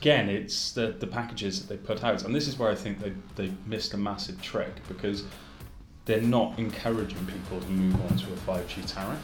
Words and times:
again, 0.00 0.30
it's 0.30 0.72
the, 0.72 0.94
the 0.98 1.06
packages 1.06 1.60
that 1.60 1.68
they 1.68 1.76
put 1.76 2.02
out, 2.02 2.24
and 2.24 2.34
this 2.34 2.48
is 2.48 2.58
where 2.58 2.70
I 2.70 2.74
think 2.74 3.00
they 3.00 3.12
they 3.36 3.52
missed 3.66 3.92
a 3.92 3.98
massive 3.98 4.40
trick 4.40 4.72
because 4.88 5.24
they're 6.06 6.22
not 6.22 6.58
encouraging 6.58 7.26
people 7.26 7.60
to 7.60 7.70
move 7.70 8.00
on 8.10 8.16
to 8.16 8.32
a 8.32 8.36
5G 8.36 8.90
tariff. 8.90 9.20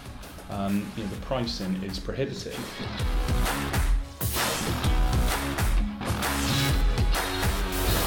Um, 0.51 0.87
you 0.95 1.03
know, 1.03 1.09
the 1.09 1.17
pricing 1.25 1.83
is 1.83 1.99
prohibitive. 1.99 2.59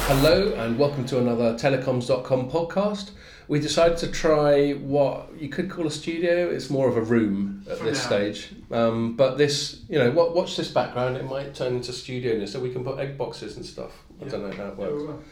Hello 0.06 0.54
and 0.54 0.78
welcome 0.78 1.04
to 1.06 1.18
another 1.18 1.54
telecoms.com 1.54 2.50
podcast. 2.52 3.10
We 3.50 3.58
decided 3.58 3.98
to 3.98 4.06
try 4.06 4.74
what 4.74 5.32
you 5.36 5.48
could 5.48 5.68
call 5.68 5.84
a 5.84 5.90
studio. 5.90 6.48
It's 6.50 6.70
more 6.70 6.88
of 6.88 6.96
a 6.96 7.00
room 7.00 7.64
at 7.68 7.80
this 7.80 8.00
stage. 8.00 8.52
Um, 8.70 9.16
but 9.16 9.38
this, 9.38 9.80
you 9.88 9.98
know, 9.98 10.12
what, 10.12 10.36
watch 10.36 10.56
this 10.56 10.70
background. 10.70 11.16
It 11.16 11.24
might 11.24 11.52
turn 11.52 11.74
into 11.74 11.92
studio 11.92 12.38
this, 12.38 12.52
so 12.52 12.60
we 12.60 12.72
can 12.72 12.84
put 12.84 13.00
egg 13.00 13.18
boxes 13.18 13.56
and 13.56 13.66
stuff. 13.66 13.90
I 14.22 14.28
don't 14.28 14.48
know 14.48 14.56
how 14.56 14.68
it 14.68 14.76
works. 14.76 15.24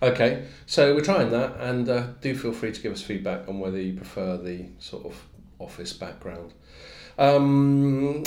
Okay, 0.00 0.46
so 0.64 0.94
we're 0.94 1.02
trying 1.02 1.30
that, 1.32 1.60
and 1.60 1.86
uh, 1.86 2.06
do 2.22 2.34
feel 2.34 2.54
free 2.54 2.72
to 2.72 2.80
give 2.80 2.94
us 2.94 3.02
feedback 3.02 3.46
on 3.46 3.60
whether 3.60 3.78
you 3.78 3.92
prefer 3.92 4.38
the 4.38 4.64
sort 4.78 5.04
of 5.04 5.14
office 5.58 5.92
background. 5.92 6.54
Um, 7.18 8.24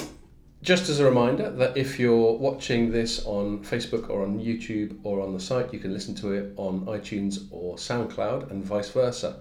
just 0.61 0.89
as 0.89 0.99
a 0.99 1.05
reminder 1.05 1.49
that 1.51 1.77
if 1.77 1.99
you're 1.99 2.33
watching 2.33 2.91
this 2.91 3.25
on 3.25 3.63
Facebook 3.63 4.09
or 4.09 4.23
on 4.23 4.39
YouTube 4.39 4.97
or 5.03 5.21
on 5.21 5.33
the 5.33 5.39
site, 5.39 5.73
you 5.73 5.79
can 5.79 5.93
listen 5.93 6.13
to 6.15 6.33
it 6.33 6.53
on 6.57 6.85
iTunes 6.85 7.47
or 7.51 7.77
SoundCloud 7.77 8.51
and 8.51 8.63
vice 8.63 8.89
versa. 8.89 9.37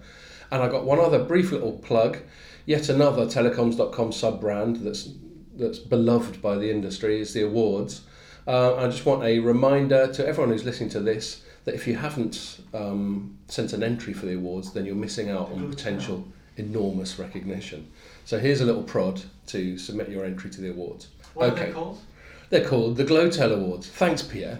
And 0.51 0.63
I 0.63 0.69
got 0.69 0.85
one 0.85 0.99
other 0.99 1.23
brief 1.23 1.51
little 1.51 1.73
plug. 1.73 2.19
Yet 2.65 2.89
another 2.89 3.25
telecoms.com 3.25 4.11
sub 4.11 4.39
brand 4.39 4.77
that's 4.77 5.09
that's 5.55 5.79
beloved 5.79 6.41
by 6.41 6.55
the 6.55 6.71
industry 6.71 7.19
is 7.19 7.33
the 7.33 7.43
awards. 7.43 8.01
Uh, 8.47 8.75
I 8.77 8.85
just 8.87 9.05
want 9.05 9.23
a 9.23 9.39
reminder 9.39 10.07
to 10.13 10.25
everyone 10.25 10.51
who's 10.51 10.63
listening 10.63 10.89
to 10.91 11.01
this 11.01 11.43
that 11.65 11.75
if 11.75 11.85
you 11.85 11.95
haven't 11.95 12.61
um, 12.73 13.37
sent 13.47 13.73
an 13.73 13.83
entry 13.83 14.13
for 14.13 14.25
the 14.25 14.35
awards, 14.35 14.71
then 14.71 14.85
you're 14.85 14.95
missing 14.95 15.29
out 15.29 15.51
on 15.51 15.69
potential 15.69 16.25
enormous 16.55 17.19
recognition. 17.19 17.91
So 18.29 18.37
here's 18.37 18.61
a 18.61 18.65
little 18.65 18.83
prod 18.83 19.23
to 19.47 19.75
submit 19.79 20.07
your 20.07 20.23
entry 20.23 20.51
to 20.51 20.61
the 20.61 20.69
awards. 20.69 21.07
What 21.33 21.53
okay. 21.53 21.63
are 21.63 21.65
they 21.65 21.71
called? 21.71 22.01
They're 22.51 22.63
called 22.63 22.97
the 22.97 23.03
Glotel 23.03 23.55
Awards. 23.55 23.87
Thanks, 23.87 24.21
Pierre. 24.21 24.59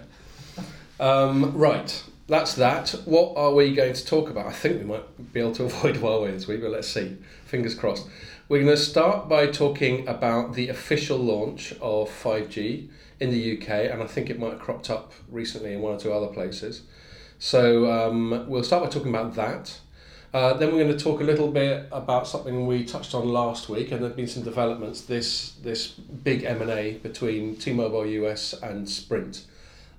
Um, 0.99 1.55
right, 1.55 2.03
that's 2.25 2.55
that. 2.55 2.89
What 3.05 3.37
are 3.37 3.53
we 3.53 3.75
going 3.75 3.93
to 3.93 4.03
talk 4.03 4.31
about? 4.31 4.47
I 4.47 4.53
think 4.53 4.79
we 4.79 4.85
might 4.85 5.33
be 5.33 5.39
able 5.39 5.53
to 5.53 5.65
avoid 5.65 5.97
Huawei 5.97 6.31
this 6.31 6.47
week, 6.47 6.61
but 6.61 6.71
let's 6.71 6.87
see. 6.87 7.17
Fingers 7.45 7.75
crossed. 7.75 8.07
We're 8.47 8.63
going 8.63 8.75
to 8.75 8.81
start 8.81 9.29
by 9.29 9.45
talking 9.45 10.07
about 10.07 10.55
the 10.55 10.69
official 10.69 11.19
launch 11.19 11.73
of 11.73 12.09
5G 12.09 12.89
in 13.19 13.29
the 13.29 13.55
UK, 13.55 13.69
and 13.91 14.01
I 14.01 14.07
think 14.07 14.31
it 14.31 14.39
might 14.39 14.53
have 14.53 14.59
cropped 14.59 14.89
up 14.89 15.13
recently 15.29 15.73
in 15.73 15.81
one 15.81 15.93
or 15.93 15.99
two 15.99 16.11
other 16.11 16.33
places. 16.33 16.81
So 17.37 17.91
um, 17.91 18.45
we'll 18.47 18.63
start 18.63 18.85
by 18.85 18.89
talking 18.89 19.09
about 19.09 19.35
that. 19.35 19.79
Uh, 20.31 20.53
then 20.53 20.72
we're 20.72 20.83
going 20.83 20.95
to 20.95 21.03
talk 21.03 21.22
a 21.22 21.23
little 21.23 21.49
bit 21.49 21.88
about 21.91 22.27
something 22.27 22.67
we 22.67 22.85
touched 22.85 23.16
on 23.16 23.27
last 23.27 23.67
week, 23.67 23.91
and 23.91 24.03
there've 24.03 24.16
been 24.16 24.27
some 24.27 24.44
developments. 24.44 25.02
This 25.02 25.53
this 25.63 25.88
big 25.88 26.44
M 26.44 26.61
and 26.61 26.69
A 26.69 26.94
between 26.97 27.55
T-Mobile 27.55 28.05
US 28.05 28.53
and 28.53 28.88
Sprint, 28.88 29.45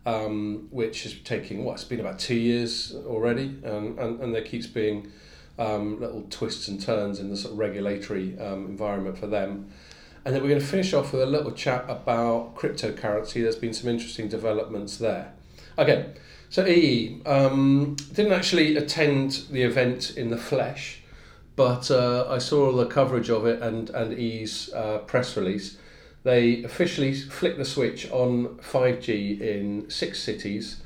um, 0.07 0.69
which 0.71 1.05
is 1.05 1.17
taking 1.25 1.65
what 1.65 1.75
it's 1.75 1.85
been 1.85 1.99
about 1.99 2.21
two 2.21 2.37
years 2.37 2.95
already, 3.07 3.59
and 3.65 3.99
and, 3.99 4.21
and 4.21 4.33
there 4.33 4.43
keeps 4.43 4.69
being 4.69 5.11
um, 5.59 6.01
little 6.01 6.25
twists 6.31 6.69
and 6.69 6.81
turns 6.81 7.19
in 7.19 7.29
the 7.29 7.37
sort 7.37 7.55
of 7.55 7.59
regulatory 7.59 8.39
um, 8.39 8.67
environment 8.67 9.19
for 9.19 9.27
them. 9.27 9.71
And 10.25 10.35
then 10.35 10.43
we're 10.43 10.51
going 10.51 10.61
to 10.61 10.67
finish 10.67 10.93
off 10.93 11.13
with 11.13 11.23
a 11.23 11.27
little 11.27 11.51
chat 11.51 11.87
about 11.89 12.55
cryptocurrency. 12.55 13.43
There's 13.43 13.57
been 13.57 13.75
some 13.75 13.89
interesting 13.89 14.29
developments 14.29 14.99
there. 14.99 15.33
Okay, 15.79 16.13
so 16.51 16.67
EE 16.67 17.23
um, 17.27 17.97
didn't 18.13 18.33
actually 18.33 18.77
attend 18.77 19.45
the 19.51 19.63
event 19.63 20.17
in 20.17 20.29
the 20.31 20.37
flesh, 20.37 21.01
but 21.57 21.91
uh, 21.91 22.27
I 22.29 22.39
saw 22.39 22.67
all 22.67 22.77
the 22.77 22.87
coverage 22.87 23.31
of 23.31 23.47
it 23.47 23.63
and 23.63 23.89
and 23.91 24.19
EE's 24.19 24.73
uh, 24.75 24.99
press 25.07 25.37
release. 25.37 25.79
They 26.23 26.63
officially 26.65 27.15
flicked 27.15 27.57
the 27.57 27.65
switch 27.65 28.11
on 28.11 28.59
5G 28.59 29.41
in 29.41 29.89
six 29.89 30.23
cities: 30.23 30.83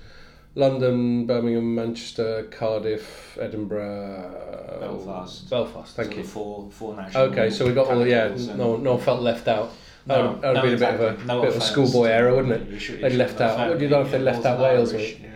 London, 0.55 1.27
Birmingham, 1.27 1.75
Manchester, 1.75 2.45
Cardiff, 2.53 3.37
Edinburgh, 3.41 4.77
Belfast. 4.81 5.51
Belfast. 5.51 5.97
Thank 5.97 6.13
So 6.13 6.19
you. 6.19 6.25
Four, 6.25 6.71
four 6.71 6.95
national. 6.95 7.25
Okay, 7.25 7.51
so 7.51 7.67
we 7.67 7.73
got 7.75 7.89
all 7.89 7.99
the 7.99 8.09
yeah. 8.11 8.29
No, 8.55 8.77
no 8.77 8.93
one 8.95 9.01
felt 9.01 9.23
left 9.23 9.49
out. 9.49 9.73
That 10.07 10.19
No, 10.19 10.31
would, 10.33 10.43
that 10.43 10.49
would 10.49 10.55
no, 10.55 10.71
have 10.71 10.79
been 10.79 10.89
a 10.89 10.99
bit 10.99 11.01
of 11.01 11.21
a 11.23 11.25
No 11.25 11.41
bit 11.41 11.51
of 11.51 11.57
a 11.57 11.61
schoolboy 11.63 12.05
error, 12.09 12.35
wouldn't 12.37 12.53
it? 12.63 12.69
You 12.69 12.79
should- 12.79 12.97
you 13.01 13.09
They'd 13.09 13.17
left 13.17 13.41
out. 13.41 13.57
found 13.57 13.71
What 13.71 13.79
do 13.79 13.85
you 13.87 13.91
know 13.91 14.03
if 14.03 14.11
they 14.13 14.19
left 14.19 14.45
out 14.45 14.61
Wales? 14.61 14.93
Irish, 14.93 15.17
yeah. 15.21 15.29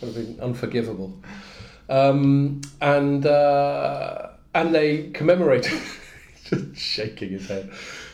Would 0.00 0.14
have 0.14 0.26
been 0.26 0.40
unforgivable. 0.40 1.18
Um, 1.88 2.60
and 2.80 3.26
uh, 3.26 4.28
and 4.54 4.74
they 4.74 5.10
commemorated, 5.10 5.80
just 6.44 6.76
shaking 6.76 7.30
his 7.30 7.48
head, 7.48 7.70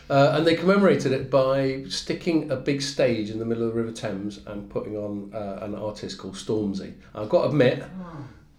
uh, 0.08 0.32
and 0.34 0.46
they 0.46 0.54
commemorated 0.54 1.12
it 1.12 1.30
by 1.30 1.84
sticking 1.88 2.50
a 2.50 2.56
big 2.56 2.80
stage 2.80 3.30
in 3.30 3.38
the 3.38 3.44
middle 3.44 3.64
of 3.64 3.74
the 3.74 3.80
River 3.80 3.92
Thames 3.92 4.40
and 4.46 4.70
putting 4.70 4.96
on 4.96 5.30
uh, 5.34 5.58
an 5.62 5.74
artist 5.74 6.18
called 6.18 6.34
Stormzy. 6.34 6.94
I've 7.14 7.28
got 7.28 7.42
to 7.42 7.48
admit, 7.48 7.84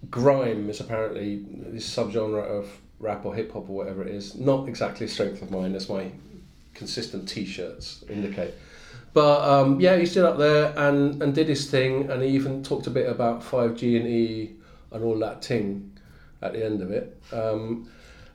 grime 0.10 0.70
is 0.70 0.80
apparently 0.80 1.46
this 1.50 1.90
subgenre 1.90 2.44
of 2.44 2.70
rap 3.00 3.26
or 3.26 3.34
hip 3.34 3.54
hop 3.54 3.70
or 3.70 3.76
whatever 3.76 4.04
it 4.04 4.14
is. 4.14 4.36
Not 4.36 4.68
exactly 4.68 5.06
a 5.06 5.10
strength 5.10 5.42
of 5.42 5.52
mine, 5.52 5.76
as 5.76 5.90
my 5.90 6.12
consistent 6.78 7.28
T-shirts 7.28 8.06
indicate. 8.10 8.54
But 9.14 9.42
um, 9.50 9.80
yeah, 9.80 9.98
he 9.98 10.06
stood 10.06 10.26
up 10.26 10.38
there 10.38 10.74
and, 10.78 11.22
and 11.24 11.34
did 11.34 11.48
his 11.48 11.70
thing, 11.70 12.10
and 12.10 12.22
he 12.22 12.30
even 12.30 12.64
talked 12.64 12.88
a 12.88 12.92
bit 12.92 13.10
about 13.10 13.42
5G 13.42 14.00
and 14.00 14.08
E 14.08 14.56
and 14.92 15.04
all 15.04 15.18
that 15.20 15.42
ting 15.42 15.98
at 16.42 16.54
the 16.54 16.64
end 16.64 16.82
of 16.82 16.92
it. 16.92 17.20
Um, 17.32 17.90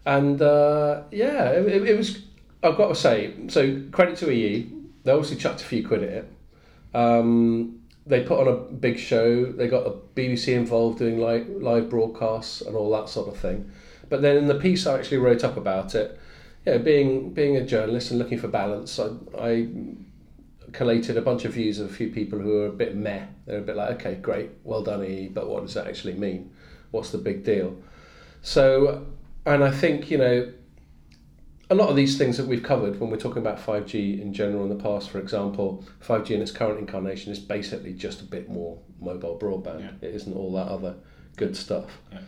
and 0.04 0.42
uh, 0.42 1.02
yeah, 1.10 1.50
it, 1.50 1.88
it, 1.88 1.96
was, 1.96 2.22
I've 2.62 2.76
got 2.76 2.88
to 2.88 2.94
say, 2.94 3.32
so 3.48 3.80
credit 3.92 4.16
to 4.18 4.30
EE, 4.30 4.72
they 5.04 5.12
obviously 5.12 5.36
chucked 5.36 5.62
a 5.62 5.64
few 5.64 5.86
quid 5.86 6.02
at 6.02 6.08
it. 6.08 6.32
Um, 6.94 7.80
they 8.04 8.24
put 8.24 8.40
on 8.40 8.48
a 8.48 8.56
big 8.56 8.98
show, 8.98 9.46
they 9.52 9.68
got 9.68 9.86
a 9.86 9.92
BBC 10.16 10.54
involved 10.54 10.98
doing 10.98 11.18
live, 11.18 11.48
live 11.48 11.88
broadcasts 11.88 12.60
and 12.60 12.74
all 12.74 12.90
that 12.90 13.08
sort 13.08 13.28
of 13.28 13.36
thing. 13.36 13.70
But 14.08 14.22
then 14.22 14.36
in 14.36 14.48
the 14.48 14.56
piece 14.56 14.86
I 14.86 14.98
actually 14.98 15.18
wrote 15.18 15.44
up 15.44 15.56
about 15.56 15.94
it, 15.94 16.18
yeah, 16.64 16.78
being 16.78 17.32
being 17.32 17.56
a 17.56 17.66
journalist 17.66 18.10
and 18.10 18.18
looking 18.18 18.38
for 18.38 18.48
balance, 18.48 18.98
I, 18.98 19.10
I 19.38 19.68
collated 20.72 21.16
a 21.16 21.22
bunch 21.22 21.44
of 21.44 21.52
views 21.52 21.78
of 21.78 21.90
a 21.90 21.92
few 21.92 22.10
people 22.10 22.38
who 22.38 22.58
are 22.60 22.66
a 22.66 22.72
bit 22.72 22.96
meh. 22.96 23.26
They're 23.46 23.58
a 23.58 23.62
bit 23.62 23.76
like, 23.76 23.90
okay, 24.00 24.14
great, 24.14 24.50
well 24.64 24.82
done, 24.82 25.04
E, 25.04 25.28
but 25.28 25.48
what 25.48 25.62
does 25.62 25.74
that 25.74 25.86
actually 25.86 26.14
mean? 26.14 26.52
What's 26.90 27.10
the 27.10 27.18
big 27.18 27.44
deal? 27.44 27.76
So, 28.42 29.06
and 29.46 29.62
I 29.62 29.70
think, 29.70 30.10
you 30.10 30.18
know, 30.18 30.52
a 31.70 31.74
lot 31.74 31.88
of 31.88 31.96
these 31.96 32.18
things 32.18 32.36
that 32.36 32.46
we've 32.46 32.62
covered 32.62 33.00
when 33.00 33.10
we're 33.10 33.16
talking 33.16 33.38
about 33.38 33.58
5G 33.58 34.20
in 34.20 34.32
general 34.34 34.62
in 34.62 34.68
the 34.68 34.82
past, 34.82 35.10
for 35.10 35.18
example, 35.18 35.84
5G 36.04 36.30
in 36.30 36.42
its 36.42 36.50
current 36.50 36.78
incarnation 36.78 37.32
is 37.32 37.38
basically 37.38 37.94
just 37.94 38.20
a 38.20 38.24
bit 38.24 38.48
more 38.48 38.78
mobile 39.00 39.38
broadband. 39.38 39.80
Yeah. 39.80 40.08
It 40.08 40.14
isn't 40.14 40.34
all 40.34 40.52
that 40.52 40.68
other 40.68 40.96
good 41.36 41.56
stuff. 41.56 41.98
Yeah. 42.12 42.18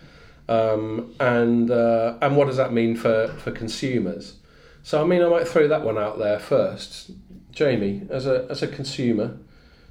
Um, 0.49 1.15
and 1.21 1.71
uh, 1.71 2.19
and 2.21 2.37
what 2.37 2.47
does 2.47 2.57
that 2.59 2.73
mean 2.73 2.97
for, 2.97 3.29
for 3.29 3.51
consumers? 3.51 4.37
So 4.83 5.01
I 5.01 5.05
mean, 5.07 5.23
I 5.23 5.29
might 5.29 5.49
throw 5.49 5.67
that 5.69 5.83
one 5.83 5.97
out 5.97 6.19
there 6.19 6.39
first. 6.39 7.11
Jamie, 7.53 8.03
as 8.11 8.27
a 8.27 8.47
as 8.51 8.63
a 8.63 8.69
consumer, 8.69 9.39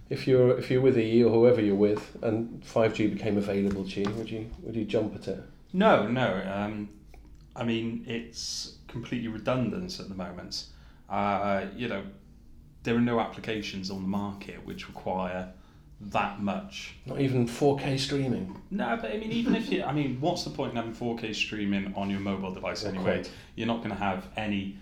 if 0.09 0.27
you're 0.27 0.57
if 0.57 0.69
you're 0.69 0.81
with 0.81 0.97
EE 0.97 1.23
or 1.23 1.31
whoever 1.31 1.61
you're 1.61 1.75
with, 1.75 2.17
and 2.21 2.63
five 2.63 2.93
G 2.93 3.07
became 3.07 3.37
available 3.37 3.83
to 3.85 4.01
you, 4.01 4.09
would 4.11 4.29
you 4.29 4.49
would 4.61 4.75
you 4.75 4.85
jump 4.85 5.15
at 5.15 5.27
it? 5.27 5.43
No, 5.73 6.07
no. 6.07 6.43
Um, 6.53 6.89
I 7.55 7.63
mean, 7.63 8.03
it's 8.07 8.77
completely 8.87 9.27
redundant 9.27 9.99
at 9.99 10.09
the 10.09 10.15
moment. 10.15 10.65
Uh, 11.09 11.65
you 11.75 11.87
know, 11.87 12.03
there 12.83 12.95
are 12.95 13.01
no 13.01 13.19
applications 13.19 13.89
on 13.89 14.03
the 14.03 14.07
market 14.07 14.63
which 14.65 14.87
require 14.87 15.51
that 16.11 16.41
much. 16.41 16.95
Not 17.05 17.19
even 17.21 17.47
four 17.47 17.77
K 17.77 17.97
streaming. 17.97 18.61
No, 18.71 18.97
but 19.01 19.11
I 19.11 19.17
mean, 19.17 19.31
even 19.31 19.55
if 19.55 19.71
you, 19.71 19.83
I 19.83 19.91
mean, 19.93 20.17
what's 20.19 20.43
the 20.43 20.49
point 20.49 20.71
in 20.71 20.77
having 20.77 20.93
4K 20.93 21.33
streaming 21.35 21.93
on 21.95 22.09
your 22.09 22.19
mobile 22.19 22.53
device 22.53 22.83
Not 22.83 22.93
anyway? 22.95 23.15
quite. 23.21 23.31
You're 23.55 23.67
not 23.67 23.77
going 23.77 23.91
to 23.91 23.95
have 23.95 24.27
any. 24.35 24.77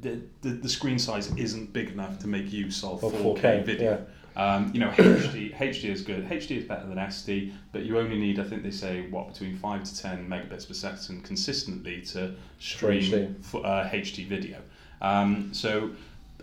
The, 0.00 0.20
the, 0.40 0.50
the 0.50 0.68
screen 0.68 0.98
size 0.98 1.34
isn't 1.36 1.72
big 1.72 1.90
enough 1.90 2.18
to 2.20 2.26
make 2.28 2.50
use 2.52 2.82
of 2.84 3.02
Of 3.04 3.12
4K, 3.12 3.36
4K, 3.40 3.64
video. 3.64 4.06
Um, 4.36 4.70
you 4.74 4.80
know, 4.80 4.88
HD 4.90 5.54
HD 5.56 5.84
is 5.90 6.02
good. 6.02 6.28
HD 6.28 6.56
is 6.58 6.64
better 6.64 6.86
than 6.86 6.96
SD, 6.98 7.52
but 7.72 7.84
you 7.84 7.98
only 7.98 8.18
need, 8.18 8.40
I 8.40 8.44
think 8.44 8.62
they 8.62 8.70
say, 8.70 9.08
what 9.10 9.28
between 9.32 9.56
five 9.56 9.84
to 9.84 9.96
ten 10.00 10.28
megabits 10.28 10.66
per 10.66 10.74
second 10.74 11.22
consistently 11.24 12.00
to 12.06 12.34
stream 12.58 13.02
HD. 13.02 13.34
f- 13.44 13.54
uh, 13.56 13.88
HD 13.90 14.26
video. 14.26 14.58
Um, 15.02 15.52
so 15.52 15.90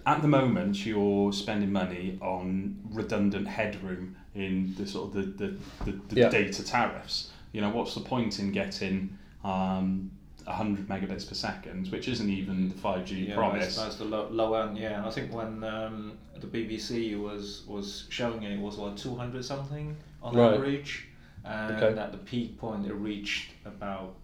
at 0.06 0.22
the 0.22 0.28
moment, 0.28 0.86
you're 0.86 1.32
spending 1.34 1.72
money 1.72 2.18
on 2.22 2.78
redundant 2.92 3.48
headroom 3.48 4.16
in 4.36 4.74
the 4.78 4.88
sort 4.88 5.10
of 5.10 5.14
the, 5.14 5.46
the, 5.46 5.58
the, 5.86 5.92
the 6.10 6.16
Yeah. 6.22 6.30
data 6.30 6.64
tariffs. 6.64 7.32
You 7.52 7.62
know, 7.62 7.70
what's 7.70 7.94
the 7.94 8.02
point 8.02 8.40
in 8.40 8.52
getting 8.52 9.18
um, 9.44 10.12
100 10.46 10.88
megabits 10.88 11.28
per 11.28 11.36
second, 11.36 11.90
which 11.92 12.08
isn't 12.08 12.30
even 12.30 12.70
the 12.70 12.76
5G 12.76 13.28
Yeah, 13.28 13.36
promise. 13.36 13.64
that's, 13.64 13.78
that's 13.78 13.96
the 13.98 14.06
low, 14.06 14.28
low 14.32 14.54
end. 14.56 14.78
Yeah, 14.78 15.06
I 15.06 15.12
think 15.12 15.34
when 15.34 15.64
um, 15.64 16.18
the 16.40 16.48
BBC 16.48 17.20
was 17.22 17.64
was 17.68 18.06
showing 18.10 18.44
it, 18.44 18.54
it 18.54 18.60
was 18.60 18.78
like 18.78 18.96
two 18.96 19.16
hundred 19.16 19.44
something 19.46 19.96
on 20.24 20.36
Right. 20.36 20.54
average, 20.54 21.08
and 21.44 21.76
Okay. 21.84 22.00
at 22.00 22.12
the 22.12 22.18
peak 22.20 22.58
point 22.58 22.86
it 22.88 22.94
reached 22.94 23.52
about 23.66 24.16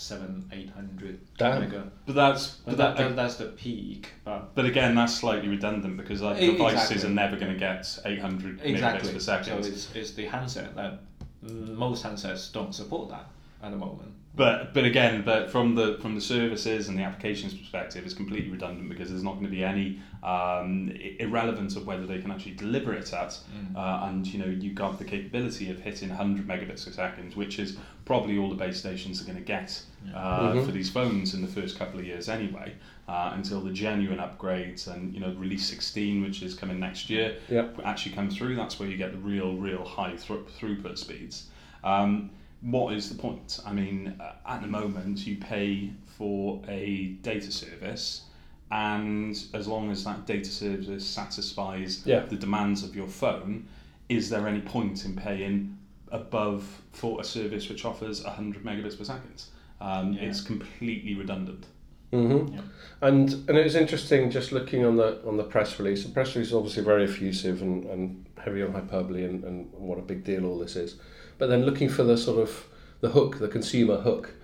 seven 0.00 0.48
eight 0.52 0.70
hundred 0.70 1.20
Damn. 1.36 1.60
mega. 1.60 1.90
but 2.06 2.14
that's 2.14 2.48
But 2.64 2.72
but 2.72 2.76
that, 2.78 2.96
that, 2.96 3.08
that, 3.10 3.16
that's 3.16 3.36
the 3.36 3.46
peak. 3.46 4.08
But 4.24 4.54
but 4.54 4.64
again, 4.64 4.94
that's 4.94 5.14
slightly 5.14 5.48
redundant 5.48 5.96
because 5.96 6.22
like, 6.22 6.40
E- 6.40 6.52
devices 6.52 6.90
exactly. 6.90 7.10
are 7.10 7.14
never 7.14 7.36
going 7.36 7.52
to 7.52 7.58
get 7.58 7.98
800 8.04 8.60
exactly, 8.62 9.10
megabits 9.10 9.12
per 9.14 9.18
second. 9.20 9.44
so 9.44 9.62
second. 9.62 9.72
it's, 9.74 9.94
it's 9.94 10.10
the 10.12 10.26
handset 10.26 10.74
that 10.76 11.00
mm, 11.44 11.74
most 11.76 12.04
handsets 12.04 12.52
don't 12.52 12.74
support 12.74 13.10
that 13.10 13.26
at 13.62 13.70
the 13.70 13.76
moment. 13.76 14.12
But 14.32 14.72
but 14.74 14.84
again, 14.84 15.22
but 15.24 15.50
from 15.50 15.74
the 15.74 15.98
from 16.00 16.14
the 16.14 16.20
services 16.20 16.88
and 16.88 16.96
the 16.96 17.02
applications 17.02 17.52
perspective, 17.52 18.04
it's 18.04 18.14
completely 18.14 18.48
redundant 18.50 18.88
because 18.88 19.10
there's 19.10 19.24
not 19.24 19.32
going 19.34 19.46
to 19.46 19.50
be 19.50 19.64
any 19.64 20.00
um, 20.22 20.88
i- 20.94 21.16
irrelevance 21.18 21.74
of 21.74 21.84
whether 21.84 22.06
they 22.06 22.20
can 22.20 22.30
actually 22.30 22.54
deliver 22.54 22.94
it 22.94 23.12
at, 23.12 23.30
Mm. 23.52 23.76
uh, 23.76 24.06
and 24.06 24.26
you 24.28 24.38
know 24.38 24.46
you've 24.46 24.76
got 24.76 24.98
the 24.98 25.04
capability 25.04 25.68
of 25.70 25.80
hitting 25.80 26.10
100 26.10 26.46
megabits 26.46 26.84
per 26.86 26.92
second, 26.92 27.34
which 27.34 27.58
is 27.58 27.76
probably 28.04 28.38
all 28.38 28.48
the 28.48 28.54
base 28.54 28.78
stations 28.78 29.20
are 29.20 29.24
going 29.24 29.36
to 29.36 29.42
get 29.44 29.82
uh, 30.14 30.52
Mhm. 30.52 30.64
for 30.66 30.72
these 30.72 30.90
phones 30.90 31.34
in 31.34 31.42
the 31.42 31.48
first 31.48 31.78
couple 31.78 32.00
of 32.00 32.06
years 32.06 32.28
anyway, 32.28 32.74
uh, 33.08 33.32
until 33.34 33.60
the 33.60 33.72
genuine 33.72 34.18
upgrades 34.18 34.86
and 34.88 35.12
you 35.14 35.20
know 35.20 35.32
release 35.34 35.66
16, 35.66 36.22
which 36.22 36.42
is 36.42 36.54
coming 36.54 36.80
next 36.80 37.10
year, 37.10 37.36
Yeah. 37.50 37.68
actually 37.84 38.14
come 38.14 38.30
through. 38.30 38.56
That's 38.56 38.78
where 38.80 38.88
you 38.88 38.96
get 38.96 39.12
the 39.12 39.18
real 39.18 39.54
real 39.56 39.84
high 39.84 40.16
thru- 40.16 40.46
throughput 40.58 40.96
speeds. 40.98 41.48
Um, 41.84 42.30
what 42.62 42.94
is 42.94 43.08
the 43.08 43.14
point? 43.14 43.58
I 43.66 43.72
mean, 43.72 44.14
uh, 44.20 44.32
at 44.46 44.60
the 44.62 44.68
moment, 44.68 45.26
you 45.26 45.36
pay 45.36 45.90
for 46.06 46.62
a 46.68 47.08
data 47.22 47.50
service, 47.50 48.22
and 48.70 49.36
as 49.54 49.66
long 49.66 49.90
as 49.90 50.04
that 50.04 50.26
data 50.26 50.50
service 50.50 51.06
satisfies 51.06 52.02
Yeah. 52.06 52.20
the 52.26 52.36
demands 52.36 52.82
of 52.84 52.94
your 52.94 53.08
phone, 53.08 53.66
is 54.08 54.28
there 54.30 54.46
any 54.46 54.60
point 54.60 55.04
in 55.04 55.14
paying 55.16 55.76
above 56.12 56.82
for 56.92 57.20
a 57.20 57.24
service 57.24 57.68
which 57.68 57.84
offers 57.84 58.24
100 58.24 58.62
megabits 58.64 58.98
per 58.98 59.04
second? 59.04 59.44
Um, 59.80 60.12
Yeah. 60.12 60.22
It's 60.22 60.40
completely 60.40 61.14
redundant. 61.14 61.66
Mm-hmm. 62.12 62.54
Yeah. 62.54 62.60
And 63.02 63.32
and 63.48 63.56
it 63.56 63.64
was 63.64 63.76
interesting 63.76 64.30
just 64.30 64.50
looking 64.52 64.84
on 64.84 64.96
the 64.96 65.26
on 65.26 65.36
the 65.36 65.44
press 65.44 65.78
release. 65.78 66.04
The 66.04 66.10
press 66.10 66.34
release 66.34 66.48
is 66.48 66.54
obviously 66.54 66.82
very 66.82 67.04
effusive 67.04 67.62
and, 67.62 67.84
and 67.84 68.26
heavy 68.36 68.62
on 68.62 68.72
hyperbole 68.72 69.24
and, 69.24 69.44
and 69.44 69.72
what 69.72 69.98
a 69.98 70.02
big 70.02 70.24
deal 70.24 70.44
all 70.44 70.58
this 70.58 70.74
is. 70.76 70.96
But 71.38 71.48
then 71.48 71.64
looking 71.64 71.88
for 71.88 72.02
the 72.02 72.18
sort 72.18 72.40
of 72.40 72.66
the 73.00 73.10
hook, 73.10 73.38
the 73.38 73.48
consumer 73.48 73.98
hook. 73.98 74.34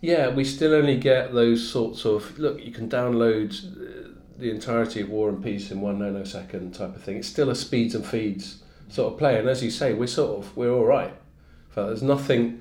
Yeah, 0.00 0.28
we 0.28 0.44
still 0.44 0.74
only 0.74 0.98
get 0.98 1.32
those 1.32 1.66
sorts 1.68 2.04
of 2.04 2.38
look. 2.38 2.62
You 2.62 2.72
can 2.72 2.88
download 2.88 3.54
uh, 3.54 4.10
the 4.38 4.50
entirety 4.50 5.00
of 5.00 5.08
War 5.08 5.30
and 5.30 5.42
Peace 5.42 5.70
in 5.70 5.80
one 5.80 5.98
nanosecond 5.98 6.76
type 6.76 6.94
of 6.94 7.02
thing. 7.02 7.16
It's 7.16 7.28
still 7.28 7.50
a 7.50 7.54
speeds 7.54 7.94
and 7.94 8.06
feeds 8.06 8.62
sort 8.88 9.12
of 9.12 9.18
play. 9.18 9.38
And 9.38 9.48
as 9.48 9.62
you 9.64 9.70
say, 9.70 9.94
we're 9.94 10.06
sort 10.06 10.38
of 10.44 10.56
we're 10.56 10.72
all 10.72 10.84
right. 10.84 11.14
But 11.74 11.86
there's 11.86 12.02
nothing 12.02 12.60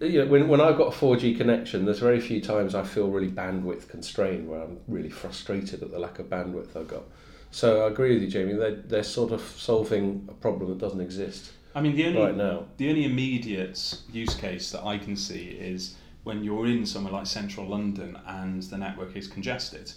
you 0.00 0.24
know, 0.24 0.26
when, 0.26 0.48
when 0.48 0.60
I've 0.60 0.76
got 0.76 0.94
a 0.94 0.96
4G 0.96 1.36
connection, 1.36 1.84
there's 1.84 2.00
very 2.00 2.20
few 2.20 2.40
times 2.40 2.74
I 2.74 2.82
feel 2.82 3.08
really 3.08 3.30
bandwidth 3.30 3.88
constrained 3.88 4.48
where 4.48 4.62
I'm 4.62 4.78
really 4.88 5.10
frustrated 5.10 5.82
at 5.82 5.90
the 5.90 5.98
lack 5.98 6.18
of 6.18 6.26
bandwidth 6.26 6.76
I've 6.76 6.88
got. 6.88 7.04
So 7.50 7.84
I 7.84 7.88
agree 7.88 8.14
with 8.14 8.22
you, 8.22 8.28
Jamie. 8.28 8.54
They're, 8.54 8.74
they're 8.74 9.02
sort 9.02 9.32
of 9.32 9.40
solving 9.40 10.26
a 10.28 10.34
problem 10.34 10.70
that 10.70 10.78
doesn't 10.78 11.00
exist 11.00 11.52
I 11.76 11.82
mean, 11.82 11.94
the 11.94 12.06
only 12.06 12.20
right 12.22 12.34
now. 12.36 12.64
The 12.78 12.88
only 12.88 13.04
immediate 13.04 13.98
use 14.10 14.34
case 14.34 14.70
that 14.70 14.82
I 14.82 14.96
can 14.96 15.14
see 15.14 15.48
is 15.48 15.94
when 16.24 16.42
you're 16.42 16.66
in 16.66 16.86
somewhere 16.86 17.12
like 17.12 17.26
central 17.26 17.66
London 17.66 18.18
and 18.26 18.62
the 18.62 18.78
network 18.78 19.14
is 19.14 19.28
congested. 19.28 19.92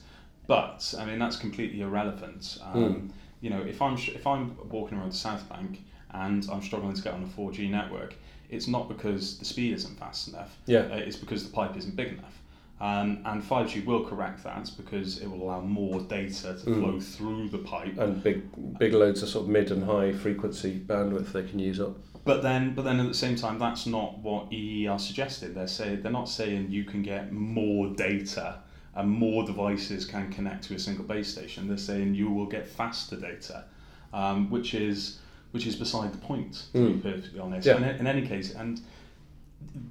But 0.46 0.94
I 1.00 1.06
mean 1.06 1.20
that's 1.20 1.38
completely 1.38 1.80
irrelevant. 1.82 2.60
Um, 2.62 3.14
You 3.40 3.50
know, 3.50 3.62
if 3.62 3.82
I'm 3.82 3.94
if 3.94 4.28
I'm 4.28 4.58
walking 4.70 4.98
around 4.98 5.14
the 5.14 5.18
South 5.18 5.48
Bank 5.48 5.82
and 6.12 6.46
I'm 6.52 6.62
struggling 6.62 6.94
to 6.96 7.02
get 7.02 7.14
on 7.14 7.24
a 7.24 7.28
4G 7.28 7.70
network, 7.70 8.16
it's 8.50 8.68
not 8.68 8.88
because 8.88 9.38
the 9.38 9.46
speed 9.46 9.74
isn't 9.74 9.98
fast 10.00 10.28
enough. 10.28 10.58
Yeah. 10.66 10.80
Uh, 10.92 10.98
it's 10.98 11.16
because 11.18 11.44
the 11.46 11.52
pipe 11.52 11.76
isn't 11.78 11.96
big 11.96 12.10
enough. 12.14 12.36
Um, 12.82 13.20
and 13.26 13.44
5G 13.44 13.86
will 13.86 14.06
correct 14.06 14.44
that 14.46 14.72
because 14.78 15.20
it 15.20 15.30
will 15.30 15.44
allow 15.44 15.60
more 15.60 16.00
data 16.00 16.54
to 16.64 16.66
Mm. 16.70 16.80
flow 16.80 17.00
through 17.00 17.50
the 17.50 17.58
pipe. 17.58 17.98
And 17.98 18.24
big 18.24 18.44
big 18.80 18.94
loads 18.94 19.22
of 19.22 19.30
sort 19.30 19.46
of 19.46 19.50
mid 19.50 19.70
and 19.72 19.84
high 19.84 20.14
frequency 20.14 20.80
bandwidth 20.80 21.34
they 21.34 21.44
can 21.44 21.60
use 21.60 21.80
up. 21.82 21.98
But 22.24 22.42
then, 22.42 22.76
but 22.76 22.84
then 22.86 23.00
at 23.00 23.08
the 23.08 23.14
same 23.14 23.36
time, 23.36 23.60
that's 23.60 23.86
not 23.86 24.20
what 24.20 24.52
EE 24.54 24.88
are 24.88 25.00
suggesting. 25.00 25.54
They're 25.54 25.68
saying 25.68 26.04
they're 26.04 26.12
not 26.12 26.30
saying 26.30 26.70
you 26.70 26.86
can 26.86 27.02
get 27.02 27.34
more 27.34 27.88
data 27.96 28.60
and 28.96 29.10
more 29.10 29.46
devices 29.46 30.06
can 30.06 30.32
connect 30.32 30.64
to 30.66 30.76
a 30.76 30.80
single 30.80 31.06
base 31.06 31.28
station. 31.30 31.68
They're 31.68 31.78
saying 31.78 32.16
you 32.16 32.30
will 32.30 32.46
get 32.46 32.68
faster 32.68 33.16
data, 33.18 33.66
um, 34.14 34.50
which 34.50 34.74
is 34.74 35.20
which 35.52 35.66
is 35.68 35.76
beside 35.76 36.14
the 36.14 36.18
point. 36.20 36.68
To 36.74 36.80
Mm. 36.80 37.02
be 37.04 37.10
perfectly 37.12 37.40
honest, 37.40 37.66
Yeah. 37.68 37.78
in, 37.78 37.84
in 38.02 38.08
any 38.08 38.26
case, 38.28 38.54
and 38.54 38.82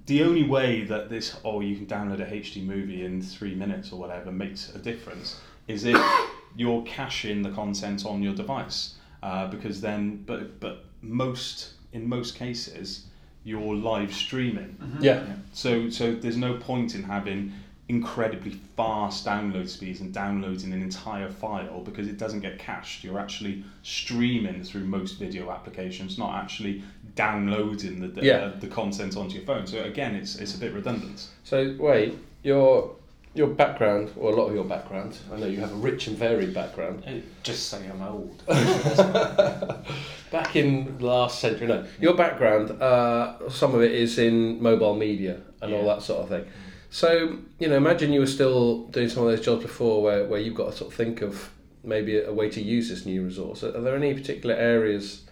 the 0.06 0.22
only 0.22 0.42
way 0.44 0.82
that 0.84 1.10
this 1.10 1.36
oh 1.44 1.60
you 1.60 1.76
can 1.76 1.86
download 1.86 2.20
a 2.20 2.26
HD 2.32 2.64
movie 2.64 3.04
in 3.04 3.20
three 3.20 3.54
minutes 3.54 3.92
or 3.92 3.98
whatever 4.00 4.32
makes 4.32 4.74
a 4.74 4.78
difference 4.78 5.38
is 5.66 5.84
if 5.84 5.96
you're 6.56 6.82
caching 6.82 7.42
the 7.42 7.50
content 7.50 8.06
on 8.06 8.22
your 8.22 8.34
device 8.34 8.94
uh, 9.22 9.46
because 9.48 9.80
then 9.80 10.22
but 10.26 10.58
but 10.58 10.86
most 11.02 11.74
in 11.92 12.08
most 12.08 12.34
cases 12.34 13.06
you're 13.44 13.74
live 13.74 14.12
streaming 14.12 14.74
Yeah. 15.00 15.22
so 15.52 15.90
so 15.90 16.14
there's 16.14 16.36
no 16.38 16.54
point 16.54 16.94
in 16.94 17.02
having 17.02 17.52
incredibly 17.88 18.50
fast 18.76 19.24
download 19.24 19.68
speeds 19.68 20.00
and 20.00 20.12
downloading 20.12 20.72
an 20.74 20.82
entire 20.82 21.30
file 21.30 21.80
because 21.80 22.06
it 22.06 22.18
doesn't 22.18 22.40
get 22.40 22.58
cached 22.58 23.02
you're 23.02 23.18
actually 23.18 23.64
streaming 23.82 24.62
through 24.62 24.84
most 24.84 25.18
video 25.18 25.50
applications 25.50 26.18
not 26.18 26.34
actually 26.34 26.82
downloading 27.14 28.00
the 28.00 28.22
Yeah. 28.24 28.34
uh, 28.36 28.52
the 28.60 28.66
content 28.66 29.16
onto 29.16 29.36
your 29.36 29.44
phone 29.44 29.66
so 29.66 29.82
again 29.82 30.14
it's 30.14 30.36
it's 30.36 30.54
a 30.54 30.58
bit 30.58 30.72
redundant 30.74 31.28
So 31.44 31.74
wait, 31.78 32.18
your 32.42 32.94
your 33.34 33.46
background, 33.46 34.10
or 34.16 34.32
a 34.32 34.36
lot 34.36 34.46
of 34.48 34.54
your 34.54 34.64
background, 34.64 35.16
I 35.32 35.36
know 35.38 35.46
you 35.46 35.60
have 35.60 35.70
a 35.70 35.76
rich 35.76 36.08
and 36.08 36.16
varied 36.18 36.52
background. 36.52 37.04
Uh, 37.06 37.12
Just 37.44 37.68
say 37.68 37.86
I'm 37.88 38.02
old. 38.02 38.42
Back 40.30 40.56
in 40.56 40.98
the 40.98 41.06
last 41.06 41.38
century, 41.38 41.66
no. 41.68 41.86
Your 42.00 42.14
background, 42.14 42.70
uh, 42.82 43.48
some 43.48 43.74
of 43.74 43.82
it 43.82 43.92
is 43.92 44.18
in 44.18 44.60
mobile 44.62 44.94
media 44.96 45.40
and 45.62 45.72
all 45.74 45.86
that 45.86 46.02
sort 46.02 46.20
of 46.22 46.28
thing. 46.30 46.44
So, 46.90 47.38
you 47.58 47.68
know, 47.68 47.76
imagine 47.76 48.12
you 48.12 48.20
were 48.20 48.26
still 48.26 48.84
doing 48.86 49.08
some 49.08 49.22
of 49.24 49.28
those 49.28 49.44
jobs 49.44 49.62
before 49.62 50.02
where, 50.02 50.24
where 50.24 50.40
you've 50.40 50.54
got 50.54 50.72
to 50.72 50.76
sort 50.76 50.90
of 50.90 50.96
think 50.96 51.20
of 51.20 51.50
maybe 51.84 52.18
a, 52.20 52.32
way 52.32 52.48
to 52.50 52.62
use 52.62 52.88
this 52.88 53.04
new 53.04 53.24
resource. 53.24 53.62
Are 53.62 53.72
there 53.72 53.94
any 53.94 54.14
particular 54.14 54.54
areas 54.54 55.22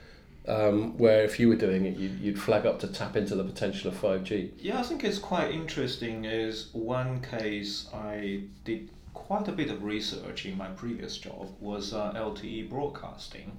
um, 0.47 0.97
where 0.99 1.25
if 1.25 1.41
you 1.41 1.49
were 1.49 1.57
doing 1.57 1.87
it, 1.87 1.97
you'd, 1.97 2.19
you'd 2.21 2.41
flag 2.41 2.67
up 2.67 2.79
to 2.81 2.89
tap 2.89 3.17
into 3.17 3.35
the 3.35 3.45
potential 3.45 3.91
of 3.91 4.01
5G? 4.01 4.51
Yeah, 4.59 4.81
I 4.81 4.83
think 4.83 5.03
it's 5.03 5.19
quite 5.19 5.51
interesting. 5.51 6.25
Is 6.25 6.69
one 6.73 7.21
case 7.23 7.89
I 7.93 8.43
did 8.65 8.91
quite 9.15 9.49
a 9.49 9.53
bit 9.53 9.71
of 9.71 9.83
research 9.83 10.47
in 10.47 10.57
my 10.57 10.69
previous 10.69 11.17
job 11.17 11.49
was 11.59 11.93
uh, 11.93 12.13
LTE 12.13 12.69
broadcasting, 12.69 13.51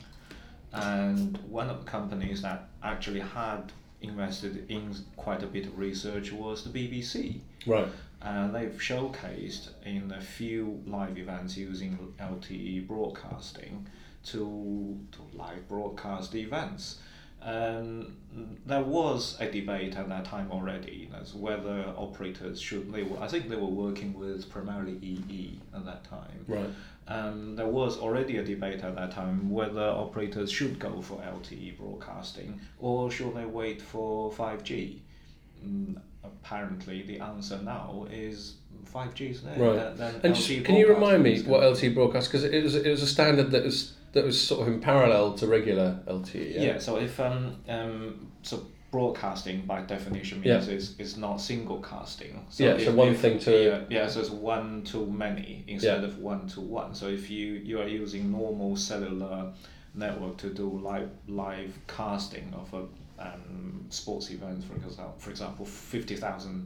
and 0.72 1.38
one 1.50 1.70
of 1.70 1.84
the 1.84 1.92
companies 1.92 2.42
that 2.44 2.70
actually 2.84 3.22
had 3.22 3.72
invested 4.02 4.70
in 4.70 4.96
quite 5.16 5.44
a 5.44 5.48
bit 5.48 5.66
of 5.66 5.78
research 5.78 6.32
was 6.32 6.64
the 6.64 6.70
BBC. 6.70 7.40
Right. 7.66 7.88
And 8.22 8.54
they've 8.54 8.78
showcased 8.80 9.70
in 9.86 10.12
a 10.12 10.22
few 10.22 10.82
live 10.86 11.18
events 11.18 11.58
using 11.58 12.14
LTE 12.20 12.88
broadcasting 12.88 13.88
to, 14.26 15.00
to 15.12 15.38
live 15.38 15.68
broadcast 15.68 16.36
events. 16.36 17.00
Um, 17.42 18.18
there 18.66 18.84
was 18.84 19.38
a 19.40 19.50
debate 19.50 19.96
at 19.96 20.10
that 20.10 20.26
time 20.26 20.52
already 20.52 21.10
as 21.20 21.34
whether 21.34 21.94
operators 21.96 22.60
should. 22.60 22.92
They 22.92 23.04
were, 23.04 23.20
I 23.20 23.28
think 23.28 23.50
they 23.50 23.56
were 23.56 23.66
working 23.66 24.14
with 24.14 24.50
primarily 24.50 24.98
EE 25.02 25.60
at 25.76 25.86
that 25.86 26.04
time. 26.04 26.46
Right. 26.48 26.70
Um, 27.08 27.56
there 27.56 27.68
was 27.68 27.98
already 27.98 28.38
a 28.38 28.44
debate 28.44 28.84
at 28.84 28.96
that 28.96 29.12
time 29.12 29.50
whether 29.50 29.82
operators 29.82 30.52
should 30.52 30.78
go 30.78 31.02
for 31.02 31.20
LTE 31.22 31.78
broadcasting 31.78 32.60
or 32.80 33.10
should 33.10 33.34
they 33.36 33.46
wait 33.46 33.82
for 33.82 34.32
5G. 34.32 35.00
Mm, 35.66 36.02
apparently, 36.24 37.04
the 37.04 37.20
answer 37.20 37.60
now 37.64 38.08
is 38.12 38.56
5G 38.94 39.32
is 39.32 39.42
there. 39.42 39.58
Right. 39.58 39.76
Then- 39.76 39.98
then 39.98 40.16
And 40.24 40.36
LTE 40.36 40.66
can 40.66 40.76
you 40.76 40.88
remind 40.88 41.24
me 41.24 41.42
what 41.44 41.62
LTE 41.62 41.94
broadcast? 41.94 42.30
Because 42.30 42.44
it 42.44 42.64
was 42.64 42.76
it 42.76 42.90
was 42.90 43.02
a 43.02 43.08
standard 43.08 43.52
that 43.52 43.64
was 43.64 43.94
that 44.18 44.26
was 44.26 44.40
sort 44.42 44.62
of 44.68 44.74
in 44.74 44.80
parallel 44.82 45.34
to 45.36 45.46
regular 45.48 46.00
LTE. 46.08 46.54
Yeah. 46.56 46.62
Yeah. 46.62 46.80
so 46.80 46.98
if 46.98 47.20
um, 47.20 47.56
um 47.70 48.28
so 48.42 48.66
broadcasting 48.92 49.66
by 49.66 49.82
definition 49.82 50.42
Yeah. 50.44 50.56
means 50.56 50.68
is, 50.70 51.00
is 51.00 51.18
not 51.18 51.38
single 51.42 51.80
casting. 51.82 52.46
So 52.50 52.64
Yeah, 52.64 52.72
if, 52.76 52.86
so 52.86 52.94
one 52.96 53.10
if- 53.10 53.20
thing 53.20 53.38
to- 53.40 53.64
yeah, 53.66 53.82
yeah, 53.90 54.08
so 54.08 54.20
it's 54.22 54.30
one 54.32 54.84
to 54.92 55.06
many 55.06 55.64
instead 55.68 56.02
Yeah. 56.02 56.08
of 56.08 56.18
one 56.20 56.48
to 56.54 56.62
one. 56.62 56.96
So 56.96 57.08
if 57.08 57.30
you 57.30 57.46
you 57.70 57.80
are 57.82 57.88
using 57.88 58.32
normal 58.32 58.76
cellular 58.76 59.54
network 59.94 60.38
to 60.38 60.50
do 60.62 60.68
live 60.92 61.10
live 61.28 61.74
casting 61.88 62.54
of 62.62 62.74
a 62.74 62.84
um, 63.28 63.86
sports 63.90 64.30
event, 64.32 64.64
for 64.64 64.76
example, 64.76 65.16
for 65.18 65.32
example, 65.32 65.66
fifty 65.66 66.16
thousand 66.16 66.58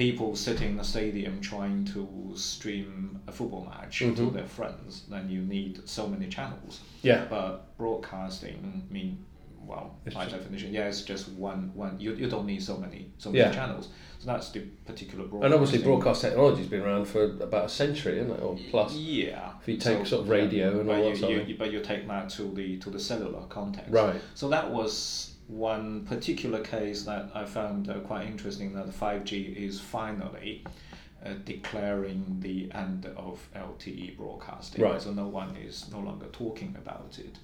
people 0.00 0.34
sitting 0.34 0.70
in 0.70 0.76
the 0.78 0.82
stadium 0.82 1.42
trying 1.42 1.84
to 1.84 2.08
stream 2.34 3.20
a 3.26 3.32
football 3.32 3.66
match 3.66 3.98
to 3.98 4.06
Mhm. 4.14 4.32
their 4.32 4.46
friends, 4.46 5.04
then 5.10 5.28
you 5.28 5.42
need 5.42 5.78
so 5.86 6.06
many 6.08 6.26
channels. 6.26 6.80
Yeah. 7.02 7.26
But 7.28 7.76
broadcasting, 7.76 8.58
I 8.88 8.92
mean, 8.94 9.18
well, 9.62 9.96
It's 10.06 10.14
by 10.14 10.24
just- 10.24 10.36
definition, 10.36 10.72
yeah, 10.72 10.88
it's 10.88 11.02
just 11.02 11.28
one 11.32 11.70
one. 11.74 12.00
You, 12.00 12.14
you 12.14 12.28
don't 12.30 12.46
need 12.46 12.62
so 12.62 12.78
many 12.78 13.10
so 13.18 13.30
Yeah. 13.30 13.42
many 13.44 13.56
channels. 13.56 13.88
So 14.20 14.24
that's 14.32 14.48
the 14.52 14.60
particular 14.86 15.24
broadcasting. 15.26 15.44
And 15.44 15.54
obviously, 15.54 15.82
broadcast 15.84 16.22
technology's 16.22 16.66
been 16.74 16.80
around 16.80 17.04
for 17.06 17.22
about 17.48 17.66
a 17.66 17.68
century, 17.68 18.18
isn't 18.20 18.32
it, 18.36 18.42
or 18.42 18.56
plus? 18.70 18.94
Yeah. 18.96 19.52
If 19.60 19.68
you 19.68 19.76
take 19.76 20.06
sort 20.06 20.22
of 20.22 20.28
radio 20.30 20.80
and 20.80 20.88
all 20.90 21.14
you, 21.14 21.16
that 21.16 21.48
you, 21.48 21.56
but 21.58 21.70
you 21.74 21.80
take 21.82 22.08
that 22.08 22.30
to 22.36 22.44
the 22.58 22.78
to 22.78 22.88
the 22.88 22.98
cellular 22.98 23.42
context. 23.50 23.90
Right. 23.92 24.18
So 24.34 24.48
that 24.48 24.70
was 24.70 25.34
one 25.50 26.04
particular 26.06 26.60
case 26.62 27.02
that 27.04 27.30
I 27.34 27.44
found 27.44 27.88
uh, 27.88 27.94
quite 28.00 28.26
interesting. 28.26 28.74
That 28.74 28.92
five 28.92 29.24
G 29.24 29.42
is 29.42 29.80
finally 29.80 30.64
uh, 31.24 31.34
declaring 31.44 32.38
the 32.40 32.70
end 32.72 33.06
of 33.16 33.48
LTE 33.54 34.16
broadcasting. 34.16 34.82
Right. 34.82 35.00
So 35.00 35.12
no 35.12 35.26
one 35.26 35.56
is 35.56 35.90
no 35.90 36.00
longer 36.00 36.26
talking 36.32 36.76
about 36.78 37.18
it. 37.18 37.36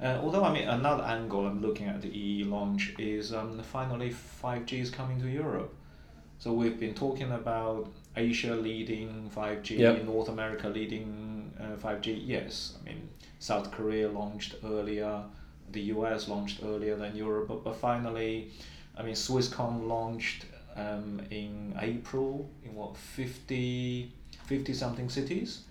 Uh, 0.00 0.18
although 0.22 0.44
I 0.44 0.52
mean 0.52 0.68
another 0.68 1.04
angle 1.04 1.46
I'm 1.46 1.60
looking 1.60 1.86
at 1.86 2.02
the 2.02 2.08
EE 2.08 2.44
launch 2.44 2.94
is 2.98 3.32
um, 3.32 3.62
finally 3.62 4.10
five 4.10 4.66
G 4.66 4.80
is 4.80 4.90
coming 4.90 5.20
to 5.20 5.28
Europe. 5.28 5.74
So 6.38 6.52
we've 6.52 6.80
been 6.80 6.94
talking 6.94 7.30
about 7.30 7.92
Asia 8.16 8.56
leading 8.56 9.30
5G, 9.34 9.78
Yep. 9.78 10.04
North 10.04 10.28
America 10.28 10.68
leading 10.68 11.52
uh, 11.60 11.76
5G. 11.76 12.20
Yes, 12.26 12.76
I 12.80 12.88
mean 12.88 13.08
South 13.38 13.70
Korea 13.70 14.08
launched 14.08 14.56
earlier, 14.64 15.22
the 15.72 15.80
US 15.96 16.28
launched 16.28 16.60
earlier 16.62 16.96
than 16.96 17.16
Europe, 17.16 17.48
but, 17.48 17.64
but 17.64 17.76
finally, 17.76 18.50
I 18.96 19.02
mean 19.02 19.14
Swisscom 19.14 19.86
launched 19.86 20.46
um, 20.76 21.20
in 21.30 21.74
April 21.80 22.50
in 22.64 22.74
what 22.74 22.96
50, 22.96 24.12
50 24.46 24.74
something 24.74 25.08
cities, 25.08 25.62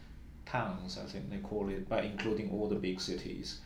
towns 0.46 0.98
I 0.98 1.05
think 1.05 1.29
they 1.29 1.38
call 1.38 1.70
it, 1.70 1.88
but 1.88 2.03
including 2.03 2.51
all 2.51 2.67
the 2.67 2.75
big 2.75 3.00
cities. 3.00 3.60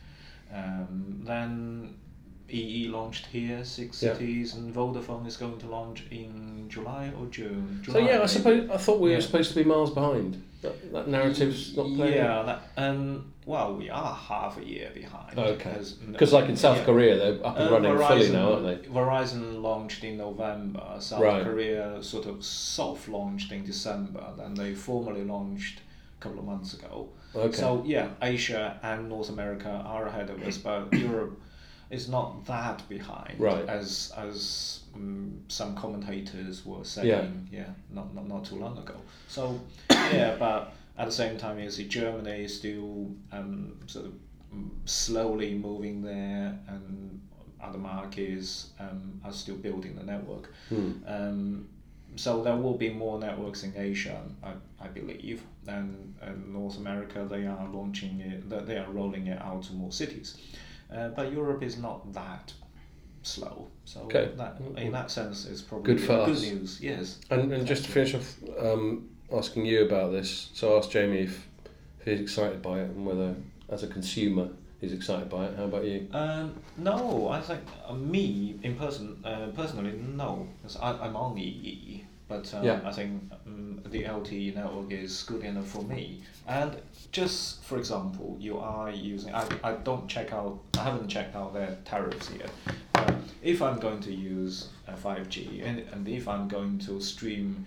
Um, 0.52 1.22
then 1.24 1.94
EE 2.50 2.88
launched 2.88 3.26
here, 3.26 3.64
six 3.64 4.02
Yeah. 4.02 4.12
cities, 4.12 4.54
and 4.54 4.72
Vodafone 4.74 5.26
is 5.26 5.36
going 5.36 5.58
to 5.58 5.66
launch 5.66 6.04
in 6.10 6.66
July 6.68 7.10
or 7.18 7.26
June. 7.26 7.82
So 7.90 7.98
yeah, 7.98 8.22
I 8.22 8.26
suppose 8.26 8.70
I 8.70 8.76
thought 8.76 9.00
we 9.00 9.10
Yeah. 9.10 9.16
were 9.16 9.22
supposed 9.22 9.50
to 9.50 9.56
be 9.56 9.64
miles 9.64 9.90
behind. 9.90 10.42
That, 10.62 10.92
that 10.92 11.08
narrative's 11.08 11.76
not 11.76 11.86
playing. 11.94 12.14
Yeah, 12.14 12.42
that, 12.42 12.62
and 12.76 13.24
well, 13.44 13.76
we 13.76 13.90
are 13.90 14.14
half 14.14 14.58
a 14.58 14.64
year 14.64 14.90
behind. 14.94 15.38
Okay. 15.38 15.76
Because 16.10 16.32
like 16.32 16.48
in 16.48 16.56
South 16.56 16.78
yeah. 16.78 16.84
Korea, 16.84 17.16
they're 17.16 17.46
up 17.46 17.58
and 17.58 17.68
Uh, 17.68 17.72
running 17.72 17.96
fully 17.98 18.22
Verizon- 18.28 18.32
now, 18.32 18.52
aren't 18.54 18.82
they? 18.82 18.88
Verizon 18.88 19.62
launched 19.62 20.02
in 20.04 20.16
November. 20.16 20.96
South 20.98 21.20
Right. 21.20 21.44
Korea 21.44 22.02
sort 22.02 22.26
of 22.26 22.44
soft 22.44 23.08
launched 23.08 23.52
in 23.52 23.64
December. 23.64 24.24
Then 24.36 24.54
they 24.54 24.74
formally 24.74 25.24
launched 25.24 25.80
a 26.18 26.22
couple 26.22 26.38
of 26.38 26.44
months 26.46 26.74
ago. 26.74 27.08
Okay. 27.34 27.56
So 27.56 27.82
yeah, 27.86 28.08
Asia 28.22 28.80
and 28.82 29.08
North 29.08 29.28
America 29.28 29.68
are 29.84 30.06
ahead 30.06 30.30
of 30.30 30.42
us, 30.42 30.56
but 30.58 30.92
Europe 30.92 31.38
is 31.90 32.08
not 32.08 32.44
that 32.46 32.88
behind 32.88 33.38
Right. 33.38 33.68
as 33.68 34.12
as 34.16 34.80
um, 34.94 35.40
some 35.48 35.74
commentators 35.74 36.64
were 36.66 36.84
saying. 36.84 37.48
Yeah. 37.50 37.60
Yeah, 37.60 37.70
not, 37.90 38.14
not 38.14 38.26
not 38.28 38.44
too 38.44 38.56
long 38.56 38.78
ago. 38.78 38.96
So 39.28 39.60
yeah, 39.90 40.36
but 40.38 40.72
at 40.98 41.06
the 41.06 41.12
same 41.12 41.36
time, 41.38 41.58
you 41.58 41.70
see 41.70 41.86
Germany 41.86 42.44
is 42.44 42.56
still 42.56 43.10
um, 43.32 43.78
sort 43.86 44.06
of 44.06 44.12
mm, 44.54 44.70
slowly 44.84 45.54
moving 45.54 46.02
there, 46.02 46.58
and 46.68 47.20
other 47.62 47.78
markets 47.78 48.70
um, 48.80 49.20
are 49.24 49.32
still 49.32 49.56
building 49.56 49.96
the 49.96 50.02
network. 50.02 50.52
Hmm. 50.68 50.92
Um, 51.06 51.68
so 52.16 52.42
there 52.42 52.56
will 52.56 52.76
be 52.78 52.88
more 52.90 53.18
networks 53.18 53.62
in 53.62 53.74
Asia, 53.76 54.18
I, 54.42 54.52
I 54.80 54.88
believe, 54.88 55.42
and, 55.66 56.14
and 56.22 56.52
North 56.52 56.78
America 56.78 57.26
they 57.28 57.46
are 57.46 57.68
launching 57.68 58.20
it, 58.20 58.48
that 58.48 58.66
they 58.66 58.78
are 58.78 58.90
rolling 58.90 59.26
it 59.26 59.40
out 59.42 59.64
to 59.64 59.74
more 59.74 59.92
cities, 59.92 60.38
uh, 60.92 61.08
but 61.08 61.32
Europe 61.32 61.62
is 61.62 61.76
not 61.78 62.12
that 62.12 62.52
slow. 63.22 63.68
So 63.84 64.00
Okay. 64.02 64.30
that, 64.36 64.60
in 64.76 64.92
that 64.92 65.10
sense, 65.10 65.46
it's 65.46 65.62
probably 65.62 65.94
Good 65.94 66.02
for 66.02 66.24
good 66.26 66.36
us. 66.36 66.42
news. 66.42 66.80
Yes. 66.80 67.18
And, 67.30 67.52
and 67.52 67.66
just 67.66 67.84
to 67.86 67.90
finish 67.90 68.14
off, 68.14 68.36
um, 68.58 69.08
asking 69.32 69.66
you 69.66 69.84
about 69.84 70.12
this. 70.12 70.50
So 70.54 70.74
I 70.74 70.78
asked 70.78 70.90
Jamie 70.92 71.20
if, 71.20 71.46
if 72.00 72.06
he's 72.06 72.20
excited 72.20 72.62
by 72.62 72.80
it 72.80 72.90
and 72.90 73.04
whether, 73.04 73.34
as 73.68 73.82
a 73.82 73.88
consumer, 73.88 74.48
he's 74.80 74.92
excited 74.92 75.28
by 75.28 75.46
it. 75.46 75.56
How 75.56 75.64
about 75.64 75.84
you? 75.84 76.06
Um, 76.12 76.54
no, 76.76 77.28
I 77.28 77.40
think 77.40 77.62
uh, 77.86 77.94
me 77.94 78.58
in 78.62 78.76
person, 78.76 79.20
uh, 79.24 79.48
personally, 79.54 79.92
no, 79.92 80.46
because 80.62 80.76
I'm 80.80 81.16
on 81.16 81.36
EE, 81.38 82.04
but 82.28 82.52
um, 82.54 82.64
Yeah. 82.64 82.80
I 82.84 82.92
think 82.92 83.22
um, 83.46 83.80
the 83.86 84.02
LTE 84.04 84.54
network 84.54 84.90
is 84.90 85.22
good 85.22 85.44
enough 85.44 85.68
for 85.68 85.82
me. 85.82 86.22
And 86.48 86.76
just 87.12 87.62
for 87.64 87.78
example, 87.78 88.36
you 88.40 88.58
are 88.58 88.90
using. 88.90 89.34
I, 89.34 89.44
I 89.62 89.72
don't 89.72 90.08
check 90.08 90.32
out. 90.32 90.58
I 90.78 90.84
haven't 90.84 91.08
checked 91.08 91.36
out 91.36 91.54
their 91.54 91.76
tariffs 91.84 92.30
yet. 92.38 92.50
But 92.92 93.14
if 93.42 93.62
I'm 93.62 93.78
going 93.78 94.00
to 94.00 94.12
use 94.12 94.68
uh, 94.88 94.92
5G 94.96 95.64
and, 95.64 95.78
and 95.92 96.08
if 96.08 96.26
I'm 96.28 96.48
going 96.48 96.78
to 96.80 97.00
stream 97.00 97.64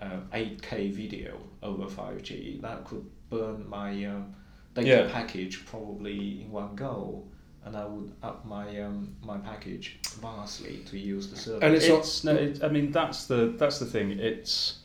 uh, 0.00 0.20
8K 0.32 0.92
video 0.92 1.36
over 1.62 1.84
5G, 1.84 2.60
that 2.62 2.84
could 2.84 3.04
burn 3.28 3.68
my 3.68 3.90
um, 4.06 4.34
data 4.74 4.88
Yeah. 5.06 5.12
package 5.12 5.64
probably 5.66 6.42
in 6.42 6.50
one 6.50 6.74
go, 6.74 7.24
and 7.64 7.76
I 7.76 7.84
would 7.84 8.12
up 8.22 8.44
my 8.44 8.80
um, 8.80 9.14
my 9.22 9.38
package 9.38 9.98
vastly 10.20 10.80
to 10.86 10.98
use 10.98 11.30
the 11.30 11.36
service. 11.36 11.62
And 11.62 11.74
it's 11.74 12.24
not- 12.24 12.34
no, 12.34 12.40
it, 12.40 12.64
I 12.64 12.68
mean 12.68 12.90
that's 12.90 13.26
the 13.26 13.54
that's 13.58 13.78
the 13.78 13.86
thing. 13.86 14.12
It's 14.12 14.78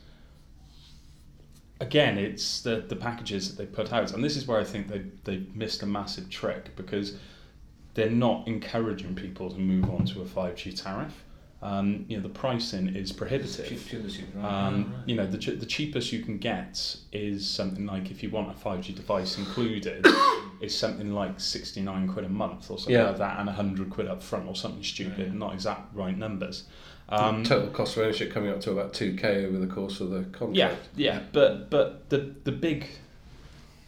again, 1.80 2.18
it's 2.18 2.62
the 2.62 2.78
the 2.88 2.96
packages 2.96 3.50
that 3.50 3.58
they 3.62 3.66
put 3.66 3.92
out, 3.94 4.14
and 4.14 4.24
this 4.24 4.36
is 4.36 4.48
where 4.48 4.60
I 4.60 4.64
think 4.64 4.88
they 4.88 5.04
they 5.24 5.44
missed 5.54 5.84
a 5.84 5.86
massive 5.86 6.30
trick 6.30 6.76
because 6.76 7.18
they're 7.94 8.10
not 8.10 8.48
encouraging 8.48 9.16
people 9.16 9.50
to 9.52 9.58
move 9.60 9.90
on 9.90 10.06
to 10.06 10.22
a 10.22 10.26
five 10.26 10.56
G 10.56 10.72
tariff. 10.74 11.24
Um, 11.66 12.06
you 12.08 12.18
know, 12.18 12.22
the 12.24 12.30
pricing 12.30 12.90
is 12.96 13.12
prohibitive. 13.12 13.68
Um, 14.44 14.94
you 15.08 15.16
know, 15.16 15.26
the, 15.26 15.38
ch- 15.40 15.58
the 15.60 15.66
cheapest 15.66 16.12
you 16.14 16.20
can 16.22 16.38
get 16.38 16.96
is 17.12 17.50
something 17.50 17.88
like 17.88 18.12
if 18.12 18.22
you 18.22 18.30
want 18.30 18.52
a 18.52 18.54
5G 18.54 18.94
device 18.96 19.40
included, 19.40 20.06
is 20.62 20.78
something 20.78 21.12
like 21.12 21.40
69 21.40 22.08
quid 22.08 22.26
a 22.26 22.30
month 22.30 22.70
or 22.70 22.78
something 22.78 22.94
Yeah. 22.94 23.08
like 23.08 23.18
that, 23.18 23.40
and 23.40 23.48
100 23.48 23.90
quid 23.90 24.08
up 24.08 24.22
front 24.22 24.48
or 24.48 24.56
something 24.56 24.84
stupid, 24.84 25.28
Yeah. 25.30 25.34
not 25.34 25.54
exact 25.56 25.96
right 25.96 26.16
numbers. 26.16 26.66
Um, 27.10 27.44
Total 27.44 27.70
cost 27.72 27.98
of 27.98 28.04
ownership 28.04 28.32
coming 28.32 28.52
up 28.52 28.62
to 28.62 28.72
about 28.72 28.94
two 28.94 29.16
k 29.16 29.46
over 29.46 29.58
the 29.58 29.68
course 29.68 30.02
of 30.02 30.12
the 30.12 30.24
contract. 30.38 30.56
yeah, 30.56 30.76
yeah, 30.96 31.20
but 31.34 31.70
but 31.72 32.10
the 32.10 32.34
the 32.44 32.52
big 32.52 32.88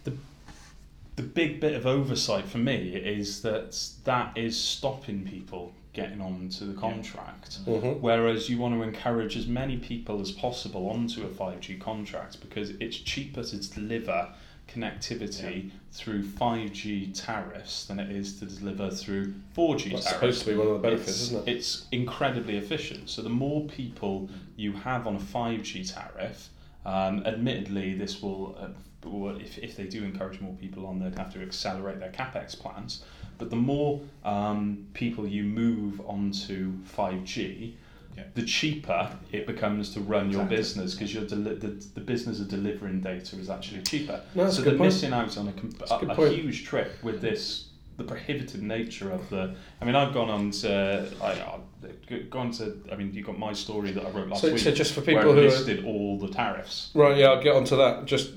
the 0.04 0.14
the 1.16 1.24
big 1.24 1.60
bit 1.60 1.74
of 1.74 1.86
oversight 1.88 2.46
for 2.46 2.60
me 2.60 2.96
is 2.96 3.42
that 3.42 3.76
that 4.04 4.36
is 4.38 4.60
stopping 4.60 5.24
people 5.28 5.74
getting 5.98 6.22
on 6.22 6.48
to 6.48 6.64
the 6.64 6.76
contract. 6.80 7.58
Mhm. 7.66 8.00
Whereas 8.02 8.50
you 8.50 8.60
want 8.60 8.76
to 8.76 8.84
encourage 8.84 9.36
as 9.36 9.48
many 9.48 9.78
people 9.78 10.22
as 10.22 10.32
possible 10.32 10.88
onto 10.90 11.24
a 11.24 11.28
5G 11.28 11.76
contract 11.76 12.40
because 12.40 12.70
it's 12.80 12.98
cheaper 12.98 13.44
to 13.44 13.58
deliver 13.58 14.30
connectivity 14.68 15.72
through 15.92 16.24
5G 16.24 17.08
tariffs 17.16 17.86
than 17.86 18.00
it 18.00 18.12
is 18.12 18.38
to 18.40 18.46
deliver 18.46 18.92
through 18.92 19.34
4G 19.56 19.90
That's 19.94 20.06
tariffs. 20.06 20.10
supposed 20.10 20.40
to 20.44 20.52
be 20.52 20.56
one 20.56 20.68
of 20.68 20.74
the 20.74 20.80
benefits, 20.80 21.10
it's, 21.10 21.22
isn't 21.22 21.48
it? 21.48 21.52
It's 21.56 21.88
incredibly 21.92 22.58
efficient. 22.58 23.10
So 23.10 23.24
the 23.24 23.30
more 23.30 23.66
people 23.66 24.30
you 24.56 24.74
have 24.74 25.08
on 25.08 25.16
a 25.16 25.20
5G 25.20 25.84
tariff, 25.92 26.50
um, 26.86 27.26
admittedly, 27.26 27.96
this 27.96 28.22
will, 28.22 28.56
uh, 28.60 28.68
will 29.10 29.38
if, 29.38 29.58
if 29.58 29.76
they 29.76 29.88
do 29.88 30.04
encourage 30.04 30.40
more 30.42 30.54
people 30.54 30.86
on, 30.86 31.00
they'd 31.00 31.18
have 31.18 31.34
to 31.34 31.42
accelerate 31.42 32.00
their 32.00 32.12
capex 32.12 32.58
plans. 32.60 33.04
But 33.38 33.50
the 33.50 33.56
more 33.56 34.02
um, 34.26 34.88
people 34.94 35.28
you 35.28 35.44
move 35.44 36.02
onto 36.02 36.74
5G, 36.96 37.74
Yeah. 38.16 38.24
the 38.34 38.44
cheaper 38.44 39.12
it 39.32 39.46
becomes 39.46 39.94
to 39.94 40.00
run 40.02 40.32
your 40.32 40.46
business 40.46 40.94
because 40.96 41.14
you're 41.14 41.26
deli- 41.26 41.56
the, 41.56 41.68
the 41.94 42.02
business 42.02 42.40
of 42.40 42.48
delivering 42.48 43.00
data 43.02 43.36
is 43.38 43.50
actually 43.50 43.82
cheaper. 43.84 44.22
No, 44.34 44.50
so 44.50 44.62
they're 44.64 44.72
point. 44.72 44.90
missing 44.94 45.14
out 45.14 45.38
on 45.38 45.48
a, 45.50 45.54
com- 45.54 45.70
That's 45.72 45.92
a 45.92 45.96
a, 45.98 46.22
a 46.26 46.30
huge 46.30 46.66
trick 46.66 46.90
with 47.04 47.22
this 47.22 47.66
the 47.98 48.04
prohibitive 48.04 48.62
nature 48.62 49.12
of 49.12 49.28
the. 49.32 49.56
I 49.82 49.86
mean, 49.86 49.96
I've 49.96 50.14
gone 50.14 50.30
on 50.30 50.52
to. 50.62 51.08
I, 51.22 51.32
I've 51.32 52.30
gone 52.30 52.52
to. 52.54 52.80
I 52.92 52.96
mean, 52.96 53.12
you 53.14 53.24
got 53.24 53.40
my 53.40 53.54
story 53.54 53.92
that 53.92 54.06
I 54.06 54.10
wrote 54.12 54.28
last 54.30 54.42
So, 54.42 54.50
week. 54.50 54.60
so 54.60 54.72
just 54.72 54.94
for 54.94 55.02
people 55.02 55.24
who 55.24 55.30
are 55.32 55.42
listed 55.42 55.84
all 55.86 56.18
the 56.20 56.28
tariffs. 56.28 56.92
Right, 56.94 57.18
yeah, 57.18 57.28
I'll 57.30 57.42
get 57.42 57.56
onto 57.56 57.76
that. 57.78 58.06
Just, 58.06 58.34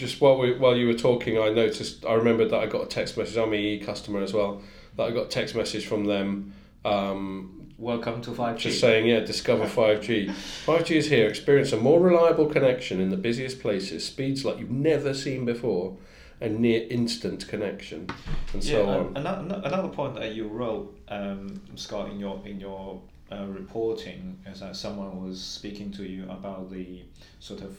just 0.00 0.20
while 0.20 0.38
we 0.38 0.52
while 0.54 0.74
you 0.74 0.86
were 0.86 0.94
talking, 0.94 1.38
I 1.38 1.50
noticed. 1.50 2.04
I 2.06 2.14
remembered 2.14 2.50
that 2.50 2.58
I 2.58 2.66
got 2.66 2.82
a 2.82 2.86
text 2.86 3.16
message. 3.16 3.36
I'm 3.36 3.52
a 3.52 3.56
EE 3.56 3.80
customer 3.80 4.22
as 4.22 4.32
well. 4.32 4.62
That 4.96 5.04
I 5.04 5.10
got 5.12 5.26
a 5.26 5.28
text 5.28 5.54
message 5.54 5.86
from 5.86 6.06
them, 6.06 6.54
um, 6.84 7.68
Welcome 7.78 8.20
to 8.22 8.30
5G. 8.30 8.56
just 8.58 8.80
saying, 8.80 9.06
yeah, 9.06 9.20
discover 9.20 9.66
five 9.80 10.00
G. 10.00 10.28
Five 10.64 10.86
G 10.86 10.96
is 10.96 11.08
here. 11.08 11.28
Experience 11.28 11.72
a 11.72 11.76
more 11.76 12.00
reliable 12.00 12.46
connection 12.46 13.00
in 13.00 13.10
the 13.10 13.16
busiest 13.16 13.60
places. 13.60 14.04
Speeds 14.04 14.44
like 14.44 14.58
you've 14.58 14.70
never 14.70 15.14
seen 15.14 15.44
before, 15.44 15.96
and 16.40 16.60
near 16.60 16.86
instant 16.90 17.46
connection, 17.46 18.08
and 18.54 18.64
so 18.64 18.82
yeah, 18.82 18.96
on. 18.96 19.06
and 19.08 19.18
another, 19.18 19.62
another 19.64 19.88
point 19.88 20.14
that 20.14 20.34
you 20.34 20.48
wrote, 20.48 20.98
um, 21.08 21.60
Scott, 21.76 22.10
in 22.10 22.18
your 22.18 22.40
in 22.46 22.58
your 22.58 23.00
uh, 23.30 23.44
reporting 23.46 24.38
is 24.46 24.60
that 24.60 24.74
someone 24.74 25.22
was 25.22 25.40
speaking 25.40 25.92
to 25.92 26.04
you 26.04 26.24
about 26.30 26.70
the 26.70 27.02
sort 27.38 27.60
of 27.60 27.78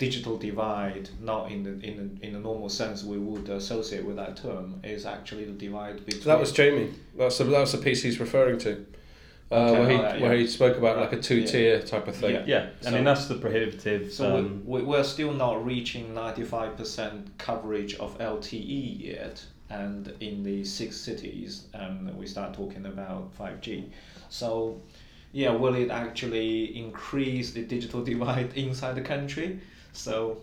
digital 0.00 0.38
divide, 0.38 1.10
not 1.20 1.52
in 1.52 1.62
the 1.62 1.72
in 1.86 1.94
the, 1.98 2.26
in 2.26 2.32
the 2.32 2.40
normal 2.40 2.70
sense 2.70 3.04
we 3.04 3.18
would 3.18 3.48
associate 3.50 4.04
with 4.04 4.16
that 4.16 4.34
term, 4.36 4.80
is 4.82 5.04
actually 5.06 5.44
the 5.44 5.52
divide 5.52 6.04
between. 6.06 6.24
That 6.24 6.40
was 6.40 6.50
Jamie. 6.50 6.90
That's 7.16 7.38
the, 7.38 7.44
that 7.44 7.60
was 7.60 7.72
the 7.72 7.78
piece 7.78 8.02
he's 8.02 8.18
referring 8.18 8.58
to. 8.60 8.86
Uh, 9.52 9.54
Okay, 9.54 9.72
where 9.72 9.90
he 9.90 9.96
alright, 9.96 10.20
where 10.20 10.36
he 10.36 10.46
spoke 10.46 10.76
about 10.78 10.96
like 10.96 11.12
a 11.12 11.20
two 11.20 11.44
tier 11.44 11.82
type 11.82 12.08
of 12.08 12.16
thing. 12.16 12.34
Yeah. 12.34 12.44
Yeah, 12.46 12.88
I 12.88 12.90
mean 12.90 13.04
that's 13.04 13.26
the 13.26 13.34
prohibitive. 13.34 14.12
So 14.12 14.38
um, 14.38 14.62
we, 14.64 14.80
we, 14.80 14.86
we're 14.86 15.04
still 15.04 15.32
not 15.32 15.64
reaching 15.64 16.14
95% 16.14 17.26
coverage 17.36 17.94
of 17.96 18.16
LTE 18.18 19.00
yet, 19.00 19.44
and 19.68 20.14
in 20.20 20.42
the 20.42 20.64
six 20.64 20.96
cities, 20.96 21.66
um, 21.74 22.16
we 22.16 22.26
start 22.26 22.54
talking 22.54 22.86
about 22.86 23.36
5G. 23.38 23.90
So, 24.28 24.80
yeah, 25.32 25.50
will 25.50 25.74
it 25.74 25.90
actually 25.90 26.76
increase 26.78 27.50
the 27.52 27.62
digital 27.62 28.02
divide 28.12 28.56
inside 28.56 28.94
the 28.94 29.02
country? 29.02 29.60
So, 29.92 30.38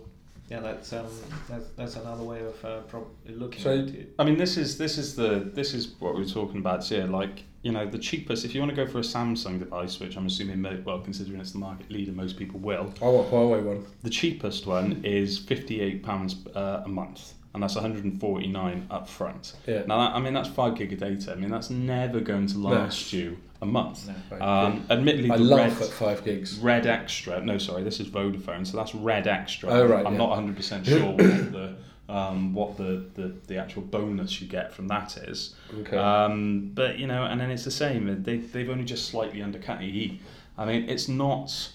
yeah, 0.50 0.60
that's 0.60 0.92
um, 0.92 1.06
that's, 1.48 1.68
that's 1.76 1.96
another 1.96 2.22
way 2.24 2.40
of 2.44 2.64
uh, 2.64 2.80
prob- 2.82 3.08
looking 3.26 3.62
So- 3.62 3.78
at 3.80 3.88
it. 3.88 4.14
I 4.18 4.24
mean, 4.24 4.36
this 4.38 4.56
is 4.56 4.78
this 4.78 4.98
is 4.98 5.14
the 5.16 5.50
this 5.54 5.74
is 5.74 5.94
what 5.98 6.14
we 6.14 6.22
we're 6.22 6.28
talking 6.28 6.58
about 6.58 6.84
here. 6.84 7.04
Like 7.06 7.44
you 7.62 7.72
know, 7.72 7.86
the 7.86 7.98
cheapest. 7.98 8.44
If 8.44 8.54
you 8.54 8.60
want 8.60 8.70
to 8.74 8.76
go 8.76 8.90
for 8.90 8.98
a 8.98 9.02
Samsung 9.02 9.58
device, 9.58 9.98
which 10.00 10.16
I'm 10.16 10.26
assuming, 10.26 10.62
mo- 10.62 10.80
well, 10.84 11.00
considering 11.00 11.40
it's 11.40 11.52
the 11.52 11.58
market 11.58 11.90
leader, 11.90 12.12
most 12.12 12.36
people 12.38 12.60
will. 12.60 12.94
I 13.02 13.06
want 13.06 13.30
Huawei 13.30 13.62
one. 13.62 13.84
The 14.04 14.10
cheapest 14.10 14.66
one 14.66 15.00
is 15.04 15.38
fifty 15.38 15.80
eight 15.80 16.02
pounds 16.02 16.36
uh, 16.54 16.82
a 16.84 16.88
month, 16.88 17.34
and 17.54 17.62
that's 17.62 17.74
one 17.74 17.82
hundred 17.82 18.04
and 18.04 18.18
forty 18.20 18.46
nine 18.46 18.86
up 18.90 19.08
front. 19.08 19.54
Yeah. 19.66 19.82
Now, 19.86 19.98
that, 19.98 20.14
I 20.16 20.20
mean, 20.20 20.34
that's 20.34 20.48
five 20.48 20.76
gig 20.76 20.92
of 20.92 21.00
data. 21.00 21.32
I 21.32 21.34
mean, 21.34 21.50
that's 21.50 21.68
never 21.68 22.20
going 22.20 22.46
to 22.46 22.58
last 22.58 23.12
you 23.12 23.36
a 23.60 23.66
month. 23.66 24.08
No. 24.30 24.40
Um, 24.40 24.86
admittedly, 24.88 25.30
I 25.30 25.36
the 25.36 25.44
laugh 25.44 25.80
red, 25.80 25.88
at 25.88 25.94
five 25.94 26.24
gigs. 26.24 26.58
Red 26.58 26.86
Extra. 26.86 27.40
No, 27.44 27.58
sorry, 27.58 27.82
this 27.82 28.00
is 28.00 28.08
Vodafone. 28.08 28.66
So 28.66 28.76
that's 28.76 28.94
Red 28.94 29.26
Extra. 29.26 29.70
Oh, 29.70 29.86
right, 29.86 30.06
I'm 30.06 30.12
yeah. 30.12 30.18
not 30.18 30.30
100 30.30 30.56
percent 30.56 30.86
sure 30.86 31.00
what 31.06 31.16
the 31.16 31.76
um, 32.08 32.54
what 32.54 32.76
the, 32.76 33.04
the 33.14 33.34
the 33.46 33.56
actual 33.56 33.82
bonus 33.82 34.40
you 34.40 34.46
get 34.46 34.72
from 34.72 34.88
that 34.88 35.16
is. 35.16 35.54
Okay. 35.80 35.96
Um, 35.96 36.70
but 36.74 36.98
you 36.98 37.06
know, 37.06 37.24
and 37.24 37.40
then 37.40 37.50
it's 37.50 37.64
the 37.64 37.70
same. 37.70 38.22
They 38.22 38.38
they've 38.38 38.70
only 38.70 38.84
just 38.84 39.08
slightly 39.08 39.42
undercut 39.42 39.82
EE. 39.82 40.20
I 40.56 40.64
mean, 40.64 40.88
it's 40.88 41.08
not. 41.08 41.72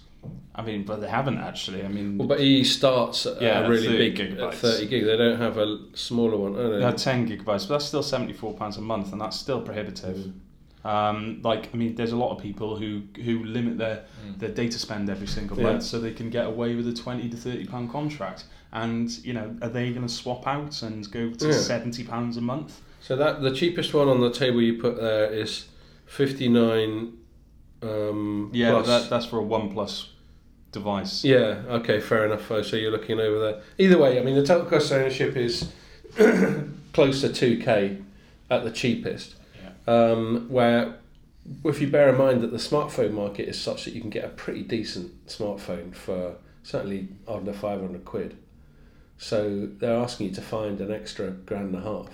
I 0.56 0.62
mean, 0.62 0.86
but 0.86 1.02
they 1.02 1.10
haven't 1.10 1.40
actually. 1.40 1.84
I 1.84 1.90
mean, 1.90 2.18
well, 2.18 2.30
but 2.30 2.40
EE 2.40 2.64
starts 2.64 3.26
at 3.26 3.42
Yeah, 3.42 3.66
a 3.66 3.70
really 3.70 3.88
30 3.88 3.98
big 3.98 4.38
gigabytes. 4.38 4.54
30 4.56 4.88
gig. 4.88 5.06
They 5.06 5.18
don't 5.18 5.38
have 5.38 5.58
a 5.58 5.80
smaller 5.96 6.38
one. 6.38 6.56
Oh, 6.56 6.72
they 6.72 6.80
no. 6.80 6.86
had 6.86 6.98
10 6.98 7.28
gigabytes, 7.28 7.68
but 7.68 7.70
that's 7.70 7.86
still 7.86 8.04
74 8.04 8.54
pounds 8.54 8.78
a 8.78 8.82
month, 8.82 9.12
and 9.12 9.20
that's 9.20 9.38
still 9.38 9.62
prohibitive. 9.62 10.16
Mm. 10.16 10.34
Um, 10.86 11.40
like, 11.44 11.70
I 11.74 11.78
mean, 11.78 11.96
there's 11.96 12.12
a 12.12 12.18
lot 12.18 12.36
of 12.36 12.42
people 12.44 12.76
who 12.76 13.04
who 13.24 13.44
limit 13.46 13.78
their 13.78 14.04
Mm. 14.26 14.40
their 14.40 14.50
data 14.50 14.78
spend 14.80 15.10
every 15.10 15.28
single 15.28 15.58
Yeah. 15.58 15.64
month 15.64 15.84
so 15.84 16.00
they 16.00 16.12
can 16.14 16.30
get 16.30 16.46
away 16.46 16.76
with 16.76 16.88
a 16.88 16.94
20 16.94 17.30
to 17.30 17.38
30 17.38 17.66
pound 17.66 17.90
contract. 17.92 18.46
And 18.74 19.10
you 19.24 19.34
know, 19.34 19.56
are 19.62 19.70
they 19.70 19.92
going 19.92 20.06
to 20.08 20.14
swap 20.14 20.46
out 20.48 20.82
and 20.82 21.10
go 21.12 21.30
to 21.32 21.46
Yeah. 21.48 21.52
70 21.54 22.04
pounds 22.04 22.38
a 22.38 22.42
month? 22.42 22.82
So 23.00 23.16
that 23.16 23.42
the 23.42 23.52
cheapest 23.52 23.94
one 23.94 24.08
on 24.10 24.20
the 24.22 24.32
table 24.32 24.62
you 24.62 24.74
put 24.82 24.98
there 25.00 25.32
is 25.32 25.66
59 26.06 27.14
um, 27.82 28.50
Yeah, 28.54 28.72
plus. 28.72 28.88
that, 28.88 29.10
that's 29.10 29.26
for 29.26 29.40
a 29.40 29.44
OnePlus 29.44 30.08
device. 30.72 31.24
Yeah, 31.24 31.62
okay, 31.70 32.00
fair 32.00 32.26
enough. 32.26 32.48
So 32.48 32.76
you're 32.78 32.92
looking 32.92 33.20
over 33.20 33.40
there. 33.40 33.62
Either 33.78 33.98
way, 33.98 34.20
I 34.20 34.24
mean, 34.24 34.36
the 34.36 34.46
total 34.46 34.66
cost 34.66 34.92
of 34.92 34.98
ownership 35.02 35.36
is 35.36 35.72
close 36.94 37.22
to 37.22 37.30
2k 37.30 38.02
at 38.50 38.64
the 38.64 38.72
cheapest. 38.72 39.36
Um, 39.88 40.48
where, 40.50 40.96
if 41.66 41.82
you 41.82 41.88
bear 41.88 42.10
in 42.10 42.18
mind 42.18 42.42
that 42.42 42.52
the 42.52 42.58
smartphone 42.58 43.12
market 43.12 43.50
is 43.50 43.60
such 43.60 43.86
that 43.86 43.94
you 43.94 44.02
can 44.02 44.10
get 44.10 44.26
a 44.26 44.30
pretty 44.30 44.64
decent 44.64 45.28
smartphone 45.28 45.94
for 45.94 46.36
certainly 46.64 47.10
under 47.28 47.54
500 47.54 48.06
quid. 48.06 48.38
So 49.18 49.68
they're 49.78 49.98
asking 49.98 50.30
you 50.30 50.36
to 50.36 50.42
find 50.42 50.80
an 50.82 50.92
extra 50.92 51.32
grand 51.32 51.76
and 51.76 51.76
a 51.76 51.82
half. 51.82 52.10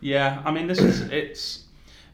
Yeah, 0.00 0.42
I 0.44 0.50
mean, 0.50 0.66
this 0.66 0.80
is 0.80 1.00
it's 1.12 1.64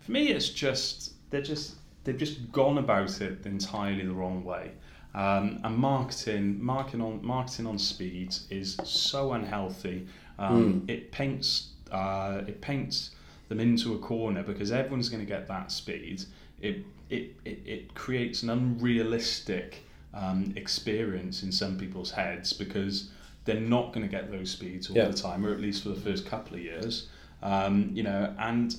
for 0.00 0.12
me. 0.12 0.28
It's 0.28 0.48
just 0.48 1.12
they're 1.30 1.42
just 1.42 1.74
they've 2.04 2.16
just 2.16 2.50
gone 2.52 2.78
about 2.78 3.20
it 3.20 3.44
entirely 3.46 4.06
the 4.06 4.12
wrong 4.12 4.44
way. 4.44 4.73
Um, 5.14 5.60
and 5.64 5.76
marketing, 5.76 6.62
marketing 6.64 7.00
on 7.02 7.25
marketing 7.25 7.66
on 7.66 7.78
speed 7.78 8.34
is 8.49 8.76
so 8.84 9.32
unhealthy. 9.32 10.06
Um, 10.38 10.84
It 10.88 11.10
paints 11.12 11.70
uh, 11.90 12.42
it 12.46 12.60
paints 12.60 13.10
them 13.50 13.60
into 13.60 13.95
a 13.95 13.99
corner 13.99 14.43
because 14.43 14.71
everyone's 14.73 15.08
going 15.10 15.21
to 15.21 15.26
get 15.28 15.47
that 15.49 15.71
speed. 15.71 16.25
It 16.63 16.86
it, 17.10 17.34
it, 17.45 17.58
it 17.67 17.95
creates 17.95 18.45
an 18.45 18.50
unrealistic 18.50 19.84
um, 20.15 20.52
experience 20.56 21.43
in 21.43 21.50
some 21.50 21.76
people's 21.76 22.13
heads 22.13 22.52
because 22.52 23.10
they're 23.45 23.58
not 23.60 23.93
going 23.93 24.06
to 24.08 24.10
get 24.10 24.30
those 24.30 24.50
speeds 24.52 24.89
all 24.89 24.97
Yeah. 24.97 25.08
the 25.08 25.15
time, 25.15 25.45
or 25.45 25.52
at 25.52 25.60
least 25.60 25.82
for 25.82 25.89
the 25.89 26.00
first 26.00 26.25
couple 26.26 26.54
of 26.56 26.63
years. 26.63 27.08
Um, 27.43 27.91
you 27.93 28.04
know, 28.04 28.32
and 28.39 28.76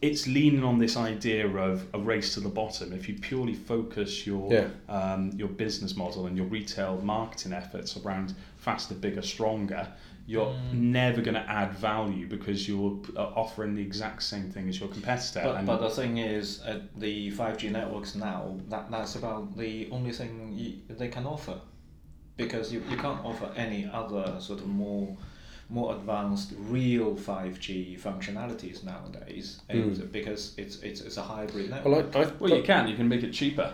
it's 0.00 0.26
leaning 0.26 0.64
on 0.64 0.78
this 0.80 0.96
idea 0.96 1.46
of 1.46 1.86
a 1.94 1.98
race 2.00 2.34
to 2.34 2.40
the 2.40 2.48
bottom. 2.48 2.92
If 2.92 3.08
you 3.08 3.14
purely 3.14 3.54
focus 3.54 4.26
your 4.26 4.52
Yeah. 4.52 4.68
um, 4.88 5.30
your 5.36 5.48
business 5.48 5.94
model 5.96 6.26
and 6.26 6.36
your 6.36 6.46
retail 6.46 7.00
marketing 7.02 7.52
efforts 7.52 7.96
around 7.96 8.34
faster, 8.56 8.94
bigger, 8.96 9.22
stronger, 9.22 9.86
you're 10.26 10.54
never 10.72 11.20
going 11.20 11.34
to 11.34 11.50
add 11.50 11.72
value 11.74 12.26
because 12.26 12.68
you're 12.68 12.98
uh, 13.16 13.20
offering 13.34 13.74
the 13.74 13.82
exact 13.82 14.22
same 14.22 14.50
thing 14.50 14.68
as 14.68 14.78
your 14.78 14.88
competitor. 14.88 15.40
But, 15.42 15.56
and 15.56 15.66
but 15.66 15.78
the 15.80 15.90
thing 15.90 16.18
is, 16.18 16.62
uh, 16.62 16.80
the 16.96 17.32
5G 17.32 17.70
networks 17.70 18.14
now, 18.14 18.56
that, 18.68 18.90
that's 18.90 19.16
about 19.16 19.56
the 19.56 19.88
only 19.90 20.12
thing 20.12 20.52
you, 20.54 20.94
they 20.94 21.08
can 21.08 21.26
offer. 21.26 21.58
Because 22.36 22.72
you, 22.72 22.82
you 22.88 22.96
can't 22.96 23.22
offer 23.24 23.50
any 23.56 23.88
other 23.92 24.36
sort 24.40 24.60
of 24.60 24.66
more 24.66 25.16
more 25.68 25.94
advanced 25.94 26.52
real 26.58 27.14
5G 27.14 27.98
functionalities 27.98 28.84
nowadays 28.84 29.62
and 29.70 30.12
because 30.12 30.54
it's, 30.58 30.76
it's, 30.80 31.00
it's 31.00 31.16
a 31.16 31.22
hybrid 31.22 31.70
network. 31.70 32.12
Well, 32.14 32.24
I, 32.24 32.28
I, 32.28 32.32
well, 32.38 32.56
you 32.56 32.62
can. 32.62 32.88
You 32.88 32.96
can 32.96 33.08
make 33.08 33.22
it 33.22 33.32
cheaper. 33.32 33.72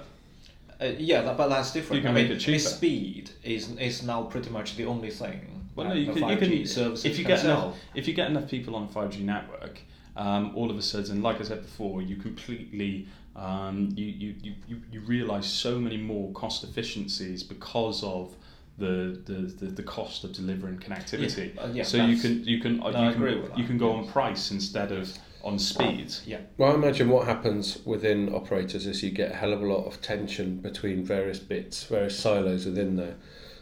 Uh, 0.80 0.92
yeah, 0.96 1.22
that, 1.22 1.36
but 1.36 1.48
that's 1.48 1.72
different. 1.72 1.96
You 1.96 2.08
can 2.08 2.16
I 2.16 2.20
make 2.20 2.28
mean, 2.28 2.36
it 2.36 2.40
cheaper. 2.40 2.58
the 2.58 2.68
speed 2.68 3.30
is, 3.42 3.72
is 3.78 4.04
now 4.04 4.22
pretty 4.22 4.50
much 4.50 4.76
the 4.76 4.86
only 4.86 5.10
thing 5.10 5.57
Well, 5.78 5.88
no, 5.88 5.94
you 5.94 6.12
can, 6.12 6.16
you 6.16 6.36
5G 6.36 6.38
can 6.38 6.66
services 6.66 7.04
if 7.04 7.18
you 7.18 7.24
get 7.24 7.44
enough 7.44 7.76
if 7.94 8.08
you 8.08 8.14
get 8.14 8.28
enough 8.28 8.48
people 8.50 8.74
on 8.74 8.84
a 8.84 8.88
five 8.88 9.10
G 9.10 9.22
network, 9.22 9.80
um, 10.16 10.52
all 10.56 10.70
of 10.70 10.76
a 10.76 10.82
sudden, 10.82 11.22
like 11.22 11.40
I 11.40 11.44
said 11.44 11.62
before, 11.62 12.02
you 12.02 12.16
completely 12.16 13.06
um, 13.36 13.90
you, 13.94 14.06
you, 14.06 14.34
you, 14.42 14.54
you, 14.66 14.82
you 14.90 15.00
realize 15.00 15.46
so 15.46 15.78
many 15.78 15.96
more 15.96 16.32
cost 16.32 16.64
efficiencies 16.64 17.44
because 17.44 18.02
of 18.02 18.34
the, 18.78 19.22
the, 19.26 19.64
the, 19.64 19.66
the 19.66 19.82
cost 19.84 20.24
of 20.24 20.32
delivering 20.32 20.78
connectivity. 20.78 21.54
Yeah, 21.54 21.62
uh, 21.62 21.68
yeah, 21.68 21.82
so 21.84 22.04
you 22.04 22.16
can 22.16 22.44
you 22.44 22.60
can 22.60 22.82
uh, 22.82 22.90
no, 22.90 23.04
you 23.04 23.12
can, 23.12 23.22
agree 23.22 23.40
with 23.40 23.50
that, 23.50 23.58
you 23.58 23.64
can 23.64 23.78
go 23.78 23.94
yes. 23.94 24.06
on 24.06 24.12
price 24.12 24.50
instead 24.50 24.90
of 24.90 25.16
on 25.44 25.58
speed. 25.60 26.12
Yeah. 26.26 26.40
Well, 26.56 26.72
I 26.72 26.74
imagine 26.74 27.08
what 27.08 27.26
happens 27.26 27.78
within 27.84 28.34
operators 28.34 28.86
is 28.86 29.04
you 29.04 29.12
get 29.12 29.30
a 29.30 29.36
hell 29.36 29.52
of 29.52 29.62
a 29.62 29.66
lot 29.66 29.86
of 29.86 30.02
tension 30.02 30.56
between 30.56 31.04
various 31.04 31.38
bits, 31.38 31.84
various 31.84 32.18
silos 32.18 32.66
within 32.66 32.96
there. 32.96 33.14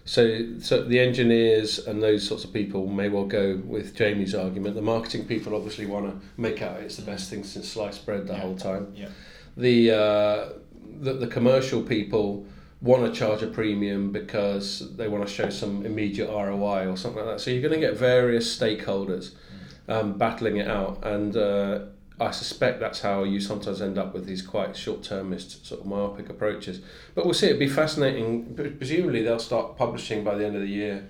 So, 0.07 0.47
so 0.61 0.83
the 0.85 1.01
engineers 1.01 1.79
and 1.87 2.01
those 2.03 2.27
sorts 2.27 2.45
of 2.45 2.53
people 2.53 2.87
may 2.87 3.09
well 3.09 3.25
go 3.27 3.61
with 3.66 3.95
Jamie's 3.95 4.35
argument. 4.37 4.77
The 4.77 4.83
marketing 4.83 5.27
people 5.27 5.55
obviously 5.55 5.85
want 5.85 6.07
to 6.09 6.27
make 6.40 6.62
out 6.62 6.79
it's 6.81 6.97
the 6.97 7.03
best 7.03 7.29
thing 7.29 7.42
since 7.42 7.69
sliced 7.69 8.07
bread 8.07 8.27
the 8.29 8.33
Yeah. 8.35 8.38
whole 8.40 8.55
time. 8.57 8.92
Yeah. 8.97 9.09
The, 9.57 9.90
uh, 9.90 10.49
the 11.01 11.14
the 11.14 11.27
commercial 11.27 11.83
people 11.83 12.47
want 12.81 13.05
to 13.05 13.19
charge 13.19 13.42
a 13.42 13.49
premium 13.49 14.12
because 14.12 14.95
they 14.97 15.09
want 15.09 15.27
to 15.27 15.33
show 15.33 15.51
some 15.51 15.85
immediate 15.85 16.29
ROI 16.31 16.87
or 16.88 16.97
something 16.97 17.25
like 17.25 17.37
that. 17.37 17.40
So 17.40 17.51
you're 17.51 17.62
going 17.69 17.75
to 17.81 17.87
get 17.87 17.97
various 17.97 18.47
stakeholders 18.57 19.33
um, 19.88 20.16
battling 20.19 20.59
it 20.59 20.69
out, 20.69 21.05
and 21.05 21.37
uh, 21.37 21.81
I 22.18 22.31
suspect 22.31 22.81
that's 22.81 23.00
how 23.00 23.24
you 23.24 23.40
sometimes 23.40 23.83
end 23.83 23.98
up 23.98 24.14
with 24.14 24.24
these 24.24 24.40
quite 24.40 24.74
short-termist 24.76 25.66
sort 25.66 25.83
of 25.83 25.87
myopic 25.87 26.31
approaches. 26.31 26.81
But 27.14 27.26
we'll 27.26 27.35
see. 27.35 27.46
It'd 27.46 27.59
be 27.59 27.68
fascinating. 27.68 28.55
Presumably 28.79 29.22
they'll 29.22 29.38
start 29.38 29.76
publishing 29.76 30.24
by 30.24 30.35
the 30.37 30.46
end 30.46 30.57
of 30.57 30.62
the 30.62 30.68
year, 30.68 31.07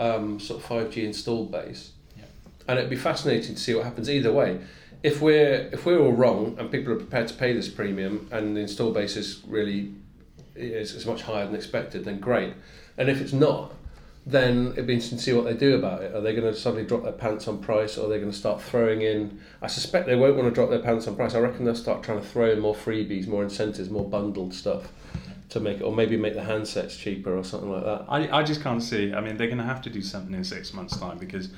um, 0.00 0.40
sort 0.40 0.60
of 0.60 0.66
five 0.66 0.90
G 0.90 1.04
installed 1.06 1.52
base, 1.52 1.92
Yeah. 2.18 2.24
and 2.66 2.78
it'd 2.78 2.90
be 2.90 2.96
fascinating 2.96 3.54
to 3.54 3.60
see 3.60 3.72
what 3.74 3.84
happens 3.84 4.10
either 4.10 4.32
way. 4.32 4.58
If 5.04 5.20
we're 5.20 5.68
if 5.72 5.86
we're 5.86 6.00
all 6.00 6.12
wrong 6.12 6.56
and 6.58 6.70
people 6.70 6.92
are 6.92 6.96
prepared 6.96 7.28
to 7.28 7.34
pay 7.34 7.52
this 7.52 7.68
premium 7.68 8.28
and 8.32 8.56
the 8.56 8.60
install 8.62 8.92
base 8.92 9.16
is 9.16 9.42
really 9.46 9.92
is, 10.56 10.92
is 10.94 11.06
much 11.06 11.22
higher 11.22 11.46
than 11.46 11.54
expected, 11.54 12.04
then 12.04 12.18
great. 12.18 12.52
And 12.98 13.08
if 13.08 13.20
it's 13.20 13.32
not, 13.32 13.74
then 14.24 14.68
it'd 14.72 14.86
be 14.86 14.94
interesting 14.94 15.18
to 15.18 15.24
see 15.24 15.32
what 15.32 15.44
they 15.44 15.54
do 15.54 15.74
about 15.74 16.02
it. 16.02 16.14
Are 16.14 16.20
they 16.20 16.34
going 16.34 16.52
to 16.52 16.58
suddenly 16.58 16.86
drop 16.86 17.02
their 17.02 17.12
pants 17.12 17.48
on 17.48 17.58
price, 17.58 17.98
or 17.98 18.06
are 18.06 18.08
they 18.08 18.18
going 18.18 18.30
to 18.30 18.36
start 18.36 18.62
throwing 18.62 19.02
in? 19.02 19.40
I 19.60 19.66
suspect 19.66 20.06
they 20.06 20.14
won't 20.14 20.36
want 20.36 20.48
to 20.48 20.54
drop 20.54 20.70
their 20.70 20.78
pants 20.78 21.08
on 21.08 21.16
price. 21.16 21.34
I 21.34 21.40
reckon 21.40 21.64
they'll 21.64 21.74
start 21.74 22.02
trying 22.02 22.20
to 22.20 22.26
throw 22.26 22.50
in 22.50 22.60
more 22.60 22.74
freebies, 22.74 23.26
more 23.26 23.42
incentives, 23.42 23.90
more 23.90 24.08
bundled 24.08 24.54
stuff 24.54 24.92
to 25.48 25.60
make 25.60 25.78
it, 25.78 25.82
or 25.82 25.92
maybe 25.92 26.16
make 26.16 26.34
the 26.34 26.40
handsets 26.40 26.96
cheaper 26.96 27.36
or 27.36 27.42
something 27.42 27.70
like 27.70 27.84
that. 27.84 28.04
I, 28.08 28.38
I 28.38 28.42
just 28.44 28.62
can't 28.62 28.82
see. 28.82 29.12
I 29.12 29.20
mean, 29.20 29.36
they're 29.36 29.48
going 29.48 29.58
to 29.58 29.64
have 29.64 29.82
to 29.82 29.90
do 29.90 30.02
something 30.02 30.34
in 30.34 30.44
six 30.44 30.72
months' 30.72 30.96
time 30.96 31.18
because 31.18 31.50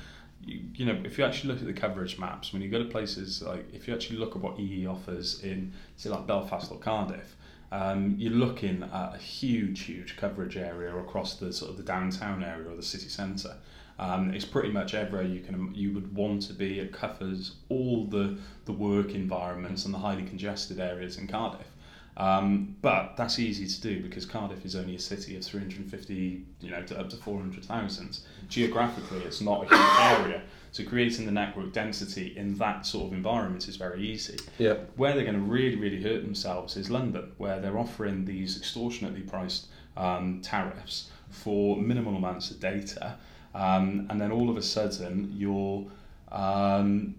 you, 0.43 0.61
you 0.73 0.85
know, 0.85 0.99
if 1.03 1.17
you 1.17 1.23
actually 1.23 1.53
look 1.53 1.61
at 1.61 1.67
the 1.67 1.73
coverage 1.73 2.17
maps, 2.17 2.51
when 2.51 2.61
you 2.61 2.69
go 2.69 2.79
to 2.79 2.85
places 2.85 3.43
like, 3.43 3.65
if 3.73 3.87
you 3.87 3.93
actually 3.93 4.17
look 4.17 4.35
at 4.35 4.41
what 4.41 4.59
EE 4.59 4.87
offers 4.87 5.41
in, 5.43 5.71
say, 5.97 6.09
like 6.09 6.25
Belfast 6.25 6.71
or 6.71 6.79
Cardiff, 6.79 7.35
um, 7.75 8.15
you're 8.17 8.31
looking 8.31 8.83
at 8.83 9.15
a 9.15 9.17
huge, 9.17 9.81
huge 9.81 10.15
coverage 10.15 10.55
area 10.55 10.95
across 10.95 11.35
the 11.35 11.51
sort 11.51 11.71
of 11.71 11.77
the 11.77 11.83
downtown 11.83 12.41
area 12.41 12.69
or 12.69 12.75
the 12.75 12.83
city 12.83 13.09
centre. 13.09 13.57
Um, 13.99 14.33
it's 14.33 14.45
pretty 14.45 14.69
much 14.71 14.93
everywhere 14.93 15.27
you 15.27 15.41
can 15.41 15.73
you 15.75 15.93
would 15.93 16.15
want 16.15 16.43
to 16.43 16.53
be. 16.53 16.79
It 16.79 16.93
covers 16.93 17.55
all 17.67 18.05
the 18.05 18.37
the 18.63 18.71
work 18.71 19.13
environments 19.13 19.83
and 19.83 19.93
the 19.93 19.97
highly 19.97 20.23
congested 20.23 20.79
areas 20.79 21.17
in 21.17 21.27
Cardiff. 21.27 21.67
Um, 22.17 22.77
but 22.81 23.15
that's 23.17 23.39
easy 23.39 23.67
to 23.67 23.81
do 23.81 24.01
because 24.01 24.25
Cardiff 24.25 24.65
is 24.65 24.75
only 24.75 24.95
a 24.95 24.99
city 24.99 25.35
of 25.35 25.43
350, 25.43 26.45
you 26.61 26.69
know, 26.69 26.81
to 26.83 26.99
up 26.99 27.09
to 27.09 27.17
400,000. 27.17 28.19
Geographically, 28.47 29.19
it's 29.19 29.41
not 29.41 29.65
a 29.65 29.75
huge 29.75 30.19
area. 30.19 30.41
So 30.71 30.83
creating 30.83 31.25
the 31.25 31.31
network 31.31 31.73
density 31.73 32.33
in 32.37 32.55
that 32.55 32.85
sort 32.85 33.07
of 33.07 33.13
environment 33.13 33.67
is 33.67 33.75
very 33.75 34.01
easy. 34.01 34.37
Yeah. 34.57 34.75
Where 34.95 35.13
they're 35.13 35.23
going 35.23 35.35
to 35.35 35.41
really, 35.41 35.75
really 35.75 36.01
hurt 36.01 36.21
themselves 36.21 36.77
is 36.77 36.89
London, 36.89 37.31
where 37.37 37.59
they're 37.59 37.77
offering 37.77 38.25
these 38.25 38.57
extortionately 38.57 39.21
priced 39.21 39.67
um, 39.97 40.41
tariffs 40.41 41.09
for 41.29 41.77
minimal 41.77 42.15
amounts 42.15 42.51
of 42.51 42.59
data. 42.59 43.17
Um, 43.53 44.07
and 44.09 44.19
then 44.19 44.31
all 44.31 44.49
of 44.49 44.57
a 44.57 44.61
sudden, 44.61 45.33
you're 45.35 45.85
um, 46.31 47.15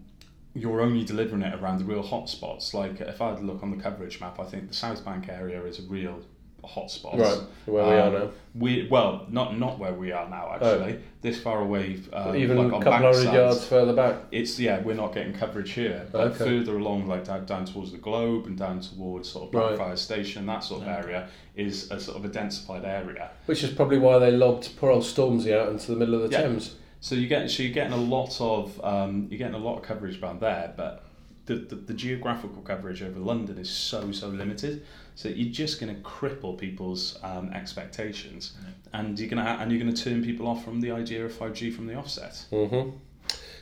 you're 0.56 0.80
only 0.80 1.04
delivering 1.04 1.42
it 1.42 1.54
around 1.60 1.78
the 1.78 1.84
real 1.84 2.02
hotspots. 2.02 2.72
Like 2.74 3.00
if 3.00 3.20
I 3.20 3.30
had 3.30 3.38
to 3.38 3.44
look 3.44 3.62
on 3.62 3.70
the 3.76 3.82
coverage 3.82 4.20
map, 4.20 4.40
I 4.40 4.44
think 4.44 4.68
the 4.68 4.74
South 4.74 5.04
Bank 5.04 5.28
area 5.28 5.62
is 5.64 5.78
a 5.78 5.82
real 5.82 6.20
hotspot. 6.64 7.16
Right, 7.16 7.38
where 7.66 7.84
we 7.84 7.90
are 7.92 8.06
Um, 8.08 8.12
now. 8.14 8.30
We 8.58 8.88
well, 8.90 9.26
not 9.30 9.56
not 9.58 9.78
where 9.78 9.92
we 9.92 10.10
are 10.10 10.28
now 10.28 10.52
actually. 10.54 10.98
This 11.20 11.38
far 11.40 11.60
away, 11.60 12.00
um, 12.12 12.34
Even 12.36 12.56
like 12.56 12.72
a 12.72 12.76
on 12.76 12.82
couple 12.82 12.92
hundred 12.98 13.26
Bankside. 13.26 13.34
yards 13.34 13.64
further 13.66 13.92
back. 13.92 14.16
It's 14.32 14.58
yeah, 14.58 14.80
we're 14.80 14.94
not 14.96 15.14
getting 15.14 15.32
coverage 15.32 15.72
here, 15.72 16.06
but 16.10 16.32
Okay. 16.32 16.38
further 16.44 16.76
along, 16.78 17.06
like 17.06 17.24
down, 17.24 17.44
down 17.46 17.64
towards 17.66 17.92
the 17.92 17.98
Globe 17.98 18.46
and 18.46 18.56
down 18.58 18.80
towards 18.80 19.28
sort 19.28 19.48
of 19.48 19.54
Right. 19.54 19.66
Blackfriars 19.76 20.00
Station, 20.00 20.46
that 20.46 20.64
sort 20.64 20.82
of 20.82 20.88
area 20.88 21.28
is 21.54 21.90
a 21.90 22.00
sort 22.00 22.16
of 22.18 22.24
a 22.24 22.28
densified 22.28 22.84
area. 22.84 23.30
Which 23.46 23.62
is 23.62 23.70
probably 23.70 23.98
why 23.98 24.18
they 24.18 24.30
lobbed 24.32 24.70
poor 24.76 24.90
old 24.90 25.04
Stormzy 25.04 25.52
out 25.56 25.68
into 25.68 25.92
the 25.92 25.96
middle 25.96 26.14
of 26.16 26.22
the 26.28 26.36
Yeah. 26.36 26.42
Thames. 26.48 26.74
So 27.00 27.14
you 27.14 27.28
get 27.28 27.50
so 27.50 27.62
you're 27.62 27.72
getting 27.72 27.92
a 27.92 27.96
lot 27.96 28.40
of 28.40 28.80
um, 28.84 29.28
you're 29.30 29.38
getting 29.38 29.54
a 29.54 29.58
lot 29.58 29.76
of 29.78 29.82
coverage 29.82 30.20
around 30.22 30.40
there, 30.40 30.72
but 30.76 31.04
the, 31.46 31.54
the, 31.56 31.76
the 31.76 31.94
geographical 31.94 32.60
coverage 32.62 33.02
over 33.02 33.20
London 33.20 33.58
is 33.58 33.70
so 33.70 34.10
so 34.12 34.28
limited. 34.28 34.84
So 35.14 35.28
you're 35.28 35.52
just 35.52 35.80
going 35.80 35.94
to 35.94 36.00
cripple 36.02 36.58
people's 36.58 37.18
um, 37.22 37.50
expectations, 37.52 38.54
and 38.92 39.18
you're 39.18 39.28
going 39.30 39.44
to 39.44 39.50
and 39.50 39.70
you're 39.70 39.80
going 39.80 39.94
to 39.94 40.02
turn 40.04 40.24
people 40.24 40.46
off 40.48 40.64
from 40.64 40.80
the 40.80 40.90
idea 40.90 41.24
of 41.24 41.32
five 41.32 41.54
G 41.54 41.70
from 41.70 41.86
the 41.86 41.94
offset. 41.94 42.44
hmm 42.50 42.90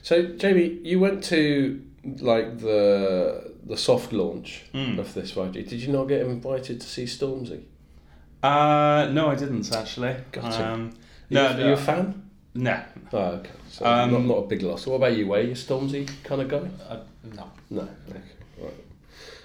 So, 0.02 0.22
Jamie, 0.36 0.80
you 0.82 0.98
went 1.00 1.22
to 1.24 1.82
like 2.20 2.58
the 2.58 3.52
the 3.66 3.76
soft 3.76 4.12
launch 4.12 4.64
Mm. 4.74 4.98
of 4.98 5.14
this 5.14 5.32
5G. 5.32 5.68
Did 5.68 5.80
you 5.80 5.92
not 5.92 6.04
get 6.04 6.20
invited 6.22 6.80
to 6.80 6.86
see 6.86 7.04
Stormzy? 7.04 7.62
Uh, 8.42 9.08
no, 9.12 9.28
I 9.30 9.34
didn't 9.36 9.72
actually. 9.74 10.16
Got 10.32 10.52
it. 10.52 10.60
um, 10.60 10.90
Are 10.90 10.94
no, 11.30 11.50
you, 11.50 11.64
are 11.64 11.66
you 11.68 11.72
a 11.72 11.76
fan? 11.76 12.23
No. 12.54 12.80
Oh, 13.12 13.18
okay. 13.18 13.50
So 13.70 13.84
Um, 13.84 14.12
not, 14.12 14.22
not 14.24 14.38
a 14.38 14.46
big 14.46 14.62
loss. 14.62 14.86
What 14.86 14.96
about 14.96 15.16
you, 15.16 15.26
Way? 15.26 15.46
You 15.46 15.50
a 15.52 15.54
Stormzy 15.54 16.08
kind 16.22 16.40
of 16.42 16.48
guy? 16.48 16.68
Uh, 16.88 16.98
no. 17.34 17.50
No. 17.70 17.88
Okay. 18.08 18.20
Right. 18.60 18.72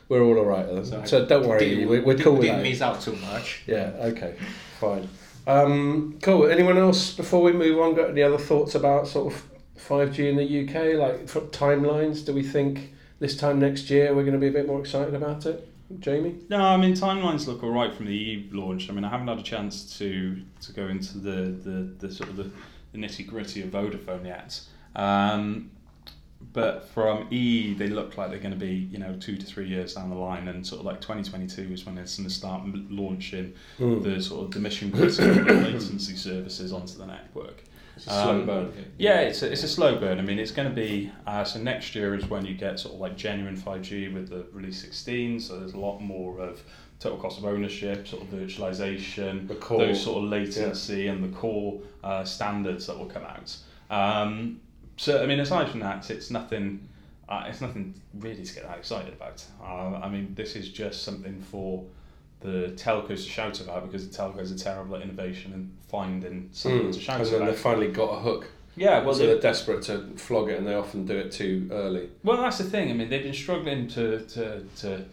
We're 0.07 0.21
all 0.23 0.37
alright 0.37 0.67
then. 0.67 0.85
So, 0.85 1.03
So 1.05 1.25
don't 1.25 1.47
worry, 1.47 1.59
Didn't- 1.69 1.89
we're, 1.89 2.01
we're 2.03 2.13
didn't- 2.13 2.23
cool 2.23 2.33
with 2.33 2.41
Didn't 2.43 2.57
that. 2.57 2.63
miss 2.69 2.81
out 2.81 3.01
too 3.01 3.15
much. 3.15 3.63
Yeah, 3.67 3.91
okay, 3.99 4.35
fine. 4.79 5.07
Um, 5.47 6.17
cool. 6.21 6.47
Anyone 6.47 6.77
else 6.77 7.13
before 7.15 7.41
we 7.41 7.51
move 7.53 7.79
on? 7.79 7.95
Got 7.95 8.11
any 8.11 8.21
other 8.21 8.37
thoughts 8.37 8.75
about 8.75 9.07
sort 9.07 9.33
of 9.33 9.43
five 9.75 10.11
G 10.13 10.27
in 10.29 10.35
the 10.35 10.43
UK? 10.67 10.95
Like 10.99 11.27
for 11.27 11.41
timelines, 11.41 12.23
do 12.25 12.33
we 12.33 12.43
think 12.43 12.93
this 13.19 13.35
time 13.35 13.59
next 13.59 13.89
year 13.89 14.13
we're 14.15 14.23
going 14.23 14.33
to 14.33 14.39
be 14.39 14.47
a 14.47 14.51
bit 14.51 14.67
more 14.67 14.79
excited 14.79 15.15
about 15.15 15.45
it? 15.47 15.67
Jamie? 15.99 16.35
No, 16.49 16.57
I 16.61 16.77
mean 16.77 16.93
timelines 16.93 17.47
look 17.47 17.63
all 17.63 17.71
right 17.71 17.91
from 17.93 18.05
the 18.05 18.11
EE 18.13 18.49
launch. 18.51 18.89
I 18.89 18.93
mean, 18.93 19.03
I 19.03 19.09
haven't 19.09 19.27
had 19.27 19.39
a 19.39 19.43
chance 19.43 19.97
to 19.97 20.37
to 20.61 20.71
go 20.73 20.87
into 20.87 21.17
the 21.17 21.51
the, 21.67 22.07
the 22.07 22.13
sort 22.13 22.29
of 22.29 22.37
the, 22.37 22.51
the 22.91 22.97
nitty 22.97 23.28
gritty 23.28 23.62
of 23.62 23.69
Vodafone 23.69 24.25
yet. 24.25 24.60
Um, 24.95 25.71
but 26.54 26.88
from 26.89 27.28
E, 27.32 27.73
they 27.73 27.88
look 27.88 28.17
like 28.17 28.30
they're 28.30 28.39
going 28.39 28.54
to 28.58 28.65
be 28.65 28.88
you 28.91 28.97
know 28.97 29.15
two 29.19 29.36
to 29.38 29.45
three 29.45 29.67
years 29.67 29.93
down 29.93 30.10
the 30.10 30.15
line, 30.15 30.47
and 30.47 30.65
sort 30.65 30.80
of 30.80 30.86
like 30.86 31.02
2022 31.02 31.73
is 31.73 31.86
when 31.86 31.97
it's 31.97 32.17
going 32.17 32.28
to 32.30 32.34
start 32.34 32.63
launching 32.89 33.54
Hmm. 33.78 34.02
the 34.02 34.21
sort 34.21 34.45
of 34.45 34.52
the 34.52 34.60
mission 34.60 34.91
critical 34.91 35.56
latency 35.56 36.15
services 36.15 36.71
onto 36.71 36.97
the 36.97 37.06
network. 37.06 37.63
It's 37.97 38.08
a 38.08 38.10
slow 38.12 38.39
Um, 38.39 38.45
burn. 38.45 38.86
Yeah, 38.97 39.19
it's 39.19 39.43
a, 39.43 39.52
it's 39.52 39.63
a 39.63 39.67
slow 39.67 39.99
burn. 39.99 40.19
I 40.19 40.21
mean, 40.21 40.39
it's 40.39 40.52
going 40.52 40.69
to 40.69 40.73
be 40.73 41.12
uh, 41.28 41.43
so 41.43 41.60
next 41.60 41.93
year 41.93 42.15
is 42.15 42.25
when 42.30 42.45
you 42.45 42.54
get 42.54 42.80
sort 42.80 42.95
of 42.95 43.02
like 43.02 43.17
genuine 43.17 43.58
5G 43.58 44.13
with 44.13 44.30
the 44.30 44.45
release 44.54 44.80
16. 44.80 45.41
So 45.41 45.60
there's 45.60 45.73
a 45.73 45.78
lot 45.80 45.99
more 45.99 46.39
of 46.39 46.63
total 46.99 47.17
cost 47.17 47.38
of 47.39 47.45
ownership, 47.45 48.07
sort 48.07 48.23
of 48.23 48.29
virtualization, 48.29 49.47
The 49.47 49.55
core, 49.55 49.79
those 49.79 50.03
sort 50.03 50.23
of 50.23 50.29
latency 50.29 51.07
and 51.07 51.23
the 51.23 51.35
core 51.38 51.79
uh, 52.03 52.23
standards 52.23 52.88
that 52.88 52.97
will 52.97 53.05
come 53.05 53.23
out. 53.23 53.55
Um, 53.89 54.59
so 54.97 55.23
I 55.23 55.25
mean, 55.25 55.39
aside 55.39 55.69
from 55.69 55.79
that, 55.81 56.09
it's 56.12 56.29
nothing. 56.29 56.88
Uh, 57.27 57.45
it's 57.47 57.62
nothing 57.62 57.93
really 58.15 58.43
to 58.43 58.53
get 58.55 58.67
that 58.67 58.77
excited 58.77 59.13
about. 59.13 59.45
Uh, 59.62 59.95
I 60.03 60.09
mean, 60.09 60.33
this 60.35 60.55
is 60.55 60.69
just 60.69 61.03
something 61.03 61.39
for 61.41 61.85
the 62.41 62.73
telcos 62.75 63.07
to 63.23 63.29
shout 63.29 63.62
about 63.62 63.85
because 63.85 64.09
the 64.09 64.15
telcos 64.17 64.53
are 64.53 64.57
terrible 64.57 64.95
at 64.95 65.01
innovation 65.03 65.53
and 65.53 65.71
finding 65.89 66.49
something 66.51 66.88
Mm. 66.88 66.93
to 66.93 66.99
shout 66.99 67.15
about. 67.21 67.31
And 67.33 67.41
then 67.41 67.47
they 67.47 67.53
finally 67.55 67.89
got 67.91 68.09
a 68.17 68.19
hook. 68.19 68.47
yeah, 68.75 69.03
well, 69.03 69.13
so 69.13 69.19
they- 69.21 69.25
they're 69.27 69.39
desperate 69.41 69.81
to 69.83 70.07
flog 70.15 70.49
it, 70.49 70.57
and 70.57 70.65
they 70.65 70.73
often 70.73 71.05
do 71.05 71.17
it 71.17 71.31
too 71.31 71.67
early. 71.71 72.09
Well, 72.23 72.38
that's 72.41 72.57
the 72.57 72.63
thing. 72.63 72.89
I 72.89 72.93
mean, 72.93 73.09
they've 73.09 73.23
been 73.23 73.33
struggling 73.33 73.88
to 73.89 74.19
to 74.21 74.63
to 74.77 75.05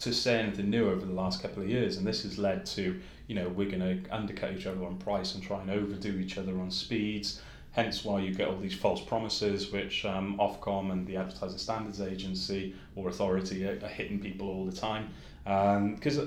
to 0.00 0.12
say 0.12 0.40
anything 0.40 0.70
new 0.70 0.88
over 0.90 1.04
the 1.04 1.12
last 1.12 1.42
couple 1.42 1.62
of 1.62 1.68
years, 1.68 1.96
and 1.96 2.06
this 2.06 2.22
has 2.22 2.38
led 2.38 2.66
to 2.66 3.00
you 3.26 3.34
know 3.34 3.48
we're 3.48 3.70
going 3.70 3.80
to 3.80 4.14
undercut 4.14 4.52
each 4.52 4.66
other 4.66 4.84
on 4.84 4.96
price 4.96 5.34
and 5.34 5.42
try 5.42 5.60
and 5.60 5.70
overdo 5.70 6.18
each 6.18 6.38
other 6.38 6.58
on 6.60 6.70
speeds. 6.70 7.40
Hence, 7.72 8.04
why 8.04 8.20
you 8.20 8.34
get 8.34 8.48
all 8.48 8.56
these 8.56 8.74
false 8.74 9.00
promises, 9.00 9.70
which 9.70 10.04
um, 10.04 10.36
Ofcom 10.38 10.90
and 10.90 11.06
the 11.06 11.16
Advertising 11.16 11.58
Standards 11.58 12.00
Agency 12.00 12.74
or 12.96 13.08
Authority 13.08 13.64
are, 13.64 13.78
are 13.84 13.88
hitting 13.88 14.18
people 14.18 14.48
all 14.48 14.66
the 14.66 14.76
time. 14.76 15.08
Because 15.44 16.18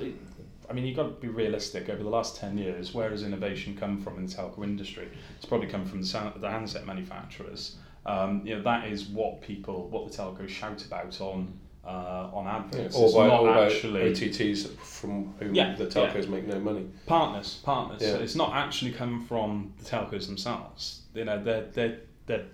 I 0.70 0.74
mean, 0.74 0.86
you've 0.86 0.96
got 0.96 1.04
to 1.04 1.10
be 1.10 1.28
realistic. 1.28 1.90
Over 1.90 2.02
the 2.02 2.10
last 2.10 2.38
10 2.38 2.58
years, 2.58 2.94
where 2.94 3.10
has 3.10 3.24
innovation 3.24 3.76
come 3.76 4.02
from 4.02 4.18
in 4.18 4.26
the 4.26 4.34
telco 4.34 4.64
industry? 4.64 5.10
It's 5.36 5.46
probably 5.46 5.68
come 5.68 5.86
from 5.86 6.02
the 6.02 6.50
handset 6.50 6.86
manufacturers. 6.86 7.76
Um, 8.06 8.42
you 8.46 8.56
know, 8.56 8.64
that 8.64 8.88
is 8.88 9.06
what 9.06 9.42
people, 9.42 9.88
what 9.90 10.10
the 10.10 10.18
telcos 10.18 10.50
shout 10.50 10.86
about 10.86 11.20
on 11.22 11.54
uh, 11.86 12.30
on 12.34 12.48
adverts. 12.48 12.96
or 12.96 13.06
it's 13.06 13.16
by, 13.16 13.28
not 13.28 13.44
by 13.44 13.66
actually 13.66 14.02
OTTs 14.12 14.70
from 14.78 15.34
whom 15.40 15.54
Yeah, 15.54 15.76
the 15.76 15.86
telcos 15.86 16.30
make 16.30 16.48
no 16.48 16.60
money. 16.60 16.88
partners, 17.06 17.60
partners. 17.64 18.02
Yeah. 18.02 18.16
It's 18.16 18.36
not 18.36 18.54
actually 18.54 18.92
coming 18.92 19.26
from 19.26 19.74
the 19.78 19.86
telcos 19.86 20.28
themselves. 20.28 21.02
You 21.14 21.26
know, 21.26 21.44
they're 21.44 21.66
they're 21.74 22.00
they're 22.26 22.46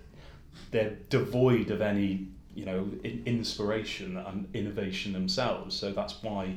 they're 0.70 0.96
devoid 1.08 1.70
of 1.70 1.80
any 1.80 2.28
you 2.54 2.64
know 2.64 2.90
in, 3.04 3.22
inspiration 3.26 4.16
and 4.16 4.48
innovation 4.54 5.12
themselves. 5.12 5.76
So 5.76 5.92
that's 5.92 6.22
why 6.22 6.54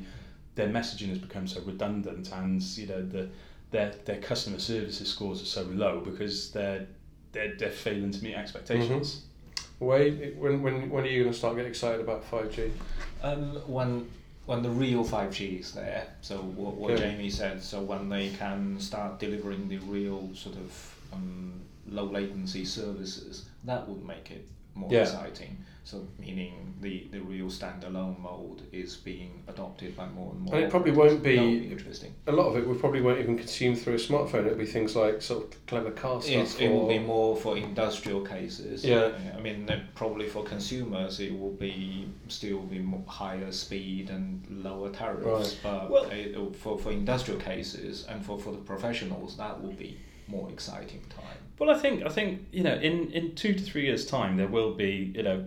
their 0.56 0.70
messaging 0.70 1.10
has 1.10 1.20
become 1.20 1.48
so 1.48 1.62
redundant, 1.62 2.32
and 2.32 2.62
you 2.62 2.88
know 2.88 3.02
the 3.04 3.30
their 3.72 3.94
their 4.06 4.20
customer 4.20 4.60
services 4.60 5.10
scores 5.10 5.42
are 5.42 5.46
so 5.46 5.64
low 5.64 6.00
because 6.00 6.52
they're 6.52 6.88
they're, 7.34 7.56
they're 7.58 7.70
failing 7.70 8.12
to 8.12 8.24
meet 8.24 8.36
expectations. 8.36 9.26
Wait, 9.84 10.36
when, 10.38 10.62
when, 10.62 10.89
when 10.89 11.04
are 11.04 11.08
you 11.08 11.24
going 11.24 11.34
to 11.34 11.38
start 11.38 11.56
getting 11.56 11.69
excited 11.69 12.02
about 12.02 12.30
5G? 12.30 12.72
Um, 13.22 13.56
when 13.67 14.10
when 14.46 14.62
the 14.62 14.69
real 14.69 15.06
5G 15.06 15.62
is 15.62 15.72
there, 15.72 16.06
so 16.22 16.38
what, 16.38 16.76
what. 16.76 16.98
Jamie 16.98 17.30
said, 17.30 17.63
so 17.63 17.82
when 17.82 18.10
they 18.10 18.30
can 18.30 18.78
start 18.80 19.17
delivering 19.17 19.69
the 19.69 19.78
real 19.78 20.30
sort 20.36 20.58
of 20.58 20.96
um, 21.13 21.62
low 21.88 22.04
latency 22.04 22.65
services, 22.65 23.46
that 23.63 23.88
would 23.88 24.04
make 24.06 24.32
it 24.32 24.46
more 24.76 24.91
Yeah. 24.91 25.04
exciting. 25.04 25.58
So 25.86 26.08
meaning 26.17 26.76
the, 26.80 27.08
the 27.12 27.19
real 27.19 27.48
standalone 27.48 28.17
mode 28.19 28.62
is 28.72 28.96
being 28.96 29.43
adopted 29.48 29.98
by 29.98 30.08
more 30.08 30.32
and 30.32 30.41
more. 30.41 30.56
And 30.56 30.63
it 30.63 30.69
probably 30.69 30.91
won't 30.91 31.22
be- 31.22 31.36
be 31.36 31.72
interesting. 31.72 32.13
A 32.28 32.32
lot 32.32 32.48
of 32.48 32.56
it 32.58 32.65
we 32.65 32.76
probably 32.78 33.02
won't 33.02 33.19
even 33.19 33.38
consume 33.38 33.76
through 33.76 33.96
a 33.96 33.98
smartphone. 33.98 34.46
It'll 34.46 34.58
be 34.58 34.65
things 34.65 34.96
like 34.96 35.22
sort 35.22 35.54
of 35.54 35.65
clever 35.65 35.91
car 35.91 36.22
stuff. 36.22 36.34
It's, 36.36 36.56
it 36.56 36.69
will 36.69 36.88
be 36.88 37.00
more 37.00 37.36
for 37.36 37.58
industrial 37.58 38.22
cases. 38.22 38.86
Yeah. 38.86 39.12
I 39.36 39.41
mean, 39.41 39.69
probably 39.93 40.28
for 40.30 40.43
consumers, 40.43 41.19
it 41.19 41.38
will 41.38 41.52
be 41.52 42.08
still 42.30 42.62
be 42.62 42.80
mo- 42.80 43.04
higher 43.08 43.52
speed 43.52 44.10
and 44.10 44.46
lower 44.50 44.89
tariffs. 44.89 45.56
But 45.62 45.89
Well- 45.89 46.10
it, 46.12 46.56
for 46.56 46.78
for 46.80 46.91
industrial 46.91 47.39
cases 47.41 48.06
and 48.08 48.26
for, 48.26 48.39
for 48.39 48.52
the 48.54 48.58
professionals, 48.60 49.36
that 49.38 49.62
will 49.62 49.74
be 49.74 49.98
more 50.28 50.50
exciting 50.50 51.02
time. 51.10 51.38
Well, 51.60 51.69
I 51.69 51.78
think 51.78 52.06
I 52.06 52.10
think 52.10 52.48
you 52.54 52.63
know 52.63 52.74
in, 52.76 53.12
in 53.12 53.36
two 53.36 53.54
to 53.54 53.62
three 53.62 53.84
years' 53.86 54.06
time 54.06 54.38
there 54.38 54.48
will 54.48 54.74
be 54.74 55.12
you 55.15 55.24
know 55.24 55.46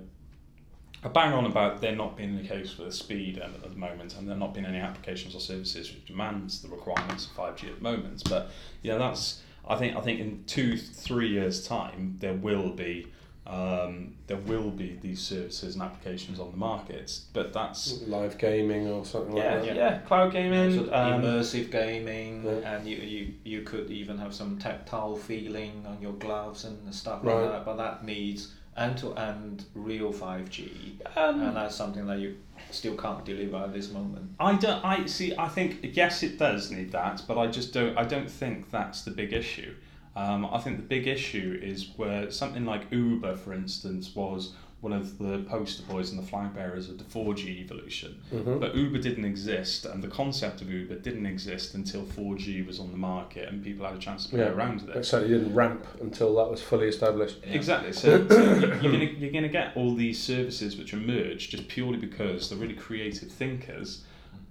a 1.07 1.09
bang 1.09 1.33
on 1.33 1.47
about 1.47 1.81
there 1.81 1.95
not 1.95 2.17
being 2.17 2.37
the 2.37 2.47
case 2.47 2.73
for 2.73 2.83
the 2.83 2.93
speed 2.93 3.39
at, 3.39 3.51
at 3.51 3.71
the 3.71 3.77
moment, 3.79 4.17
and 4.17 4.29
there 4.29 4.37
not 4.37 4.53
being 4.53 4.67
any 4.67 4.79
applications 4.79 5.35
or 5.35 5.41
services 5.41 5.89
which 5.93 6.05
demands 6.05 6.61
the 6.63 6.69
requirements 6.69 7.27
of 7.27 7.33
five 7.33 7.57
G 7.57 7.69
at 7.69 7.77
the 7.77 7.83
moment. 7.83 8.23
But 8.29 8.51
you 8.83 8.91
know 8.91 8.99
that's 8.99 9.41
I 9.69 9.77
think 9.77 9.97
I 9.97 10.01
think 10.01 10.21
in 10.21 10.43
two 10.47 10.77
three 10.77 11.29
years' 11.29 11.67
time 11.67 12.17
there 12.19 12.35
will 12.35 12.71
be 12.71 13.07
um, 13.47 14.15
there 14.27 14.39
will 14.39 14.71
be 14.71 14.99
these 15.01 15.21
services 15.23 15.75
and 15.77 15.83
applications 15.85 16.41
on 16.41 16.51
the 16.51 16.57
market. 16.57 17.21
But 17.33 17.53
that's 17.53 18.03
live 18.09 18.37
gaming 18.39 18.89
or 18.89 19.05
something 19.05 19.37
yeah, 19.37 19.55
like 19.55 19.65
that. 19.67 19.77
yeah, 19.77 19.91
yeah, 19.91 19.99
cloud 19.99 20.33
gaming, 20.33 20.75
Sort 20.75 20.89
of 20.89 21.15
um, 21.15 21.23
immersive 21.23 21.71
gaming, 21.71 22.43
Yeah. 22.45 22.75
and 22.75 22.89
you, 22.89 22.97
you 22.97 23.35
you 23.45 23.61
could 23.63 23.89
even 23.93 24.19
have 24.19 24.35
some 24.35 24.59
tactile 24.59 25.15
feeling 25.17 25.85
on 25.87 26.03
your 26.03 26.15
gloves 26.15 26.65
and 26.65 26.93
stuff 26.93 27.21
Right. 27.23 27.43
like 27.43 27.53
that. 27.53 27.65
But 27.65 27.77
that 27.77 28.05
needs 28.05 28.53
end 28.77 28.99
to 28.99 29.15
end 29.15 29.65
real 29.75 30.13
five 30.13 30.51
G, 30.51 30.99
um, 31.17 31.43
and 31.43 31.57
that's 31.57 31.75
something 31.75 32.07
that 32.07 32.19
you 32.19 32.37
still 32.71 32.97
can't 32.97 33.25
deliver 33.25 33.57
at 33.57 33.73
this 33.73 33.91
moment. 33.91 34.31
I 34.39 34.55
don't. 34.55 34.85
I 34.85 35.07
see. 35.07 35.35
I 35.37 35.49
think 35.49 35.79
yes, 35.83 36.23
it 36.23 36.39
does 36.39 36.71
need 36.71 36.93
that, 36.93 37.23
but 37.27 37.39
I 37.39 37.47
just 37.47 37.73
don't. 37.73 37.97
I 37.97 38.05
don't 38.05 38.31
think 38.31 38.71
that's 38.71 39.03
the 39.03 39.11
big 39.11 39.33
issue. 39.33 39.75
Um, 40.15 40.47
I 40.47 40.59
think 40.59 40.79
the 40.79 40.83
big 40.83 41.07
issue 41.07 41.61
is 41.63 41.91
where 41.97 42.31
something 42.31 42.65
like 42.65 42.91
Uber, 42.91 43.37
for 43.37 43.53
instance, 43.53 44.15
was 44.15 44.55
one 44.87 44.93
of 44.93 45.19
the 45.19 45.39
poster 45.51 45.83
boys 45.91 46.11
and 46.13 46.23
the 46.23 46.27
flag 46.27 46.55
bearers 46.55 46.89
of 46.89 46.97
the 46.97 47.03
4G 47.05 47.59
evolution. 47.65 48.21
Mhm. 48.33 48.61
But 48.61 48.77
Uber 48.77 48.99
didn't 48.99 49.25
exist, 49.25 49.85
and 49.85 50.01
the 50.01 50.07
concept 50.07 50.63
of 50.63 50.71
Uber 50.71 50.95
didn't 51.01 51.27
exist 51.27 51.75
until 51.75 52.03
4G 52.05 52.65
was 52.65 52.79
on 52.79 52.93
the 52.93 52.97
market 52.97 53.49
and 53.49 53.65
people 53.65 53.85
had 53.85 53.97
a 53.97 53.99
chance 53.99 54.25
to 54.27 54.31
play 54.31 54.39
Yeah. 54.41 54.51
around 54.53 54.83
with 54.83 54.91
it. 54.91 54.97
It 54.99 55.05
certainly 55.05 55.37
didn't 55.37 55.55
ramp 55.55 55.85
until 56.01 56.37
that 56.37 56.49
was 56.49 56.63
fully 56.63 56.87
established. 56.87 57.39
Yeah. 57.45 57.55
Exactly. 57.55 57.93
So, 57.93 58.29
so 58.29 58.41
you're 58.81 58.93
gonna 58.93 59.11
you're 59.19 59.33
gonna 59.33 59.49
get 59.49 59.77
all 59.77 59.93
these 59.97 60.23
services 60.23 60.77
which 60.77 60.93
emerge 60.93 61.49
just 61.49 61.67
purely 61.67 61.99
because 61.99 62.49
the 62.49 62.55
really 62.55 62.75
creative 62.75 63.29
thinkers 63.33 64.05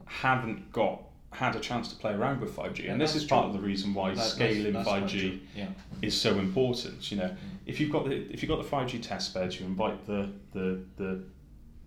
haven't 0.05 0.69
got 0.73 1.01
had 1.31 1.55
a 1.55 1.59
chance 1.61 1.87
to 1.89 1.95
play 1.95 2.13
around 2.13 2.39
with 2.41 2.51
5G, 2.55 2.83
Yeah, 2.85 2.91
and 2.93 3.01
this 3.01 3.11
that's 3.13 3.23
is 3.23 3.29
part 3.29 3.43
true. 3.45 3.55
of 3.55 3.61
the 3.61 3.65
reason 3.65 3.93
why 3.93 4.09
That- 4.09 4.15
that's- 4.17 4.33
scaling 4.33 4.73
that's 4.73 4.87
quite 4.87 5.03
5G. 5.03 5.39
Yeah. 5.55 5.67
is 6.01 6.13
so 6.13 6.39
important. 6.39 7.09
You 7.11 7.17
know, 7.19 7.31
if 7.65 7.79
you've 7.79 7.91
got 7.91 8.05
the 8.05 8.15
if 8.31 8.41
you've 8.41 8.49
got 8.49 8.61
the 8.61 8.69
5G 8.69 9.01
test 9.01 9.33
beds, 9.33 9.59
you 9.59 9.65
invite 9.65 10.05
the 10.05 10.29
the 10.53 10.83
the 10.97 11.23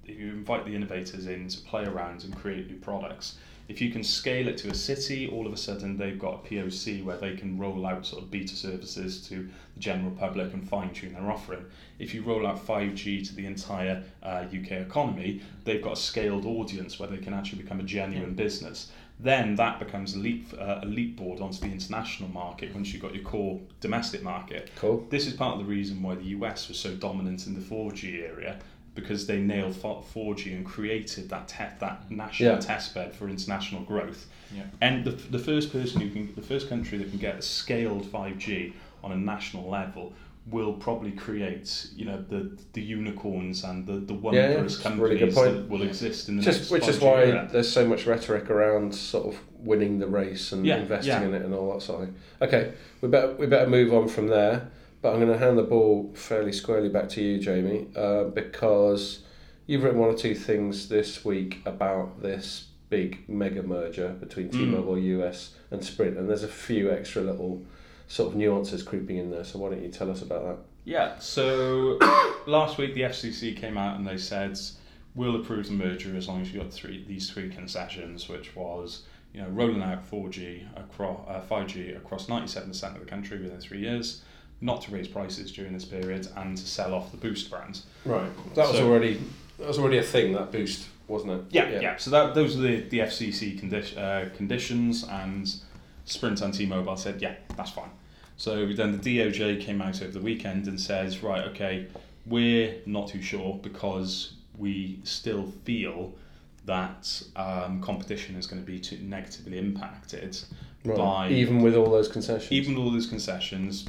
you 0.05 0.31
invite 0.31 0.65
the 0.65 0.75
innovators 0.75 1.27
in 1.27 1.49
to 1.49 1.61
play 1.61 1.85
around 1.85 2.25
and 2.25 2.35
create 2.35 2.67
new 2.69 2.79
products. 2.79 3.39
If 3.69 3.83
you 3.83 3.91
can 3.91 4.03
scale 4.03 4.49
it 4.49 4.57
to 4.59 4.71
a 4.71 4.75
city, 4.75 5.29
all 5.29 5.47
of 5.47 5.53
a 5.53 5.57
sudden 5.59 5.99
they've 5.99 6.19
got 6.19 6.35
a 6.37 6.49
POC 6.49 7.05
where 7.05 7.19
they 7.19 7.37
can 7.37 7.59
roll 7.59 7.87
out 7.87 8.07
sort 8.07 8.23
of 8.23 8.31
beta 8.31 8.57
services 8.57 9.21
to 9.29 9.47
the 9.75 9.81
general 9.81 10.11
public 10.13 10.55
and 10.55 10.67
fine 10.67 10.95
tune 10.95 11.13
their 11.13 11.31
offering. 11.31 11.67
If 11.99 12.15
you 12.15 12.23
roll 12.23 12.47
out 12.47 12.67
5G 12.67 13.29
to 13.29 13.35
the 13.35 13.45
entire 13.45 14.03
uh, 14.23 14.47
UK 14.47 14.73
economy, 14.73 15.43
they've 15.65 15.83
got 15.83 15.93
a 15.93 16.01
scaled 16.01 16.47
audience 16.47 16.99
where 16.99 17.11
they 17.11 17.19
can 17.19 17.35
actually 17.35 17.63
become 17.63 17.79
a 17.79 17.85
genuine 17.85 18.35
business. 18.35 18.91
Then 19.21 19.57
that 19.57 19.81
becomes 19.81 20.15
a 20.15 20.19
leap, 20.19 20.55
uh, 20.59 20.81
a 20.83 20.87
leap 20.87 21.17
board 21.17 21.41
onto 21.41 21.59
the 21.59 21.67
international 21.67 22.31
market 22.31 22.73
once 22.73 22.93
you've 22.93 23.03
got 23.03 23.15
your 23.15 23.25
core 23.25 23.61
domestic 23.81 24.23
market. 24.23 24.71
Cool. 24.77 25.07
This 25.11 25.27
is 25.27 25.35
part 25.35 25.55
of 25.55 25.59
the 25.59 25.71
reason 25.71 26.03
why 26.03 26.15
the 26.15 26.27
US 26.37 26.69
was 26.69 26.79
so 26.79 26.95
dominant 26.95 27.47
in 27.47 27.55
the 27.55 27.61
4G 27.61 28.23
area 28.23 28.61
because 29.01 29.27
they 29.27 29.39
nailed 29.39 29.77
fo- 29.77 30.03
4G 30.15 30.47
and 30.57 30.67
created 30.67 31.29
that 31.31 31.47
te- 31.49 31.77
that 31.79 32.09
mm. 32.09 32.17
national 32.17 32.55
Yeah. 32.55 32.59
test 32.61 32.95
bed 32.95 33.15
for 33.15 33.29
international 33.29 33.83
growth. 33.83 34.27
Yeah. 34.55 34.63
And 34.81 35.05
the, 35.05 35.11
the 35.13 35.39
first 35.39 35.73
person 35.73 36.01
who 36.01 36.11
can, 36.11 36.35
the 36.35 36.43
first 36.43 36.69
country 36.69 36.99
that 36.99 37.11
can 37.11 37.19
get 37.19 37.37
a 37.37 37.43
scaled 37.43 38.05
5G 38.05 38.73
on 39.05 39.13
a 39.13 39.17
national 39.17 39.69
level 39.71 40.13
will 40.51 40.73
probably 40.73 41.13
create, 41.13 41.89
you 41.95 42.07
know, 42.07 42.25
the 42.29 42.51
the 42.73 42.81
unicorns 42.83 43.63
and 43.65 43.87
the, 43.87 43.93
the 44.11 44.15
Yeah, 44.15 44.33
yeah, 44.33 44.49
wondrous 44.55 44.79
that's 44.79 44.87
a 44.97 44.99
really 44.99 45.19
good 45.19 45.35
companies 45.35 45.35
point. 45.35 45.69
that 45.69 45.69
will 45.71 45.83
exist 45.83 46.29
in 46.29 46.37
the 46.39 46.43
Just, 46.43 46.61
next 46.61 46.71
which 46.71 46.89
is 46.89 46.97
5G 46.99 47.03
why 47.03 47.23
era. 47.25 47.49
there's 47.53 47.71
so 47.71 47.87
much 47.87 48.07
rhetoric 48.07 48.51
around 48.51 48.95
sort 48.95 49.27
of 49.33 49.39
winning 49.59 49.99
the 49.99 50.07
race 50.07 50.51
and 50.53 50.67
Yeah, 50.67 50.79
investing 50.79 51.13
yeah. 51.13 51.29
in 51.29 51.35
it 51.35 51.43
and 51.43 51.55
all 51.55 51.73
that 51.75 51.83
sort 51.83 52.03
of 52.03 52.09
thing. 52.09 52.17
Okay, 52.43 52.73
we 53.03 53.09
better 53.09 53.35
we 53.37 53.47
better 53.47 53.69
move 53.69 53.93
on 53.95 54.09
from 54.09 54.27
there. 54.29 54.71
But 55.01 55.13
I'm 55.13 55.21
going 55.21 55.33
to 55.33 55.39
hand 55.39 55.57
the 55.57 55.63
ball 55.63 56.11
fairly 56.15 56.53
squarely 56.53 56.89
back 56.89 57.09
to 57.11 57.23
you, 57.23 57.39
Jamie, 57.39 57.87
uh, 57.95 58.25
because 58.25 59.21
you've 59.67 59.85
written 59.85 60.01
one 60.01 60.11
or 60.11 60.17
two 60.17 60.35
things 60.35 60.89
this 60.89 61.25
week 61.25 61.61
about 61.65 62.21
this 62.21 62.67
big 62.91 63.29
mega 63.29 63.63
merger 63.63 64.09
between 64.09 64.49
Mm. 64.49 64.53
T-Mobile 64.53 64.99
US 64.99 65.55
and 65.71 65.85
Sprint, 65.85 66.17
and 66.17 66.29
there's 66.29 66.43
a 66.43 66.49
few 66.49 66.91
extra 66.91 67.23
little 67.23 67.63
sort 68.09 68.31
of 68.31 68.37
nuances 68.37 68.83
creeping 68.83 69.19
in 69.19 69.31
there. 69.31 69.45
So 69.45 69.59
why 69.59 69.71
don't 69.71 69.83
you 69.83 69.91
tell 69.91 70.11
us 70.11 70.23
about 70.23 70.45
that? 70.45 70.59
Yeah, 70.85 71.19
so 71.19 71.99
last 72.47 72.79
week 72.79 72.95
the 72.95 73.03
FCC 73.03 73.55
came 73.57 73.77
out 73.77 73.99
and 73.99 74.07
they 74.07 74.17
said 74.17 74.59
we'll 75.15 75.37
approve 75.37 75.67
the 75.67 75.73
merger 75.73 76.17
as 76.17 76.27
long 76.29 76.41
as 76.41 76.53
you 76.53 76.61
got 76.61 76.73
three 76.73 77.05
these 77.07 77.31
three 77.31 77.51
concessions, 77.51 78.29
which 78.29 78.57
was 78.57 79.03
you 79.35 79.43
know 79.43 79.49
rolling 79.49 79.83
out 79.83 80.11
4G 80.11 80.67
across 80.77 81.21
uh, 81.29 81.43
5G 81.49 81.97
across 81.97 82.27
97% 82.27 82.95
of 82.95 83.01
the 83.01 83.07
country 83.07 83.39
within 83.39 83.61
three 83.61 83.81
years, 83.81 84.23
not 84.61 84.83
to 84.83 84.91
raise 84.91 85.09
prices 85.09 85.53
during 85.53 85.73
this 85.73 85.85
period, 85.85 86.29
and 86.37 86.57
to 86.57 86.67
sell 86.67 86.95
off 86.95 87.11
the 87.11 87.17
Boost 87.17 87.51
brands. 87.51 87.85
Right, 88.05 88.31
that 88.55 88.69
was 88.69 88.77
So- 88.77 88.89
already 88.89 89.21
that 89.59 89.67
was 89.67 89.79
already 89.79 89.99
a 89.99 90.03
thing. 90.03 90.33
That 90.33 90.53
boost, 90.53 90.87
wasn't 91.09 91.33
it? 91.33 91.41
Yeah, 91.51 91.81
yeah. 91.81 91.97
So 91.97 92.11
that 92.11 92.35
those 92.35 92.57
are 92.57 92.61
the 92.61 92.81
the 92.81 93.01
FCC 93.01 93.59
condi- 93.61 93.97
uh, 93.97 94.29
conditions, 94.37 95.05
and 95.05 95.53
Sprint 96.05 96.41
and 96.41 96.55
T-Mobile 96.55 96.97
said, 96.97 97.21
yeah, 97.21 97.35
that's 97.57 97.71
fine. 97.71 97.91
So 98.37 98.67
then 98.73 98.99
the 98.99 99.19
DOJ 99.19 99.61
came 99.61 99.83
out 99.83 100.01
over 100.01 100.13
the 100.13 100.21
weekend 100.21 100.69
and 100.69 100.81
says, 100.81 101.23
right, 101.23 101.45
okay, 101.49 101.87
we're 102.25 102.77
not 102.87 103.09
too 103.09 103.21
sure 103.21 103.59
because 103.63 104.35
we 104.57 105.01
still 105.05 105.53
feel 105.65 106.15
that 106.65 107.23
um, 107.37 107.81
competition 107.83 108.37
is 108.37 108.47
going 108.47 108.63
to 108.63 108.67
be 108.67 108.79
too 108.79 108.99
negatively 109.03 109.59
impacted 109.59 110.39
Right. 110.85 110.97
by 110.97 111.31
even 111.31 111.61
with 111.63 111.75
all 111.75 111.91
those 111.91 112.09
concessions. 112.09 112.53
even 112.53 112.75
with 112.75 112.85
all 112.85 112.91
those 112.93 113.07
concessions. 113.09 113.87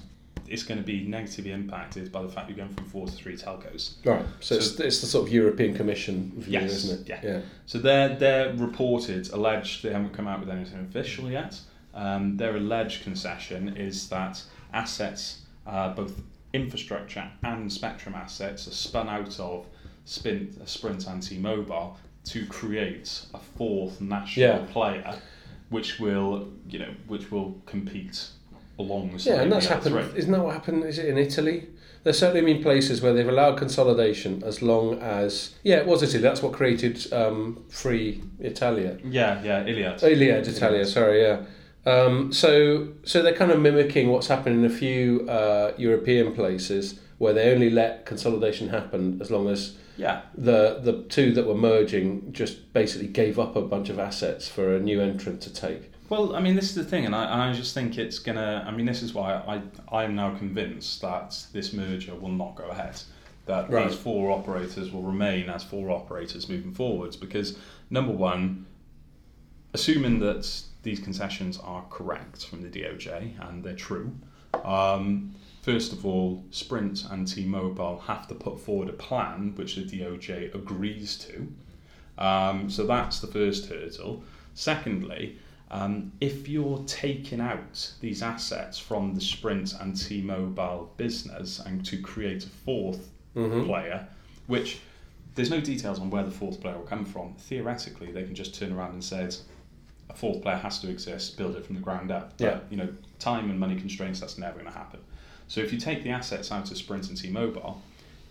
It's 0.50 0.64
going 0.64 0.80
to 0.80 0.84
be 0.86 1.06
negatively 1.06 1.52
impacted 1.52 2.12
by 2.12 2.22
the 2.24 2.30
fact 2.30 2.50
you're 2.50 2.58
going 2.58 2.74
from 2.74 2.86
four 2.86 3.06
to 3.06 3.12
three 3.12 3.38
telcos. 3.38 3.96
right. 4.06 4.26
So, 4.40 4.56
it's, 4.56 4.76
So- 4.78 4.84
it's 4.84 5.02
the 5.02 5.08
sort 5.08 5.28
of 5.28 5.34
European 5.34 5.76
Commission 5.76 6.32
view, 6.38 6.54
Yes, 6.60 6.72
isn't 6.72 7.02
it? 7.02 7.10
yeah. 7.10 7.20
yeah. 7.24 7.42
So 7.66 7.78
they're 7.80 8.16
they're 8.16 8.54
reported, 8.54 9.30
alleged. 9.32 9.84
They 9.84 9.92
haven't 9.94 10.14
come 10.14 10.28
out 10.28 10.40
with 10.40 10.50
anything 10.50 10.80
official 10.82 11.30
yet. 11.30 11.60
Um, 11.94 12.38
their 12.38 12.56
alleged 12.56 13.04
concession 13.04 13.76
is 13.78 14.10
that 14.10 14.42
assets, 14.74 15.42
uh, 15.68 15.94
both 15.94 16.22
infrastructure 16.54 17.30
and 17.44 17.72
spectrum 17.72 18.16
assets, 18.16 18.68
are 18.68 18.72
spun 18.72 19.08
out 19.08 19.40
of 19.40 19.66
Sprint, 20.06 20.68
Sprint 20.68 21.06
and 21.08 21.22
T-Mobile 21.22 21.98
to 22.26 22.46
create 22.48 23.22
a 23.34 23.40
fourth 23.40 24.02
national 24.02 24.46
Yeah. 24.62 24.66
player, 24.72 25.16
which 25.70 26.00
will 26.00 26.50
you 26.68 26.80
know 26.80 26.94
which 27.08 27.32
will 27.32 27.62
compete 27.68 28.30
alongside. 28.80 29.30
Yeah, 29.32 29.42
and 29.42 29.52
that's 29.52 29.68
happened. 29.68 29.96
three. 30.10 30.20
Isn't 30.20 30.32
that 30.32 30.42
what 30.42 30.54
happened? 30.54 30.84
Is 30.86 30.98
it 30.98 31.08
in 31.08 31.18
Italy? 31.18 31.68
There's 32.04 32.18
certainly 32.18 32.54
been 32.54 32.64
places 32.64 33.02
where 33.02 33.14
they've 33.14 33.28
allowed 33.28 33.58
consolidation 33.58 34.42
as 34.44 34.62
long 34.62 35.00
as 35.00 35.56
yeah, 35.64 35.78
it 35.78 35.86
was 35.86 36.02
Italy. 36.02 36.22
That's 36.22 36.42
what 36.42 36.54
created 36.54 37.12
um, 37.14 37.64
Free 37.70 38.24
Italia. 38.40 38.98
Yeah, 39.04 39.44
yeah, 39.44 39.66
Iliad. 39.66 40.02
Iliad 40.02 40.48
Italia, 40.48 40.86
sorry, 40.86 41.22
yeah. 41.22 41.42
Um, 41.86 42.32
so 42.32 42.90
so 43.04 43.22
they're 43.22 43.36
kind 43.36 43.52
of 43.52 43.60
mimicking 43.60 44.10
what's 44.10 44.28
happened 44.28 44.64
in 44.64 44.66
a 44.66 44.74
few 44.74 45.28
uh, 45.30 45.74
European 45.78 46.34
places 46.34 47.00
where 47.18 47.34
they 47.34 47.52
only 47.54 47.70
let 47.70 48.06
consolidation 48.06 48.70
happen 48.70 49.20
as 49.22 49.30
long 49.30 49.50
as 49.50 49.76
Yeah, 49.98 50.22
the 50.36 50.80
the 50.82 51.04
two 51.10 51.34
that 51.34 51.46
were 51.46 51.56
merging 51.56 52.32
just 52.32 52.72
basically 52.74 53.08
gave 53.08 53.38
up 53.38 53.58
a 53.58 53.62
bunch 53.62 53.90
of 53.90 54.00
assets 54.00 54.48
for 54.48 54.74
a 54.74 54.80
new 54.80 55.02
entrant 55.02 55.42
to 55.42 55.54
take. 55.54 55.92
Well, 56.10 56.36
I 56.36 56.42
mean, 56.42 56.56
this 56.56 56.70
is 56.70 56.76
the 56.76 56.84
thing, 56.84 57.06
and 57.06 57.16
I, 57.16 57.24
and 57.32 57.42
I 57.42 57.54
just 57.54 57.74
think 57.76 57.98
it's 57.98 58.18
gonna. 58.20 58.66
I 58.68 58.72
mean, 58.72 58.86
this 58.88 59.04
is 59.04 59.14
why 59.14 59.34
I 59.36 59.62
I 59.96 60.04
am 60.04 60.16
now 60.16 60.36
convinced 60.36 61.02
that 61.02 61.46
this 61.54 61.72
merger 61.72 62.16
will 62.16 62.32
not 62.32 62.56
go 62.56 62.66
ahead. 62.66 63.02
That 63.46 63.70
Right. 63.70 63.90
these 63.90 63.98
four 63.98 64.32
operators 64.32 64.92
will 64.92 65.04
remain 65.04 65.50
as 65.50 65.64
four 65.64 65.92
operators 65.92 66.50
moving 66.50 66.72
forwards. 66.74 67.16
Because 67.16 67.58
number 67.90 68.12
one, 68.12 68.66
assuming 69.74 70.20
that 70.20 70.50
these 70.84 71.00
concessions 71.00 71.58
are 71.60 71.84
correct 71.90 72.46
from 72.46 72.62
the 72.62 72.70
DOJ 72.70 73.34
and 73.40 73.64
they're 73.64 73.76
true, 73.76 74.16
um, 74.64 75.34
first 75.62 75.92
of 75.94 76.06
all, 76.06 76.44
Sprint 76.52 77.06
and 77.10 77.28
T-Mobile 77.28 78.00
have 78.08 78.28
to 78.28 78.36
put 78.36 78.60
forward 78.60 78.90
a 78.90 78.94
plan 78.94 79.54
which 79.56 79.76
the 79.76 79.84
DOJ 79.84 80.54
agrees 80.56 81.18
to. 81.18 81.52
Um, 82.24 82.70
so 82.70 82.86
that's 82.86 83.20
the 83.20 83.28
first 83.28 83.68
hurdle. 83.68 84.24
Secondly, 84.54 85.38
um, 85.72 86.12
if 86.20 86.48
you're 86.50 86.80
taking 86.88 87.40
out 87.40 87.94
these 88.02 88.22
assets 88.24 88.80
from 88.80 89.14
the 89.14 89.22
Sprint 89.22 89.74
and 89.80 89.96
T-Mobile 90.00 90.92
business 90.98 91.60
and 91.60 91.86
to 91.86 92.02
create 92.02 92.44
a 92.46 92.50
4th 92.50 93.10
Mhm. 93.36 93.66
player, 93.66 94.08
which 94.48 94.80
there's 95.36 95.52
no 95.52 95.62
details 95.62 96.00
on 96.00 96.10
where 96.10 96.24
the 96.24 96.32
fourth 96.32 96.60
player 96.60 96.76
will 96.76 96.84
come 96.86 97.06
from. 97.06 97.36
Theoretically, 97.36 98.12
they 98.12 98.24
can 98.24 98.34
just 98.36 98.54
turn 98.56 98.74
around 98.74 98.94
and 98.94 99.04
say 99.04 99.30
a 100.10 100.14
fourth 100.16 100.42
player 100.42 100.58
has 100.58 100.80
to 100.80 100.90
exist, 100.90 101.38
build 101.38 101.56
it 101.56 101.64
from 101.66 101.76
the 101.76 101.82
ground 101.82 102.10
up. 102.12 102.34
But, 102.38 102.44
Yeah. 102.46 102.60
you 102.72 102.78
know, 102.78 102.90
time 103.20 103.50
and 103.50 103.60
money 103.60 103.76
constraints, 103.80 104.20
that's 104.20 104.38
never 104.40 104.56
going 104.60 104.66
to 104.66 104.78
happen. 104.78 105.00
So 105.48 105.62
if 105.62 105.72
you 105.72 105.80
take 105.80 106.04
the 106.04 106.10
assets 106.10 106.52
out 106.52 106.70
of 106.72 106.78
Sprint 106.78 107.10
and 107.10 107.18
T-Mobile, 107.18 107.82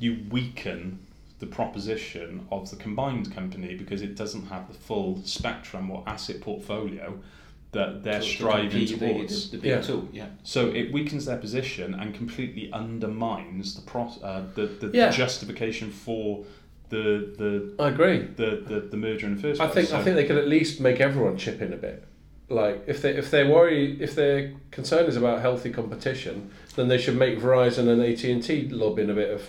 you 0.00 0.24
weaken 0.28 0.98
the 1.38 1.46
proposition 1.46 2.46
of 2.50 2.68
the 2.70 2.76
combined 2.76 3.32
company 3.34 3.74
because 3.74 4.02
it 4.02 4.16
doesn't 4.16 4.46
have 4.46 4.66
the 4.68 4.74
full 4.74 5.20
spectrum 5.24 5.90
or 5.90 6.02
asset 6.06 6.40
portfolio 6.40 7.18
that 7.72 8.02
they're 8.02 8.14
To- 8.20 8.26
to 8.26 8.32
striving 8.32 8.70
compete 8.70 8.98
the- 8.98 9.08
towards. 9.12 9.50
The, 9.50 9.56
the 9.56 9.62
big 9.62 9.70
Yeah. 9.70 9.80
two, 9.82 10.08
yeah. 10.12 10.26
So 10.42 10.68
it 10.68 10.90
weakens 10.92 11.26
their 11.26 11.36
position 11.36 11.94
and 11.94 12.14
completely 12.14 12.72
undermines 12.72 13.74
the 13.74 13.82
pro- 13.82 14.14
uh, 14.22 14.42
the, 14.54 14.66
the 14.66 14.90
Yeah. 14.92 15.10
justification 15.10 15.90
for 15.90 16.44
the 16.88 17.34
the, 17.36 17.74
I 17.78 17.88
agree. 17.90 18.18
the, 18.36 18.62
the 18.66 18.80
the 18.90 18.96
merger 18.96 19.26
in 19.26 19.36
the 19.36 19.42
first 19.42 19.58
Place. 19.58 19.60
I 19.60 19.72
place. 19.72 19.74
think 19.74 19.88
So- 19.88 19.98
I 19.98 20.02
think 20.02 20.16
they 20.16 20.24
could 20.24 20.38
at 20.38 20.48
least 20.48 20.80
make 20.80 20.98
everyone 21.00 21.36
chip 21.36 21.60
in 21.60 21.72
a 21.72 21.76
bit. 21.76 22.02
Like 22.48 22.84
if 22.86 23.02
they 23.02 23.10
if 23.14 23.30
they 23.30 23.44
worry 23.44 23.98
if 24.00 24.14
their 24.14 24.54
concern 24.70 25.04
is 25.04 25.16
about 25.16 25.42
healthy 25.42 25.68
competition, 25.70 26.50
then 26.76 26.88
they 26.88 26.96
should 26.96 27.18
make 27.18 27.38
Verizon 27.38 27.88
and 27.88 28.00
AT 28.00 28.24
and 28.24 28.42
T 28.42 28.66
lob 28.70 28.98
in 28.98 29.10
a 29.10 29.14
bit 29.14 29.30
of 29.30 29.42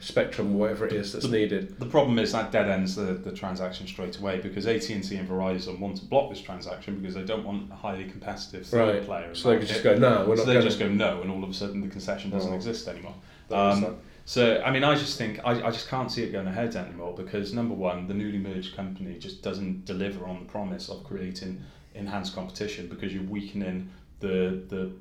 spectrum, 0.00 0.54
whatever 0.58 0.86
it 0.86 0.92
is 0.92 1.12
that's 1.12 1.26
needed. 1.28 1.78
The 1.78 1.86
problem 1.86 2.18
is 2.18 2.32
that 2.32 2.50
dead 2.50 2.68
ends 2.68 2.96
the, 2.96 3.12
the 3.14 3.32
transaction 3.32 3.86
straight 3.86 4.18
away 4.18 4.40
because 4.40 4.66
AT&T 4.66 4.94
and 5.14 5.28
Verizon 5.28 5.78
want 5.78 5.98
to 5.98 6.04
block 6.06 6.30
this 6.30 6.40
transaction 6.40 6.98
because 6.98 7.14
they 7.14 7.22
don't 7.24 7.44
want 7.44 7.70
a 7.70 7.74
highly 7.74 8.04
competitive 8.04 8.66
third 8.66 8.94
Right. 8.96 9.04
player. 9.04 9.34
So 9.34 9.50
they 9.50 9.58
could 9.58 9.68
just 9.68 9.84
go, 9.84 9.94
no, 9.96 10.24
we're 10.26 10.36
so 10.36 10.42
not 10.42 10.46
they 10.48 10.54
going 10.54 10.64
just 10.66 10.78
go 10.78 10.88
no, 10.88 11.20
and 11.22 11.30
all 11.30 11.44
of 11.44 11.50
a 11.50 11.54
sudden 11.54 11.80
the 11.82 11.88
concession 11.88 12.30
doesn't 12.30 12.52
Oh. 12.52 12.56
exist 12.56 12.88
anymore. 12.88 13.14
Um, 13.50 13.98
so 14.24 14.62
I 14.64 14.70
mean, 14.70 14.84
I 14.84 14.94
just 14.94 15.18
think 15.18 15.40
I, 15.44 15.66
I 15.66 15.70
just 15.70 15.88
can't 15.88 16.10
see 16.10 16.22
it 16.22 16.32
going 16.32 16.46
ahead 16.46 16.76
anymore 16.76 17.14
because 17.14 17.52
number 17.52 17.74
one, 17.74 18.06
the 18.06 18.14
newly 18.14 18.38
merged 18.38 18.74
company 18.76 19.18
just 19.18 19.42
doesn't 19.42 19.84
deliver 19.84 20.24
on 20.26 20.38
the 20.40 20.46
promise 20.46 20.88
of 20.88 21.04
creating 21.04 21.60
enhanced 21.94 22.34
competition 22.34 22.86
because 22.88 23.12
you're 23.12 23.24
weakening 23.24 23.90
the 24.20 24.62
the 24.68 24.92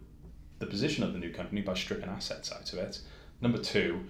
the 0.58 0.66
position 0.66 1.04
of 1.06 1.14
the 1.14 1.20
new 1.20 1.32
company 1.32 1.62
by 1.62 1.74
stripping 1.74 2.10
assets 2.10 2.52
out 2.52 2.74
of 2.74 2.80
it. 2.80 3.00
Number 3.40 3.60
two, 3.60 4.02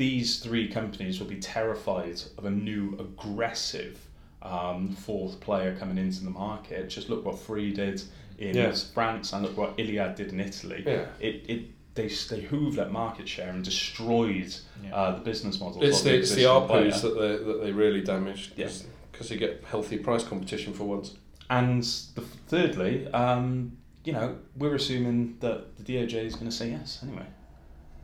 these 0.00 0.38
three 0.38 0.66
companies 0.66 1.20
will 1.20 1.26
be 1.26 1.38
terrified 1.38 2.18
of 2.38 2.46
a 2.46 2.50
new 2.50 2.96
aggressive 2.98 4.00
um, 4.40 4.88
fourth 4.96 5.38
player 5.40 5.76
coming 5.78 5.98
into 5.98 6.24
the 6.24 6.30
market. 6.30 6.88
Just 6.88 7.10
look 7.10 7.22
what 7.26 7.38
Free 7.38 7.70
did 7.70 8.02
in 8.38 8.56
Yeah. 8.56 8.72
France 8.94 9.34
and 9.34 9.42
look 9.42 9.58
what 9.58 9.74
Iliad 9.76 10.14
did 10.14 10.32
in 10.32 10.40
Italy. 10.40 10.82
Yeah. 10.86 11.04
It, 11.20 11.34
it 11.50 11.60
they 11.94 12.08
they 12.08 12.40
hooved 12.50 12.78
at 12.78 12.90
market 12.90 13.28
share 13.28 13.50
and 13.50 13.62
destroyed 13.62 14.54
Yeah. 14.82 14.94
uh, 14.94 15.16
the 15.16 15.20
business 15.20 15.60
model. 15.60 15.82
It's 15.84 15.98
of 15.98 16.04
the, 16.04 16.14
it's 16.18 16.34
the. 16.34 16.44
ARPUs 16.44 17.02
that 17.02 17.14
they 17.20 17.36
that 17.48 17.58
they 17.62 17.72
really 17.72 18.00
damaged. 18.00 18.54
Yeah. 18.56 18.70
Because 19.12 19.30
you 19.30 19.36
get 19.36 19.62
healthy 19.64 19.98
price 19.98 20.24
competition 20.24 20.72
for 20.72 20.84
once. 20.84 21.08
And 21.50 21.82
the, 22.14 22.22
thirdly, 22.48 23.06
um, 23.12 23.76
you 24.04 24.14
know, 24.14 24.38
we're 24.56 24.76
assuming 24.76 25.36
that 25.40 25.76
the 25.76 25.82
DOJ 25.88 26.14
is 26.24 26.34
going 26.36 26.50
to 26.50 26.56
say 26.56 26.70
yes 26.70 27.00
anyway. 27.02 27.26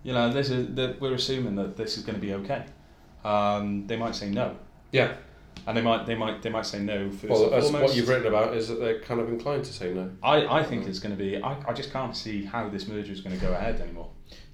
You 0.07 0.13
know, 0.13 0.33
this 0.33 0.51
is 0.51 0.73
that 0.77 1.01
we're 1.01 1.15
assuming 1.15 1.57
that 1.57 1.77
this 1.77 1.99
is 1.99 2.05
going 2.05 2.15
to 2.15 2.21
be 2.25 2.33
okay. 2.35 2.65
Um, 3.25 3.89
they 3.89 3.97
might 3.97 4.15
say 4.15 4.31
no, 4.31 4.57
Yeah. 4.93 5.15
and 5.67 5.77
they 5.77 5.83
might 5.83 6.07
they 6.07 6.15
might 6.15 6.43
they 6.43 6.49
might 6.49 6.65
say 6.65 6.79
no 6.79 7.11
first 7.11 7.25
Well, 7.29 7.45
and 7.47 7.53
that's 7.55 7.71
foremost. 7.71 7.89
what 7.91 7.97
you've 7.97 8.09
written 8.09 8.29
about 8.29 8.55
is 8.57 8.69
that 8.69 8.79
they're 8.79 9.01
kind 9.01 9.19
of 9.21 9.29
inclined 9.29 9.65
to 9.65 9.73
say 9.73 9.93
no. 9.93 10.09
I, 10.23 10.47
I 10.59 10.63
think 10.63 10.87
it's 10.87 11.01
going 11.01 11.17
to 11.17 11.21
be. 11.21 11.43
I, 11.43 11.57
I 11.69 11.73
just 11.73 11.93
can't 11.93 12.15
see 12.17 12.45
how 12.45 12.69
this 12.69 12.87
merger 12.87 13.11
is 13.11 13.21
going 13.21 13.35
to 13.37 13.43
go 13.45 13.53
ahead 13.53 13.81
anymore. 13.81 14.09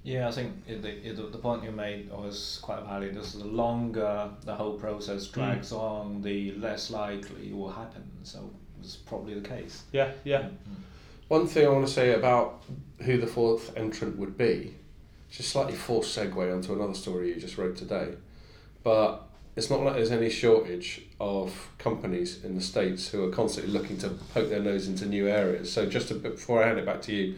Yeah, 0.05 0.27
I 0.27 0.33
think 0.33 0.55
it, 0.67 0.81
the, 0.81 0.89
it, 1.07 1.17
the 1.33 1.39
point 1.39 1.63
you 1.65 1.71
made 1.71 2.11
was 2.11 2.59
quite 2.63 2.83
valid. 2.85 3.15
This 3.15 3.35
the 3.35 3.45
longer 3.45 4.31
the 4.47 4.55
whole 4.55 4.79
process 4.79 5.27
drags 5.27 5.71
on, 5.71 6.23
the 6.23 6.53
less 6.53 6.91
likely 6.91 7.49
it 7.51 7.55
will 7.55 7.71
happen. 7.71 8.05
So 8.23 8.49
it's 8.81 8.97
probably 8.97 9.35
the 9.35 9.47
case. 9.47 9.83
Yeah, 9.93 10.13
yeah. 10.25 10.49
One 11.29 11.47
thing 11.47 11.67
I 11.67 11.69
want 11.69 11.87
to 11.87 11.93
say 11.93 12.15
about 12.15 12.63
who 13.03 13.19
the 13.19 13.27
fourth 13.27 13.77
entrant 13.77 14.17
would 14.17 14.39
be, 14.39 14.75
a 15.41 15.43
slightly 15.43 15.75
forced 15.75 16.17
segue 16.17 16.53
onto 16.53 16.75
another 16.75 16.95
story 16.95 17.29
you 17.29 17.41
just 17.41 17.59
wrote 17.59 17.77
today, 17.77 18.15
but 18.83 19.29
it's 19.55 19.69
not 19.69 19.83
like 19.83 19.95
there's 19.95 20.11
any 20.11 20.31
shortage 20.31 21.03
of 21.21 21.69
companies 21.79 22.43
in 22.45 22.55
the 22.55 22.61
States 22.61 23.09
who 23.09 23.25
are 23.25 23.31
constantly 23.31 23.73
looking 23.73 23.99
to 23.99 24.09
poke 24.33 24.49
their 24.49 24.61
nose 24.61 24.89
into 24.89 25.05
new 25.05 25.29
areas. 25.29 25.71
So 25.71 25.87
just 25.87 26.23
before 26.23 26.63
I 26.63 26.69
hand 26.69 26.79
it 26.79 26.87
back 26.87 27.03
to 27.03 27.13
you, 27.13 27.35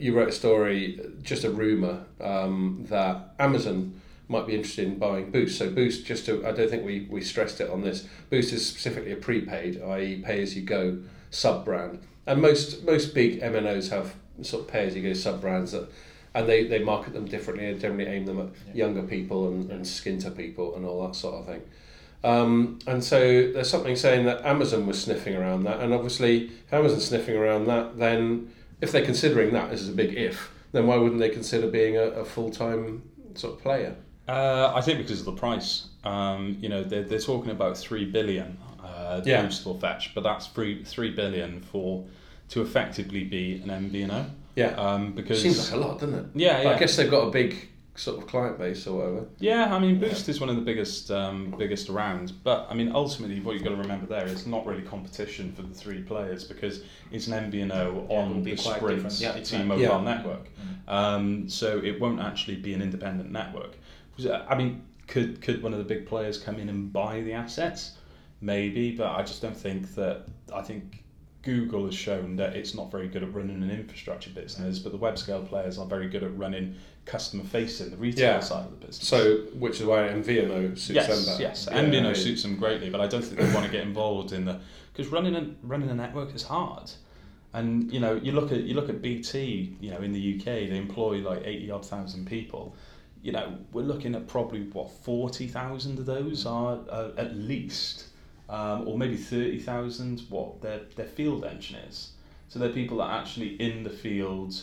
you 0.00 0.16
wrote 0.16 0.28
a 0.28 0.32
story, 0.32 1.00
just 1.22 1.44
a 1.44 1.50
rumour, 1.50 2.04
um, 2.20 2.86
that 2.88 3.34
Amazon 3.38 4.00
might 4.28 4.46
be 4.46 4.54
interested 4.54 4.86
in 4.86 4.98
buying 4.98 5.30
Boost. 5.30 5.58
So 5.58 5.70
Boost, 5.70 6.06
just 6.06 6.26
to, 6.26 6.44
I 6.46 6.52
don't 6.52 6.70
think 6.70 6.84
we, 6.84 7.06
we 7.10 7.20
stressed 7.20 7.60
it 7.60 7.70
on 7.70 7.82
this, 7.82 8.08
Boost 8.30 8.52
is 8.52 8.66
specifically 8.66 9.12
a 9.12 9.16
prepaid, 9.16 9.80
i.e. 9.80 10.22
pay-as-you-go 10.24 11.02
sub-brand. 11.30 12.00
And 12.26 12.42
most, 12.42 12.84
most 12.84 13.14
big 13.14 13.40
MNOs 13.40 13.90
have 13.90 14.14
sort 14.42 14.62
of 14.64 14.68
pay-as-you-go 14.68 15.12
sub-brands 15.12 15.72
that 15.72 15.88
and 16.36 16.48
they, 16.48 16.64
they 16.64 16.78
market 16.78 17.14
them 17.14 17.24
differently 17.24 17.66
and 17.66 17.80
generally 17.80 18.06
aim 18.06 18.26
them 18.26 18.38
at 18.38 18.76
younger 18.76 19.02
people 19.02 19.48
and, 19.48 19.70
and 19.70 19.86
skinter 19.86 20.30
people 20.30 20.76
and 20.76 20.84
all 20.84 21.06
that 21.06 21.16
sort 21.16 21.34
of 21.34 21.46
thing. 21.46 21.62
Um, 22.22 22.78
and 22.86 23.02
so 23.02 23.18
there's 23.52 23.70
something 23.70 23.96
saying 23.96 24.26
that 24.26 24.44
Amazon 24.44 24.86
was 24.86 25.02
sniffing 25.02 25.34
around 25.34 25.64
that, 25.64 25.80
and 25.80 25.94
obviously 25.94 26.46
if 26.66 26.72
Amazon's 26.72 27.06
sniffing 27.06 27.36
around 27.36 27.66
that, 27.66 27.98
then 27.98 28.52
if 28.80 28.92
they're 28.92 29.04
considering 29.04 29.52
that, 29.54 29.70
this 29.70 29.80
is 29.80 29.88
a 29.88 29.92
big 29.92 30.14
if, 30.14 30.50
then 30.72 30.86
why 30.86 30.96
wouldn't 30.96 31.20
they 31.20 31.30
consider 31.30 31.68
being 31.68 31.96
a, 31.96 32.02
a 32.02 32.24
full 32.24 32.50
time 32.50 33.02
sort 33.34 33.54
of 33.54 33.62
player? 33.62 33.96
Uh, 34.28 34.72
I 34.74 34.80
think 34.80 34.98
because 34.98 35.20
of 35.20 35.26
the 35.26 35.32
price. 35.32 35.86
Um, 36.04 36.58
you 36.60 36.68
know, 36.68 36.82
they're, 36.82 37.04
they're 37.04 37.18
talking 37.20 37.50
about 37.50 37.78
three 37.78 38.04
billion. 38.04 38.58
Uh, 38.82 39.22
Yeah. 39.24 39.42
Boost 39.42 39.64
will 39.64 39.78
fetch, 39.78 40.14
but 40.14 40.22
that's 40.22 40.46
three 40.48 40.82
three 40.84 41.10
billion 41.10 41.60
for 41.60 42.04
to 42.48 42.62
effectively 42.62 43.24
be 43.24 43.62
an 43.62 43.68
MVNO. 43.68 44.30
Yeah, 44.56 44.68
Um, 44.70 45.12
because 45.12 45.40
seems 45.42 45.58
like 45.70 45.80
a 45.80 45.86
lot, 45.86 46.00
doesn't 46.00 46.14
it? 46.18 46.26
yeah, 46.34 46.62
yeah. 46.62 46.70
I 46.70 46.78
guess 46.78 46.96
they've 46.96 47.10
got 47.10 47.28
a 47.28 47.30
big 47.30 47.68
sort 47.94 48.18
of 48.18 48.26
client 48.26 48.58
base 48.58 48.86
or 48.86 48.96
whatever. 48.98 49.26
Yeah, 49.38 49.74
I 49.74 49.78
mean, 49.78 49.98
Boost 50.00 50.28
is 50.28 50.40
one 50.40 50.48
of 50.50 50.56
the 50.56 50.62
biggest 50.62 51.10
um, 51.10 51.54
biggest 51.58 51.88
around, 51.90 52.32
but 52.42 52.66
I 52.70 52.74
mean, 52.74 52.90
ultimately, 52.94 53.40
what 53.40 53.52
you've 53.54 53.62
got 53.64 53.70
to 53.70 53.76
remember 53.76 54.06
there 54.06 54.26
is 54.26 54.46
not 54.46 54.66
really 54.66 54.82
competition 54.82 55.52
for 55.52 55.62
the 55.62 55.72
three 55.74 56.02
players 56.02 56.44
because 56.44 56.82
it's 57.12 57.26
an 57.28 57.50
MVNO 57.50 57.68
Yeah, 57.68 57.82
it 57.88 58.10
on 58.10 58.34
will 58.36 58.42
the 58.42 58.56
Sprint 58.56 58.80
different. 59.04 59.20
Yeah, 59.20 59.34
exactly. 59.36 59.58
T-Mobile 59.58 59.82
Yeah. 59.82 60.00
network, 60.00 60.48
um, 60.88 61.48
so 61.48 61.78
it 61.78 62.00
won't 62.00 62.20
actually 62.20 62.56
be 62.56 62.72
an 62.74 62.82
independent 62.82 63.30
network. 63.30 63.76
I 64.48 64.54
mean, 64.54 64.82
could 65.06 65.40
could 65.42 65.62
one 65.62 65.72
of 65.72 65.78
the 65.78 65.84
big 65.84 66.06
players 66.06 66.38
come 66.38 66.56
in 66.58 66.68
and 66.68 66.90
buy 66.92 67.20
the 67.20 67.32
assets? 67.34 67.92
Maybe, 68.40 68.90
but 68.94 69.08
I 69.12 69.22
just 69.22 69.40
don't 69.42 69.56
think 69.56 69.94
that. 69.94 70.24
I 70.54 70.62
think 70.62 71.02
Google 71.46 71.86
has 71.86 71.94
shown 71.94 72.36
that 72.36 72.54
it's 72.56 72.74
not 72.74 72.90
very 72.90 73.08
good 73.08 73.22
at 73.22 73.32
running 73.32 73.62
an 73.62 73.70
infrastructure 73.70 74.30
business, 74.30 74.78
but 74.80 74.92
the 74.92 74.98
web 74.98 75.16
scale 75.16 75.42
players 75.42 75.78
are 75.78 75.86
very 75.86 76.08
good 76.08 76.22
at 76.24 76.36
running 76.36 76.74
customer 77.06 77.44
facing, 77.44 77.90
the 77.90 77.96
retail 77.96 78.32
Yeah. 78.34 78.40
side 78.40 78.66
of 78.66 78.72
the 78.78 78.86
business. 78.86 79.06
So, 79.08 79.36
which 79.58 79.80
is 79.80 79.86
why 79.86 80.08
MVNO 80.08 80.76
suits 80.76 80.86
them 80.88 80.94
yes, 80.96 81.26
better. 81.26 81.42
yes, 81.42 81.68
Yeah, 81.70 81.82
MVNO 81.82 82.14
suits 82.16 82.42
them 82.42 82.56
greatly, 82.56 82.90
but 82.90 83.00
I 83.00 83.06
don't 83.06 83.22
think 83.24 83.40
they 83.40 83.54
want 83.54 83.64
to 83.64 83.70
get 83.72 83.82
involved 83.86 84.32
in 84.32 84.44
the 84.44 84.58
because 84.92 85.10
running 85.12 85.36
a 85.36 85.46
running 85.62 85.88
a 85.90 85.94
network 85.94 86.34
is 86.34 86.42
hard. 86.42 86.90
And 87.52 87.90
you 87.92 88.00
know, 88.00 88.16
you 88.16 88.32
look 88.32 88.50
at 88.52 88.64
you 88.64 88.74
look 88.74 88.88
at 88.88 89.00
BT, 89.00 89.76
you 89.80 89.90
know, 89.92 89.98
in 90.02 90.12
the 90.12 90.34
UK, 90.36 90.44
they 90.68 90.76
employ 90.76 91.18
like 91.18 91.42
eighty 91.46 91.70
odd 91.70 91.86
thousand 91.86 92.26
people. 92.26 92.74
You 93.22 93.32
know, 93.32 93.56
we're 93.72 93.82
looking 93.82 94.14
at 94.14 94.26
probably 94.26 94.62
what 94.72 94.90
forty 94.90 95.46
thousand 95.46 95.98
of 95.98 96.06
those 96.06 96.44
are 96.44 96.80
uh, 96.90 97.10
at 97.16 97.36
least, 97.36 98.06
um, 98.48 98.86
or 98.88 98.96
maybe 98.98 99.16
thirty 99.16 99.58
thousand. 99.58 100.22
What 100.28 100.60
they're 100.62 100.80
they're 100.96 101.06
field 101.06 101.44
engineers, 101.44 102.12
so 102.48 102.58
they're 102.58 102.68
people 102.70 102.98
that 102.98 103.04
are 103.04 103.20
actually 103.20 103.54
in 103.60 103.82
the 103.82 103.90
field, 103.90 104.54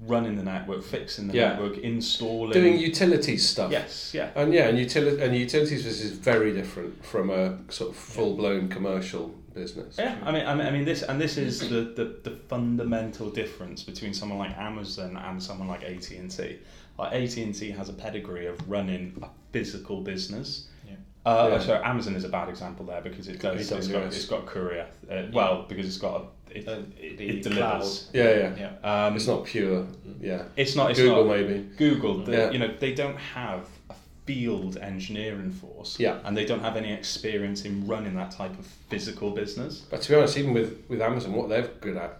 running 0.00 0.36
the 0.36 0.42
network, 0.42 0.82
fixing 0.82 1.28
the 1.28 1.34
Yeah. 1.34 1.48
network, 1.54 1.78
installing. 1.78 2.52
Doing 2.52 2.78
utilities 2.78 3.48
stuff. 3.48 3.70
yes, 3.72 4.12
yeah. 4.14 4.30
And 4.34 4.52
yeah, 4.54 4.68
and 4.68 4.78
utili- 4.78 5.20
and 5.20 5.34
utilities 5.36 5.82
business 5.84 6.10
is 6.10 6.18
very 6.18 6.52
different 6.52 7.04
from 7.04 7.30
a 7.30 7.58
sort 7.70 7.90
of 7.90 7.96
full 7.96 8.36
blown 8.36 8.68
commercial 8.68 9.34
business. 9.54 9.96
Yeah, 9.98 10.16
I 10.24 10.32
mean, 10.32 10.46
I 10.46 10.54
mean, 10.54 10.66
I 10.66 10.70
mean, 10.70 10.84
this 10.84 11.02
and 11.02 11.20
this 11.20 11.36
is 11.36 11.60
the, 11.68 11.92
the, 11.94 12.16
the 12.22 12.36
fundamental 12.48 13.28
difference 13.28 13.82
between 13.82 14.14
someone 14.14 14.38
like 14.38 14.56
Amazon 14.56 15.16
and 15.16 15.42
someone 15.42 15.68
like 15.68 15.82
AT 15.82 16.10
and 16.12 16.30
T. 16.30 16.58
Like 16.98 17.12
AT 17.12 17.36
and 17.38 17.54
T 17.54 17.70
has 17.70 17.88
a 17.88 17.92
pedigree 17.92 18.46
of 18.46 18.56
running 18.70 19.18
a 19.22 19.28
physical 19.52 20.00
business. 20.00 20.68
Yeah. 21.24 21.32
Uh, 21.32 21.48
Yeah. 21.48 21.58
So 21.60 21.74
Amazon 21.84 22.14
is 22.16 22.24
a 22.24 22.28
bad 22.28 22.48
example 22.48 22.86
there 22.86 23.00
because 23.00 23.28
it 23.28 23.40
does. 23.40 23.70
It's 23.70 23.88
got, 23.88 24.02
it's 24.04 24.24
got 24.26 24.46
courier. 24.46 24.86
Uh, 25.10 25.24
well, 25.32 25.64
because 25.68 25.86
it's 25.86 25.98
got 25.98 26.22
a, 26.50 26.58
it, 26.58 26.68
Uh, 26.68 26.72
it, 27.00 27.16
the 27.18 27.28
it 27.28 27.42
delivers. 27.42 28.10
Yeah, 28.12 28.30
yeah. 28.56 28.72
Yeah. 28.82 29.06
Um, 29.06 29.16
It's 29.16 29.26
not 29.26 29.44
pure. 29.44 29.86
Yeah. 30.20 30.42
It's 30.56 30.74
not. 30.76 30.90
It's 30.90 31.00
Google 31.00 31.24
not, 31.24 31.36
maybe. 31.36 31.68
Google, 31.76 32.18
the, 32.24 32.32
Yeah. 32.32 32.50
you 32.50 32.58
know, 32.58 32.74
they 32.78 32.94
don't 32.94 33.16
have 33.16 33.66
a 33.90 33.94
field 34.26 34.76
engineering 34.76 35.50
force, 35.50 35.98
Yeah. 35.98 36.18
and 36.24 36.36
they 36.36 36.44
don't 36.44 36.60
have 36.60 36.76
any 36.76 36.92
experience 36.92 37.64
in 37.64 37.86
running 37.86 38.14
that 38.16 38.30
type 38.30 38.56
of 38.58 38.66
physical 38.66 39.30
business. 39.30 39.80
But 39.90 40.02
to 40.02 40.08
be 40.10 40.14
honest, 40.16 40.36
even 40.38 40.52
with, 40.52 40.78
with 40.88 41.00
Amazon, 41.00 41.32
what 41.32 41.48
they're 41.48 41.68
good 41.80 41.96
at, 41.96 42.18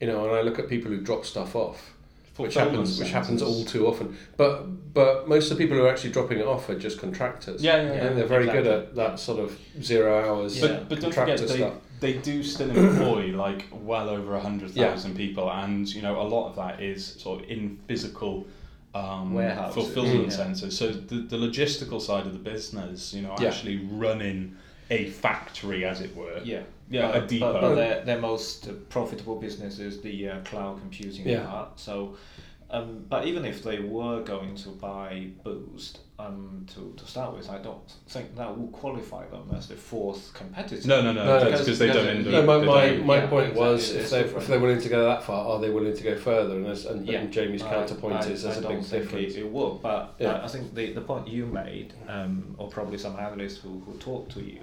you 0.00 0.06
know, 0.08 0.24
and 0.26 0.36
I 0.36 0.42
look 0.42 0.58
at 0.58 0.68
people 0.68 0.90
who 0.90 1.00
drop 1.00 1.24
stuff 1.24 1.56
off, 1.56 1.94
which 2.36 2.54
Fulfillment 2.54 2.78
happens, 2.88 2.98
which 2.98 3.10
happens 3.10 3.42
all 3.42 3.64
too 3.64 3.86
often. 3.86 4.16
But 4.36 4.94
but 4.94 5.28
most 5.28 5.50
of 5.50 5.56
the 5.58 5.64
people 5.64 5.76
who 5.76 5.84
are 5.84 5.90
actually 5.90 6.12
dropping 6.12 6.38
it 6.38 6.46
off 6.46 6.68
are 6.68 6.78
just 6.78 6.98
contractors. 6.98 7.62
Yeah, 7.62 7.76
yeah, 7.82 7.92
And 7.92 8.18
they're 8.18 8.26
very 8.26 8.46
good 8.46 8.66
at 8.66 8.94
that 8.94 9.18
sort 9.18 9.38
of 9.40 9.58
zero 9.80 10.18
hours 10.18 10.58
Yeah. 10.60 10.66
But, 10.68 10.88
but 10.90 11.00
don't 11.00 11.14
forget, 11.14 11.38
contractor 11.38 11.80
they, 12.00 12.12
they 12.14 12.18
do 12.18 12.42
still 12.42 12.70
employ 12.70 13.26
like 13.36 13.66
well 13.72 14.08
over 14.10 14.32
100,000 14.32 15.16
people, 15.16 15.50
and 15.50 15.88
you 15.88 16.02
know, 16.02 16.20
a 16.20 16.28
lot 16.28 16.48
of 16.50 16.56
that 16.56 16.80
is 16.82 17.06
sort 17.06 17.42
of 17.42 17.48
in 17.50 17.78
physical 17.86 18.46
um, 18.94 19.32
Warehouses. 19.32 19.74
fulfillment 19.74 20.28
Mm. 20.28 20.32
centres. 20.32 20.78
So 20.78 20.88
the, 20.90 21.16
the 21.22 21.36
logistical 21.36 22.00
side 22.00 22.26
of 22.26 22.32
the 22.34 22.38
business, 22.38 23.14
you 23.14 23.22
know, 23.22 23.34
Yeah. 23.40 23.48
actually 23.48 23.78
running 23.90 24.56
a 24.92 25.06
factory, 25.10 25.84
as 25.84 26.00
it 26.00 26.14
were. 26.14 26.40
Yeah. 26.44 26.62
Yeah, 26.90 27.10
but, 27.12 27.22
a 27.22 27.26
depot. 27.26 27.52
But, 27.54 27.60
but 27.62 27.74
their, 27.74 28.04
their 28.04 28.18
most 28.20 28.68
profitable 28.90 29.36
business 29.40 29.78
is 29.78 30.02
the 30.02 30.28
uh, 30.28 30.40
cloud 30.40 30.78
computing 30.80 31.26
Yeah. 31.26 31.46
part. 31.46 31.80
So, 31.80 32.16
um, 32.70 33.04
but 33.08 33.26
even 33.26 33.44
if 33.46 33.62
they 33.62 33.78
were 33.80 34.22
going 34.22 34.54
to 34.56 34.68
buy 34.70 35.28
Boost 35.42 36.00
um, 36.18 36.66
to, 36.74 36.92
to 36.98 37.06
start 37.06 37.34
with, 37.36 37.48
I 37.50 37.58
don't 37.58 37.86
think 38.08 38.36
that 38.36 38.56
would 38.56 38.72
qualify 38.72 39.26
them 39.28 39.50
as 39.56 39.68
the 39.68 39.74
fourth 39.76 40.32
competitor. 40.34 40.86
No, 40.86 41.00
no, 41.02 41.12
no, 41.12 41.24
No, 41.24 41.40
that's 41.40 41.60
because 41.62 41.78
they 41.78 41.86
because- 41.86 42.06
don't. 42.06 42.18
because- 42.24 42.32
No, 42.32 42.42
my, 42.42 42.58
my, 42.66 42.86
don't- 42.88 43.06
my 43.06 43.16
yeah, 43.16 43.26
point 43.26 43.46
exactly, 43.48 43.66
was 43.72 43.90
if 43.90 44.00
it's 44.02 44.10
they 44.10 44.20
if 44.20 44.46
they're 44.46 44.60
willing 44.60 44.80
to 44.80 44.88
go 44.90 45.04
that 45.04 45.22
far, 45.22 45.46
are 45.48 45.60
they 45.60 45.70
willing 45.70 45.96
to 45.96 46.02
go 46.02 46.16
further? 46.16 46.56
And, 46.56 46.66
as, 46.66 46.84
and, 46.86 47.06
Yeah. 47.06 47.20
and 47.20 47.32
Jamie's 47.32 47.62
counterpoint 47.62 48.16
I, 48.16 48.26
is 48.28 48.44
I 48.44 48.48
there's 48.48 48.58
a 48.58 48.62
don't 48.62 48.76
big 48.80 48.84
think 48.84 49.02
difference. 49.04 49.34
It, 49.34 49.40
it 49.40 49.50
would, 49.50 49.80
but 49.82 50.14
Yeah. 50.18 50.32
I, 50.32 50.44
I 50.44 50.48
think 50.48 50.74
the, 50.74 50.92
the 50.92 51.00
point 51.00 51.26
you 51.28 51.46
made, 51.46 51.94
um, 52.08 52.54
or 52.58 52.68
probably 52.68 52.98
some 52.98 53.16
analysts 53.18 53.58
who, 53.58 53.80
who 53.86 53.94
talked 53.98 54.32
to 54.32 54.40
you, 54.42 54.60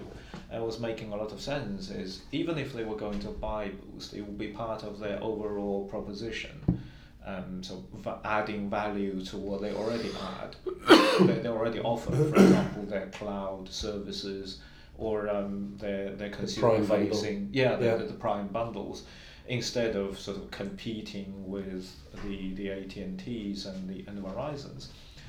uh, 0.54 0.64
was 0.64 0.80
making 0.80 1.12
a 1.14 1.16
lot 1.16 1.32
of 1.32 1.42
sense. 1.42 1.90
Is 1.90 2.22
even 2.32 2.58
if 2.58 2.74
they 2.74 2.84
were 2.84 2.96
going 2.96 3.20
to 3.20 3.30
buy 3.30 3.70
Boost, 3.70 4.14
it 4.14 4.22
would 4.22 4.38
be 4.38 4.48
part 4.48 4.84
of 4.84 5.00
their 5.00 5.22
overall 5.22 5.88
proposition. 5.88 6.82
Um, 7.26 7.62
so 7.62 7.84
va- 7.96 8.20
adding 8.24 8.70
value 8.70 9.24
to 9.26 9.38
what 9.38 9.62
they 9.62 9.74
already 9.74 10.10
had, 10.12 10.56
they, 11.28 11.40
they 11.44 11.50
already 11.50 11.80
offer, 11.80 12.12
for 12.12 12.36
example, 12.36 12.84
their 12.84 13.08
cloud 13.08 13.70
services 13.70 14.60
or 14.98 15.30
um, 15.30 15.76
their 15.80 16.16
their 16.16 16.30
consumer 16.30 16.84
facing, 16.84 17.50
yeah, 17.52 17.76
the, 17.76 17.86
Yeah. 17.86 17.96
The, 17.98 18.06
the 18.06 18.14
prime 18.14 18.48
bundles 18.48 19.04
instead 19.48 19.96
of 19.96 20.20
sort 20.20 20.38
of 20.38 20.50
competing 20.52 21.48
with 21.48 21.96
the 22.24 22.54
the 22.54 22.72
AT 22.72 22.96
and 22.96 23.20
T's 23.20 23.66
and 23.66 23.90
the 23.90 24.04
and 24.08 24.18
the 24.18 24.22
Verizons. 24.22 24.88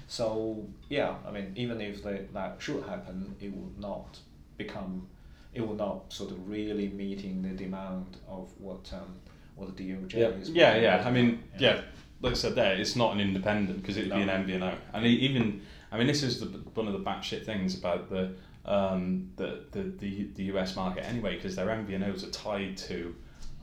So 0.09 0.67
yeah, 0.89 1.15
I 1.27 1.31
mean, 1.31 1.53
even 1.57 1.81
if 1.81 2.03
they, 2.03 2.27
that 2.33 2.57
should 2.59 2.83
happen, 2.85 3.37
it 3.41 3.53
would 3.53 3.79
not 3.79 4.19
become, 4.65 5.07
it 5.55 5.63
will 5.67 5.75
not 5.87 6.13
sort 6.13 6.31
of 6.31 6.39
really 6.49 6.89
meeting 6.89 7.43
the 7.43 7.51
demand 7.65 8.17
of 8.29 8.45
what 8.59 8.85
um, 8.93 9.11
what 9.57 9.77
the 9.77 9.83
DOJ 9.83 10.15
Yeah. 10.15 10.29
is. 10.41 10.51
Yeah, 10.51 10.77
yeah. 10.77 11.03
I 11.09 11.11
mean, 11.11 11.43
yeah. 11.59 11.81
Like 12.23 12.33
I 12.33 12.37
said, 12.37 12.55
there, 12.55 12.75
it's 12.75 12.97
not 12.97 13.15
an 13.15 13.21
independent 13.21 13.81
because 13.81 13.97
it'd 13.97 14.13
be 14.13 14.21
an 14.21 14.29
MVNO, 14.29 14.75
and 14.93 15.07
even, 15.07 15.63
I 15.91 15.97
mean, 15.97 16.07
this 16.07 16.23
is 16.23 16.39
the, 16.41 16.47
one 16.75 16.87
of 16.87 16.93
the 16.93 17.01
batshit 17.01 17.47
things 17.47 17.79
about 17.79 18.11
the 18.11 18.35
um, 18.67 19.31
the, 19.37 19.65
the 19.73 19.83
the 20.03 20.29
the 20.37 20.45
US 20.55 20.77
market 20.77 21.03
anyway, 21.13 21.37
because 21.37 21.57
their 21.57 21.69
MVNOs 21.69 22.21
are 22.27 22.31
tied 22.31 22.77
to 22.89 23.15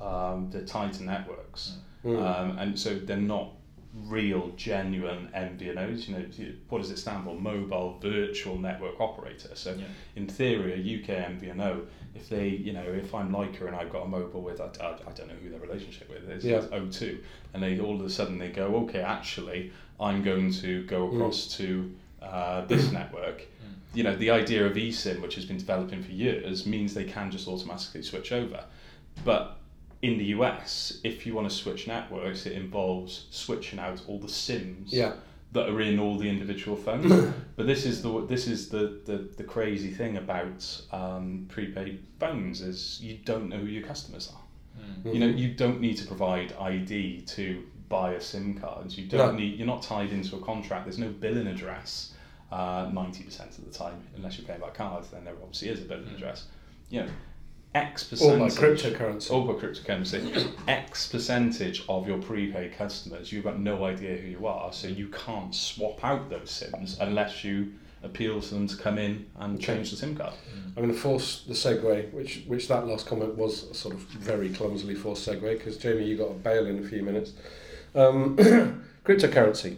um, 0.02 0.50
they're 0.52 0.66
tied 0.78 0.94
to 0.94 1.04
networks, 1.04 1.78
Mm. 2.06 2.22
um, 2.22 2.58
and 2.60 2.80
so 2.80 2.90
they're 3.08 3.18
not 3.36 3.48
real 4.06 4.52
genuine 4.56 5.30
MVNOs. 5.36 6.08
You 6.08 6.16
know, 6.18 6.26
what 6.70 6.82
does 6.82 6.92
it 6.92 6.98
stand 6.98 7.24
for? 7.26 7.36
Mobile 7.36 7.98
Virtual 8.02 8.58
Network 8.58 9.00
Operator. 9.00 9.56
So 9.56 9.74
Yeah. 9.74 9.86
in 10.16 10.28
theory, 10.28 10.74
a 10.74 10.78
UK 10.78 11.26
MVNO, 11.26 11.86
if 12.16 12.30
they, 12.30 12.48
you 12.50 12.74
know, 12.74 12.84
if 12.84 13.14
I'm 13.14 13.32
Lyca 13.32 13.68
and 13.68 13.76
I've 13.76 13.90
got 13.92 14.04
a 14.04 14.08
mobile 14.08 14.42
with, 14.42 14.62
I, 14.62 14.66
I, 14.82 14.94
I 14.94 15.12
don't 15.16 15.28
know 15.28 15.36
who 15.42 15.50
their 15.50 15.60
relationship 15.60 16.10
with 16.10 16.30
is, 16.30 16.44
Yeah. 16.46 16.58
it's 16.58 16.68
O2, 16.68 17.20
and 17.54 17.64
they 17.64 17.80
all 17.80 18.00
of 18.00 18.06
a 18.06 18.10
sudden 18.10 18.38
they 18.38 18.50
go, 18.50 18.76
okay, 18.78 19.02
actually, 19.02 19.72
I'm 20.00 20.24
going 20.24 20.52
to 20.54 20.84
go 20.86 21.08
across 21.10 21.56
to 21.58 21.92
uh, 22.22 22.66
this 22.66 22.92
network. 23.00 23.46
You 23.94 24.04
know, 24.04 24.16
the 24.16 24.30
idea 24.32 24.66
of 24.66 24.74
eSIM, 24.74 25.22
which 25.22 25.36
has 25.36 25.46
been 25.46 25.58
developing 25.58 26.04
for 26.04 26.12
years, 26.12 26.66
means 26.68 26.94
they 26.94 27.04
can 27.06 27.32
just 27.32 27.48
automatically 27.48 28.04
switch 28.04 28.32
over. 28.32 28.64
But 29.26 29.57
in 30.02 30.18
the 30.18 30.26
US, 30.26 31.00
if 31.04 31.26
you 31.26 31.34
want 31.34 31.50
to 31.50 31.56
switch 31.56 31.88
networks, 31.88 32.46
it 32.46 32.54
involves 32.54 33.26
switching 33.32 33.80
out 33.80 34.02
all 34.08 34.20
the 34.20 34.30
SIMs 34.30 34.94
Yeah. 34.94 35.14
that 35.54 35.70
are 35.70 35.82
in 35.82 36.00
all 36.00 36.18
the 36.18 36.30
individual 36.30 36.78
phones. 36.78 37.34
but 37.56 37.66
this 37.66 37.86
is 37.86 38.02
the 38.02 38.26
this 38.28 38.48
is 38.48 38.70
the, 38.70 39.02
the, 39.06 39.28
the 39.38 39.44
crazy 39.44 39.90
thing 39.92 40.18
about 40.18 40.82
um, 40.92 41.46
prepaid 41.50 42.04
phones 42.20 42.62
is 42.62 43.00
you 43.02 43.18
don't 43.26 43.50
know 43.50 43.58
who 43.58 43.68
your 43.68 43.86
customers 43.88 44.32
are. 44.34 44.42
Mm. 45.04 45.14
You 45.14 45.20
know, 45.20 45.28
you 45.28 45.54
don't 45.56 45.82
need 45.82 45.98
to 45.98 46.06
provide 46.06 46.54
ID 46.60 47.22
to 47.22 47.64
buy 47.90 48.12
a 48.14 48.22
SIM 48.22 48.56
card. 48.60 48.92
You 48.92 49.08
don't 49.08 49.34
No. 49.34 49.40
need. 49.40 49.58
You're 49.58 49.66
not 49.66 49.82
tied 49.82 50.12
into 50.12 50.36
a 50.36 50.42
contract. 50.42 50.86
There's 50.86 51.00
no 51.00 51.10
billing 51.10 51.48
address. 51.48 52.14
uh, 52.52 52.90
Ninety 52.94 53.24
percent 53.24 53.58
of 53.58 53.66
the 53.66 53.72
time, 53.72 53.96
unless 54.16 54.38
you're 54.38 54.48
paying 54.48 54.60
by 54.62 54.70
card, 54.70 55.06
then 55.12 55.24
there 55.26 55.34
obviously 55.42 55.70
is 55.70 55.82
a 55.82 55.86
billing 55.86 56.10
address. 56.16 56.46
You 56.90 57.02
know, 57.02 57.10
X 57.78 58.22
Or 58.22 58.38
by 58.38 58.46
percentage. 58.46 58.82
cryptocurrency. 58.84 59.32
Or 59.32 59.54
by 59.54 59.60
cryptocurrency. 59.60 60.52
X 60.68 61.08
percentage 61.08 61.84
of 61.88 62.08
your 62.08 62.18
prepaid 62.20 62.74
customers, 62.78 63.32
you've 63.32 63.44
got 63.44 63.60
no 63.60 63.86
idea 63.86 64.18
who 64.18 64.28
you 64.28 64.48
are, 64.48 64.72
so 64.74 64.88
you 64.88 65.08
can't 65.10 65.54
swap 65.54 66.04
out 66.04 66.30
those 66.30 66.50
SIMs 66.50 66.98
unless 67.00 67.44
you 67.44 67.74
appeal 68.04 68.40
to 68.40 68.54
them 68.54 68.68
to 68.68 68.78
come 68.78 68.98
in 68.98 69.26
and 69.40 69.60
change 69.60 69.90
the 69.92 69.98
SIM 69.98 70.16
card. 70.16 70.34
I'm 70.76 70.84
going 70.84 70.94
to 70.94 71.00
force 71.00 71.44
the 71.48 71.54
segue, 71.54 72.14
which 72.14 72.44
which 72.48 72.68
that 72.68 72.86
last 72.88 73.06
comment 73.08 73.36
was 73.36 73.64
a 73.64 73.74
sort 73.74 73.96
of 73.96 74.02
very 74.02 74.50
clumsily 74.50 74.96
forced 74.96 75.28
segue 75.28 75.42
because 75.58 75.78
Jamie, 75.78 76.06
you 76.06 76.16
got 76.18 76.30
a 76.30 76.36
bail 76.36 76.66
in 76.68 76.84
a 76.84 76.88
few 76.88 77.02
minutes. 77.02 77.34
Um, 77.96 78.38
cryptocurrency. 79.06 79.78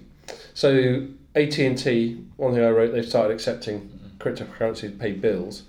So 0.53 1.07
AT 1.35 1.57
and 1.59 1.77
T, 1.77 2.25
one 2.37 2.53
thing 2.53 2.63
I 2.63 2.69
wrote, 2.69 2.91
they've 2.93 3.07
started 3.07 3.33
accepting 3.33 3.89
cryptocurrency 4.19 4.81
to 4.81 4.97
pay 4.97 5.13
bills, 5.13 5.63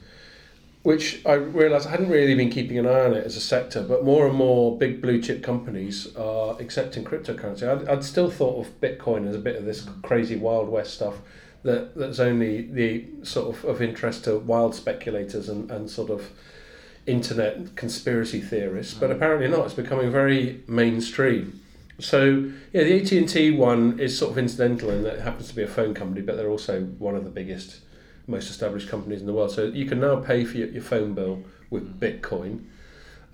which 0.82 1.20
I 1.26 1.34
realised 1.34 1.86
I 1.86 1.90
hadn't 1.90 2.08
really 2.08 2.34
been 2.34 2.50
keeping 2.50 2.78
an 2.78 2.86
eye 2.86 3.04
on 3.04 3.12
it 3.12 3.24
as 3.24 3.36
a 3.36 3.40
sector, 3.40 3.82
but 3.82 4.04
more 4.04 4.26
and 4.26 4.34
more 4.34 4.76
big 4.78 5.02
blue 5.02 5.20
chip 5.20 5.42
companies 5.42 6.14
are 6.16 6.56
accepting 6.58 7.04
cryptocurrency. 7.04 7.68
I'd, 7.68 7.86
I'd 7.88 8.04
still 8.04 8.30
thought 8.30 8.66
of 8.66 8.80
Bitcoin 8.80 9.28
as 9.28 9.34
a 9.34 9.38
bit 9.40 9.56
of 9.56 9.64
this 9.64 9.86
crazy 10.02 10.36
Wild 10.36 10.68
West 10.68 10.94
stuff 10.94 11.16
that 11.62 11.94
that's 11.94 12.18
only 12.18 12.62
the 12.62 13.04
sort 13.22 13.54
of 13.54 13.64
of 13.64 13.82
interest 13.82 14.24
to 14.24 14.38
wild 14.38 14.74
speculators 14.74 15.48
and, 15.48 15.70
and 15.70 15.90
sort 15.90 16.10
of 16.10 16.30
internet 17.06 17.76
conspiracy 17.76 18.40
theorists, 18.40 18.94
but 18.94 19.10
mm. 19.10 19.14
apparently 19.14 19.48
not. 19.48 19.66
It's 19.66 19.74
becoming 19.74 20.10
very 20.10 20.62
mainstream. 20.66 21.60
So 21.98 22.50
yeah, 22.72 22.84
the 22.84 23.00
AT 23.00 23.12
and 23.12 23.28
T 23.28 23.50
one 23.50 23.98
is 24.00 24.16
sort 24.16 24.32
of 24.32 24.38
incidental 24.38 24.90
in 24.90 25.02
that 25.02 25.16
it 25.16 25.20
happens 25.20 25.48
to 25.48 25.54
be 25.54 25.62
a 25.62 25.68
phone 25.68 25.94
company, 25.94 26.22
but 26.22 26.36
they're 26.36 26.48
also 26.48 26.82
one 26.82 27.14
of 27.14 27.24
the 27.24 27.30
biggest, 27.30 27.80
most 28.30 28.50
established 28.50 28.88
companies 28.88 29.20
in 29.20 29.26
the 29.26 29.32
world. 29.32 29.50
So 29.50 29.64
you 29.64 29.86
can 29.86 30.00
now 30.00 30.16
pay 30.16 30.44
for 30.44 30.56
your, 30.56 30.68
your 30.68 30.82
phone 30.82 31.14
bill 31.14 31.42
with 31.68 32.00
Bitcoin. 32.00 32.64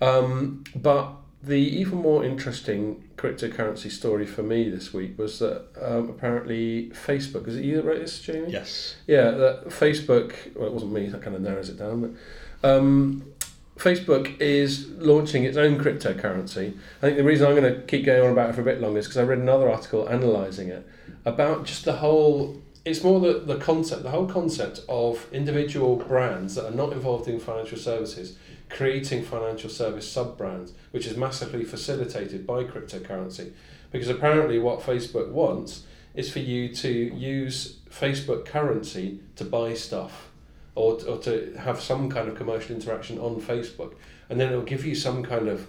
Um, 0.01 0.63
but 0.75 1.13
the 1.41 1.55
even 1.55 1.99
more 1.99 2.23
interesting 2.23 3.03
cryptocurrency 3.15 3.89
story 3.91 4.25
for 4.25 4.43
me 4.43 4.69
this 4.69 4.93
week 4.93 5.17
was 5.17 5.39
that 5.39 5.65
um, 5.81 6.09
apparently 6.09 6.91
Facebook 6.93 7.47
is 7.47 7.55
it 7.55 7.63
you 7.63 7.77
that 7.77 7.85
wrote 7.85 7.99
this, 7.99 8.19
Jamie? 8.19 8.51
Yes. 8.51 8.95
Yeah, 9.07 9.31
that 9.31 9.65
Facebook. 9.69 10.33
Well, 10.55 10.67
it 10.67 10.73
wasn't 10.73 10.93
me. 10.93 11.07
That 11.07 11.21
kind 11.21 11.35
of 11.35 11.41
narrows 11.41 11.69
it 11.69 11.77
down. 11.77 12.15
But 12.61 12.77
um, 12.77 13.33
Facebook 13.77 14.39
is 14.39 14.89
launching 14.97 15.43
its 15.43 15.57
own 15.57 15.77
cryptocurrency. 15.79 16.75
I 16.97 17.01
think 17.01 17.17
the 17.17 17.23
reason 17.23 17.47
I'm 17.47 17.55
going 17.55 17.73
to 17.73 17.81
keep 17.81 18.05
going 18.05 18.23
on 18.23 18.31
about 18.31 18.49
it 18.49 18.55
for 18.55 18.61
a 18.61 18.65
bit 18.65 18.81
longer 18.81 18.99
is 18.99 19.05
because 19.05 19.17
I 19.17 19.23
read 19.23 19.39
another 19.39 19.69
article 19.69 20.07
analysing 20.07 20.69
it 20.69 20.87
about 21.25 21.65
just 21.65 21.85
the 21.85 21.93
whole. 21.93 22.61
It's 22.87 23.03
more 23.03 23.19
the, 23.19 23.39
the 23.39 23.57
concept, 23.57 24.03
the 24.03 24.11
whole 24.11 24.27
concept 24.27 24.79
of 24.87 25.27
individual 25.33 25.97
brands 25.97 26.55
that 26.55 26.65
are 26.65 26.75
not 26.75 26.93
involved 26.93 27.27
in 27.27 27.37
financial 27.37 27.77
services 27.77 28.37
creating 28.69 29.23
financial 29.23 29.69
service 29.69 30.09
sub 30.09 30.37
brands, 30.37 30.71
which 30.91 31.05
is 31.05 31.17
massively 31.17 31.65
facilitated 31.65 32.47
by 32.47 32.63
cryptocurrency. 32.63 33.51
Because 33.91 34.07
apparently, 34.07 34.57
what 34.57 34.79
Facebook 34.79 35.31
wants 35.31 35.83
is 36.13 36.31
for 36.31 36.39
you 36.39 36.73
to 36.75 36.89
use 36.89 37.79
Facebook 37.89 38.45
currency 38.45 39.19
to 39.35 39.43
buy 39.43 39.73
stuff 39.73 40.29
or, 40.75 40.97
or 41.07 41.17
to 41.19 41.55
have 41.59 41.81
some 41.81 42.09
kind 42.09 42.29
of 42.29 42.35
commercial 42.35 42.73
interaction 42.73 43.19
on 43.19 43.41
Facebook. 43.41 43.95
And 44.29 44.39
then 44.39 44.49
it'll 44.49 44.61
give 44.61 44.85
you 44.85 44.95
some 44.95 45.23
kind 45.23 45.49
of, 45.49 45.67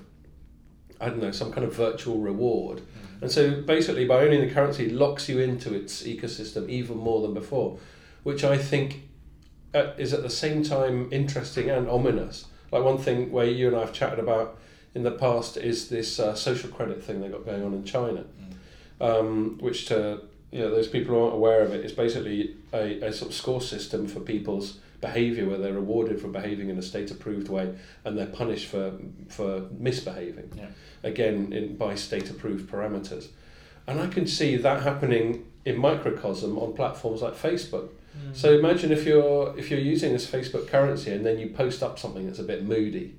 I 1.01 1.09
don't 1.09 1.21
know, 1.21 1.33
some 1.33 1.51
kind 1.51 1.67
of 1.67 1.75
virtual 1.75 2.19
reward. 2.19 2.83
And 3.21 3.31
so 3.31 3.61
basically, 3.63 4.05
by 4.05 4.21
owning 4.21 4.41
the 4.41 4.53
currency, 4.53 4.87
it 4.87 4.93
locks 4.93 5.29
you 5.29 5.39
into 5.39 5.75
its 5.75 6.03
ecosystem 6.05 6.69
even 6.69 6.97
more 6.97 7.21
than 7.23 7.35
before, 7.35 7.79
which 8.23 8.45
I 8.45 8.57
think 8.57 9.09
uh, 9.75 9.93
is 9.99 10.13
at 10.13 10.23
the 10.23 10.31
same 10.31 10.63
time 10.63 11.09
interesting 11.11 11.69
and 11.69 11.89
ominous. 11.89 12.47
Like 12.71 12.85
one 12.85 12.99
thing 12.99 13.33
where 13.33 13.47
you 13.47 13.69
and 13.69 13.77
I 13.77 13.81
have 13.81 13.93
chatted 13.93 14.19
about 14.19 14.59
in 14.95 15.03
the 15.03 15.11
past 15.11 15.57
is 15.57 15.89
this 15.89 16.21
uh, 16.21 16.35
social 16.35 16.71
credit 16.71 17.03
thing 17.03 17.21
they 17.21 17.29
got 17.29 17.45
going 17.45 17.65
on 17.65 17.75
in 17.75 17.85
China, 17.85 18.25
um, 19.01 19.59
which 19.61 19.87
to 19.87 20.23
you 20.51 20.61
know 20.61 20.71
those 20.71 20.89
people 20.89 21.15
who 21.15 21.23
aren't 21.23 21.35
aware 21.35 21.63
of 21.63 21.73
it 21.73 21.85
is 21.85 21.93
basically 21.93 22.57
a, 22.73 23.01
a 23.03 23.13
sort 23.13 23.31
of 23.31 23.37
score 23.37 23.61
system 23.61 24.07
for 24.07 24.21
people's 24.21 24.79
behaviour 25.01 25.49
where 25.49 25.59
they're 25.59 25.73
rewarded 25.73 26.21
for 26.21 26.29
behaving 26.29 26.71
in 26.71 26.79
a 26.79 26.83
state 26.83 27.11
approved 27.11 27.49
way 27.49 27.75
and 28.05 28.19
they're 28.19 28.27
punished 28.27 28.67
for 28.67 28.99
for 29.29 29.69
misbehaving. 29.79 30.51
Yeah. 30.57 30.67
again 31.03 31.53
in, 31.53 31.77
by 31.77 31.95
state 31.95 32.31
approved 32.31 32.71
parameters. 32.71 33.29
And 33.87 34.01
I 34.01 34.09
can 34.09 34.27
see 34.27 34.57
that 34.57 34.83
happening 34.83 35.47
in 35.65 35.79
microcosm 35.79 36.59
on 36.59 36.75
platforms 36.75 37.23
like 37.23 37.35
Facebook. 37.35 37.89
So 38.33 38.53
imagine 38.53 38.91
if 38.91 39.07
you're 39.07 39.57
if 39.57 39.71
you're 39.71 39.79
using 39.81 40.13
this 40.13 40.29
Facebook 40.29 40.67
currency 40.67 41.13
and 41.13 41.25
then 41.25 41.39
you 41.39 41.51
post 41.51 41.85
up 41.85 41.99
something 41.99 42.27
that's 42.27 42.41
a 42.41 42.43
bit 42.43 42.65
moody. 42.65 43.15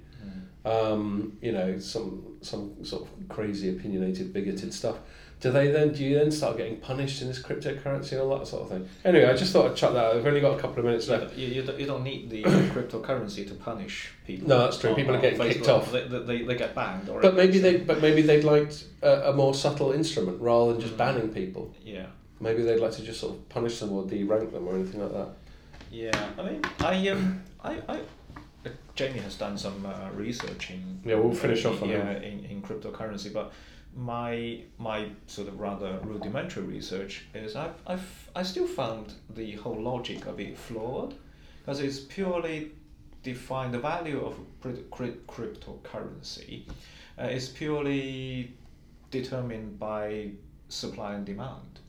Um, 0.65 1.37
you 1.41 1.53
know 1.53 1.79
some 1.79 2.37
some 2.41 2.83
sort 2.83 3.03
of 3.03 3.29
crazy 3.29 3.69
opinionated 3.69 4.33
bigoted 4.33 4.73
stuff 4.73 4.97
do 5.39 5.51
they 5.51 5.67
then 5.71 5.93
do 5.93 6.03
you 6.03 6.15
then 6.19 6.31
start 6.31 6.57
getting 6.57 6.77
punished 6.77 7.21
in 7.21 7.29
this 7.29 7.41
cryptocurrency 7.41 8.11
and 8.13 8.21
all 8.21 8.37
that 8.37 8.45
sort 8.47 8.63
of 8.63 8.69
thing? 8.69 8.89
Anyway, 9.05 9.25
I 9.25 9.35
just 9.35 9.53
thought 9.53 9.71
I'd 9.71 9.75
chuck 9.77 9.93
that. 9.93 10.05
out. 10.05 10.15
I've 10.17 10.25
only 10.27 10.41
got 10.41 10.57
a 10.57 10.61
couple 10.61 10.79
of 10.79 10.85
minutes 10.85 11.07
left. 11.07 11.35
You, 11.37 11.47
you, 11.47 11.61
don't- 11.63 11.79
you 11.79 11.85
don't 11.85 12.03
need 12.03 12.29
the 12.29 12.43
cryptocurrency 12.73 13.47
to 13.47 13.53
punish 13.53 14.09
people. 14.27 14.49
No, 14.49 14.59
that's 14.59 14.77
true. 14.77 14.89
on- 14.89 14.95
People 14.97 15.15
are 15.15 15.21
getting 15.21 15.39
kicked 15.39 15.67
off. 15.69 15.91
They, 15.91 16.07
they, 16.07 16.41
they, 16.43 16.55
get 16.55 16.75
banned. 16.75 17.07
But 17.07 17.35
maybe 17.35 17.59
they 17.59 17.77
but 17.77 18.01
maybe 18.01 18.21
they'd 18.21 18.43
like 18.43 18.71
a, 19.01 19.29
a 19.29 19.33
more 19.33 19.53
subtle 19.53 19.91
instrument 19.93 20.41
rather 20.41 20.73
than 20.73 20.81
just 20.81 20.93
Mm. 20.95 20.97
banning 20.97 21.29
people. 21.33 21.73
Yeah. 21.83 22.07
Maybe 22.41 22.63
they'd 22.63 22.79
like 22.79 22.91
to 22.93 23.01
just 23.03 23.19
sort 23.21 23.35
of 23.35 23.49
punish 23.49 23.79
them 23.79 23.91
or 23.93 24.05
de-rank 24.05 24.51
them 24.51 24.67
or 24.67 24.75
anything 24.75 25.01
like 25.01 25.11
that. 25.13 25.27
Yeah, 25.91 26.29
I 26.37 26.41
mean, 26.43 26.61
I 26.79 27.07
um, 27.09 27.41
I, 27.63 27.81
I, 27.87 27.95
uh, 28.65 28.69
Jamie 28.95 29.19
has 29.19 29.35
done 29.35 29.57
some 29.57 29.85
uh, 29.85 30.09
research 30.13 30.69
in. 30.71 30.99
Yeah, 31.03 31.15
we'll 31.15 31.33
finish 31.33 31.65
off 31.65 31.81
on 31.81 31.89
yeah, 31.89 32.11
in, 32.17 32.45
in 32.45 32.61
cryptocurrency, 32.61 33.33
but 33.33 33.51
my 33.99 34.61
my 34.77 35.07
sort 35.27 35.47
of 35.49 35.59
rather 35.59 35.99
rudimentary 36.03 36.63
research 36.63 37.25
is 37.33 37.55
I've, 37.55 37.75
I've 37.85 38.29
I 38.35 38.43
still 38.43 38.67
found 38.67 39.13
the 39.35 39.51
whole 39.53 39.79
logic 39.81 40.25
a 40.25 40.31
bit 40.31 40.57
flawed, 40.57 41.15
because 41.59 41.81
it's 41.81 41.99
purely 41.99 42.71
defined 43.23 43.73
the 43.73 43.79
value 43.79 44.25
of 44.25 44.35
crypt- 44.61 44.89
crypt- 44.89 45.27
cryptocurrency, 45.27 46.63
uh, 47.19 47.23
is 47.25 47.49
purely 47.49 48.53
determined 49.11 49.77
by 49.77 50.29
supply 50.69 51.15
and 51.15 51.25
demand. 51.25 51.79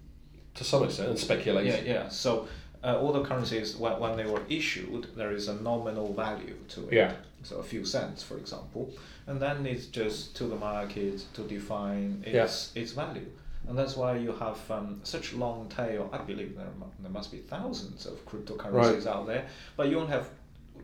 To 0.55 0.65
some 0.65 0.85
extent, 0.85 1.11
and 1.11 1.19
speculation. 1.19 1.87
Yeah, 1.87 1.93
yeah. 1.93 2.09
So 2.09 2.49
uh, 2.83 2.99
all 2.99 3.13
the 3.13 3.23
currencies, 3.23 3.77
when, 3.77 4.01
when 4.01 4.17
they 4.17 4.27
were 4.27 4.43
issued, 4.49 5.07
there 5.15 5.31
is 5.31 5.47
a 5.49 5.55
nominal 5.63 6.13
value 6.13 6.57
to 6.71 6.89
it. 6.89 6.95
Yeah. 6.95 7.13
So 7.43 7.59
a 7.59 7.63
few 7.63 7.85
cents, 7.85 8.23
for 8.23 8.37
example, 8.37 8.93
and 9.31 9.41
then 9.41 9.65
it's 9.65 9.87
just 9.87 10.35
to 10.35 10.45
the 10.45 10.57
market 10.57 11.25
to 11.35 11.43
define 11.43 12.23
its 12.27 12.73
its 12.75 12.91
value, 12.93 13.29
and 13.69 13.79
that's 13.79 13.97
why 13.97 14.17
you 14.17 14.33
have 14.33 14.59
um, 14.71 15.01
such 15.05 15.33
long 15.35 15.69
tail. 15.69 16.11
I 16.13 16.19
believe 16.19 16.57
there 16.57 16.67
there 16.99 17.13
must 17.13 17.31
be 17.31 17.39
thousands 17.39 18.07
of 18.07 18.17
cryptocurrencies 18.27 19.07
out 19.07 19.29
there, 19.29 19.47
but 19.77 19.89
you 19.89 20.01
only 20.01 20.11
have 20.13 20.29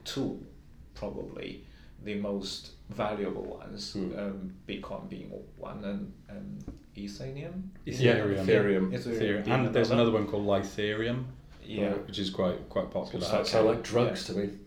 two, 0.05 0.47
probably 0.95 1.65
the 2.05 2.15
most 2.15 2.71
valuable 2.91 3.43
ones. 3.61 3.95
Hmm. 3.95 4.19
Um, 4.19 4.55
Bitcoin 4.69 5.09
being 5.09 5.29
one, 5.59 5.83
and 5.85 6.13
and 6.29 6.65
Ethereum. 6.97 7.63
Ethereum. 7.85 8.47
Ethereum. 8.47 8.93
Ethereum. 8.93 9.45
Ethereum. 9.45 9.49
And 9.49 9.75
there's 9.75 9.91
another 9.91 10.13
one 10.13 10.29
called 10.29 10.47
Lytherium, 10.47 11.25
Yeah. 11.65 11.95
which 12.07 12.21
is 12.21 12.31
quite 12.31 12.69
quite 12.69 12.93
popular. 12.93 13.27
That 13.27 13.49
sound 13.49 13.67
like 13.67 13.83
drugs 13.83 14.25
to 14.27 14.35
me. 14.35 14.51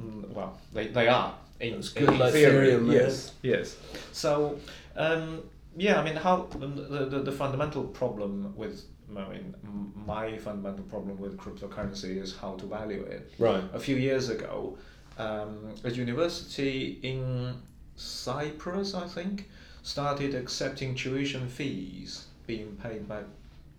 Mm, 0.00 0.30
well, 0.30 0.58
they, 0.72 0.88
they 0.88 1.06
are. 1.06 1.32
In, 1.60 1.74
It's 1.74 1.92
in 1.94 2.18
like 2.18 2.32
theory, 2.32 2.68
Ethereum, 2.68 2.86
man. 2.86 2.96
Yes, 2.96 3.32
yes. 3.42 3.76
So, 4.12 4.58
um, 4.96 5.42
yeah, 5.76 6.00
I 6.00 6.04
mean, 6.04 6.16
how 6.16 6.48
the, 6.58 6.66
the, 6.66 7.20
the 7.20 7.32
fundamental 7.32 7.84
problem 7.84 8.54
with, 8.56 8.84
I 9.16 9.28
mean, 9.28 9.54
my 9.94 10.36
fundamental 10.38 10.84
problem 10.84 11.18
with 11.18 11.36
cryptocurrency 11.36 12.20
is 12.20 12.36
how 12.36 12.54
to 12.56 12.66
value 12.66 13.02
it. 13.02 13.32
Right. 13.38 13.62
A 13.72 13.78
few 13.78 13.96
years 13.96 14.28
ago, 14.28 14.76
um, 15.18 15.74
a 15.84 15.90
university 15.90 16.98
in 17.02 17.54
Cyprus, 17.96 18.94
I 18.94 19.06
think, 19.06 19.48
started 19.82 20.34
accepting 20.34 20.94
tuition 20.94 21.48
fees 21.48 22.26
being 22.46 22.76
paid 22.82 23.08
by 23.08 23.22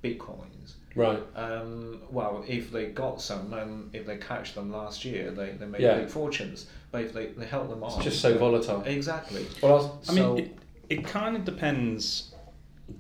bitcoins. 0.04 0.76
Right. 0.96 1.22
Um, 1.36 2.00
well, 2.10 2.44
if 2.48 2.72
they 2.72 2.86
got 2.88 3.22
some 3.22 3.54
and 3.54 3.94
if 3.94 4.06
they 4.06 4.18
catch 4.18 4.54
them 4.56 4.72
last 4.72 5.04
year, 5.06 5.32
they, 5.32 5.52
they 5.52 5.66
made 5.66 5.82
Yeah. 5.82 6.00
big 6.00 6.10
fortunes. 6.10 6.68
But 6.92 7.04
if 7.04 7.14
they, 7.14 7.28
they 7.28 7.46
held 7.46 7.70
them 7.70 7.84
It's 7.84 7.96
on, 7.96 8.02
just 8.02 8.22
so 8.22 8.38
volatile. 8.38 8.82
Exactly. 8.86 9.46
Well, 9.62 9.72
I 9.74 9.76
was, 9.76 10.10
I 10.10 10.14
mean, 10.14 10.38
it, 10.40 10.58
it 10.90 11.06
kind 11.06 11.36
of 11.36 11.44
depends 11.44 12.34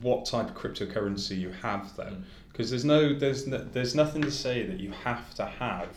what 0.01 0.25
type 0.25 0.49
of 0.49 0.55
cryptocurrency 0.55 1.37
you 1.39 1.51
have, 1.61 1.95
though, 1.95 2.03
Mm. 2.05 2.23
because 2.51 2.69
there's 2.69 2.85
no 2.85 3.13
there's 3.17 3.45
no, 3.47 3.59
there's 3.59 3.95
nothing 3.95 4.21
to 4.23 4.31
say 4.31 4.65
that 4.65 4.79
you 4.79 4.91
have 5.03 5.33
to 5.35 5.45
have 5.45 5.87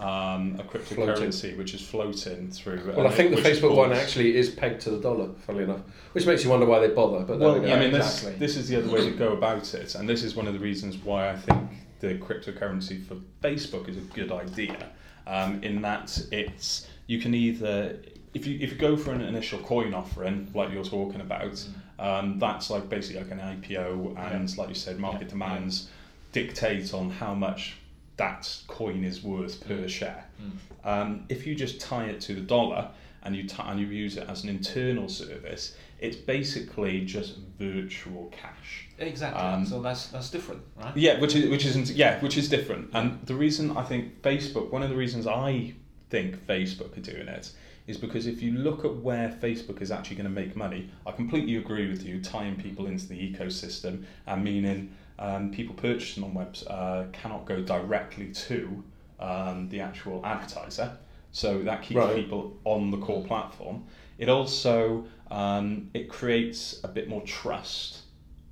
um, 0.00 0.56
a 0.58 0.64
cryptocurrency 0.64 1.56
which 1.56 1.74
is 1.74 1.80
floating 1.80 2.50
through. 2.50 2.92
well, 2.96 3.06
I 3.06 3.10
think 3.10 3.34
the 3.34 3.40
Facebook 3.42 3.74
one 3.74 3.92
actually 3.92 4.36
is 4.36 4.50
pegged 4.50 4.80
to 4.82 4.90
the 4.90 4.98
dollar, 5.00 5.30
funnily 5.46 5.64
enough, 5.64 5.80
which 6.12 6.26
makes 6.26 6.44
you 6.44 6.50
wonder 6.50 6.66
why 6.66 6.80
they 6.80 6.88
bother. 6.88 7.24
But 7.24 7.38
Well, 7.38 7.54
we 7.54 7.66
go. 7.66 7.72
I 7.74 7.78
mean, 7.78 7.94
exactly. 7.94 8.32
this, 8.32 8.54
this 8.54 8.56
is 8.56 8.68
the 8.68 8.76
other 8.76 8.90
way 8.90 9.08
to 9.08 9.16
go 9.16 9.32
about 9.32 9.72
it, 9.74 9.94
and 9.94 10.08
this 10.08 10.22
is 10.22 10.34
one 10.36 10.46
of 10.46 10.52
the 10.52 10.60
reasons 10.60 10.96
why 10.98 11.30
I 11.30 11.36
think 11.36 11.70
the 12.00 12.14
cryptocurrency 12.16 13.04
for 13.06 13.16
Facebook 13.42 13.88
is 13.88 13.96
a 13.96 14.00
good 14.00 14.32
idea. 14.32 14.90
Um, 15.26 15.62
in 15.64 15.82
that 15.82 16.16
it's 16.30 16.86
you 17.08 17.18
can 17.20 17.34
either 17.34 17.98
if 18.34 18.46
you 18.46 18.58
if 18.60 18.72
you 18.72 18.78
go 18.78 18.96
for 18.96 19.12
an 19.12 19.22
initial 19.22 19.58
coin 19.60 19.94
offering 19.94 20.48
like 20.54 20.70
you're 20.72 20.84
talking 20.84 21.20
about, 21.20 21.66
um, 21.98 22.38
that's 22.38 22.68
like 22.70 22.88
basically 22.88 23.22
like 23.22 23.32
an 23.32 23.38
IPO, 23.40 24.16
and 24.32 24.56
like 24.58 24.68
you 24.68 24.74
said, 24.74 24.98
market 24.98 25.22
Yeah. 25.22 25.28
demands 25.28 25.88
dictate 26.32 26.92
on 26.92 27.08
how 27.10 27.34
much 27.34 27.76
that 28.16 28.56
coin 28.66 29.04
is 29.04 29.22
worth 29.22 29.66
per 29.66 29.88
share. 29.88 30.24
Mm. 30.40 30.88
Um, 30.88 31.24
if 31.28 31.46
you 31.46 31.54
just 31.54 31.80
tie 31.80 32.06
it 32.06 32.20
to 32.22 32.34
the 32.34 32.40
dollar 32.40 32.90
and 33.22 33.34
you 33.34 33.44
ti 33.44 33.62
and 33.64 33.80
you 33.80 33.86
use 33.86 34.16
it 34.16 34.28
as 34.28 34.44
an 34.44 34.48
internal 34.48 35.08
service, 35.08 35.76
it's 35.98 36.16
basically 36.16 37.04
just 37.04 37.36
virtual 37.58 38.32
cash. 38.32 38.88
Exactly. 38.98 39.40
Um, 39.40 39.66
so 39.66 39.82
that's 39.82 40.06
that's 40.08 40.30
different, 40.30 40.62
right? 40.76 40.96
Yeah, 40.96 41.20
which 41.20 41.34
is 41.34 41.50
which 41.50 41.66
isn't 41.66 41.90
yeah, 41.90 42.20
which 42.20 42.36
is 42.36 42.48
different. 42.48 42.90
And 42.92 43.20
the 43.26 43.34
reason 43.34 43.76
I 43.76 43.82
think 43.82 44.22
Facebook, 44.22 44.70
one 44.70 44.82
of 44.82 44.90
the 44.90 44.96
reasons 44.96 45.26
I 45.26 45.74
think 46.08 46.46
Facebook 46.46 46.96
are 46.96 47.00
doing 47.00 47.28
it 47.28 47.50
is 47.86 47.96
because 47.96 48.26
if 48.26 48.42
you 48.42 48.52
look 48.52 48.84
at 48.84 48.96
where 48.96 49.28
Facebook 49.28 49.80
is 49.80 49.90
actually 49.90 50.16
going 50.16 50.24
to 50.24 50.40
make 50.40 50.56
money, 50.56 50.90
I 51.06 51.12
completely 51.12 51.56
agree 51.56 51.88
with 51.88 52.04
you. 52.04 52.20
Tying 52.20 52.56
people 52.56 52.86
into 52.86 53.06
the 53.06 53.14
ecosystem 53.14 54.04
and 54.26 54.42
meaning 54.42 54.94
um, 55.18 55.50
people 55.50 55.74
purchasing 55.74 56.24
on 56.24 56.34
webs 56.34 56.66
uh, 56.66 57.06
cannot 57.12 57.44
go 57.46 57.60
directly 57.62 58.32
to 58.32 58.84
um, 59.18 59.68
the 59.68 59.80
actual 59.80 60.24
advertiser, 60.24 60.96
so 61.32 61.62
that 61.62 61.82
keeps 61.82 61.98
Right. 61.98 62.16
people 62.16 62.56
on 62.64 62.90
the 62.90 62.98
core 62.98 63.24
platform. 63.24 63.84
It 64.18 64.28
also 64.28 65.04
um, 65.30 65.90
it 65.94 66.08
creates 66.08 66.80
a 66.84 66.88
bit 66.88 67.08
more 67.08 67.22
trust 67.22 68.02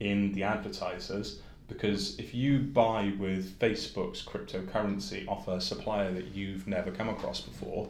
in 0.00 0.32
the 0.32 0.42
advertisers 0.42 1.40
because 1.68 2.18
if 2.18 2.34
you 2.34 2.58
buy 2.58 3.12
with 3.18 3.58
Facebook's 3.58 4.22
cryptocurrency 4.22 5.26
off 5.28 5.48
a 5.48 5.60
supplier 5.60 6.12
that 6.12 6.34
you've 6.34 6.66
never 6.66 6.90
come 6.90 7.08
across 7.08 7.40
before, 7.40 7.88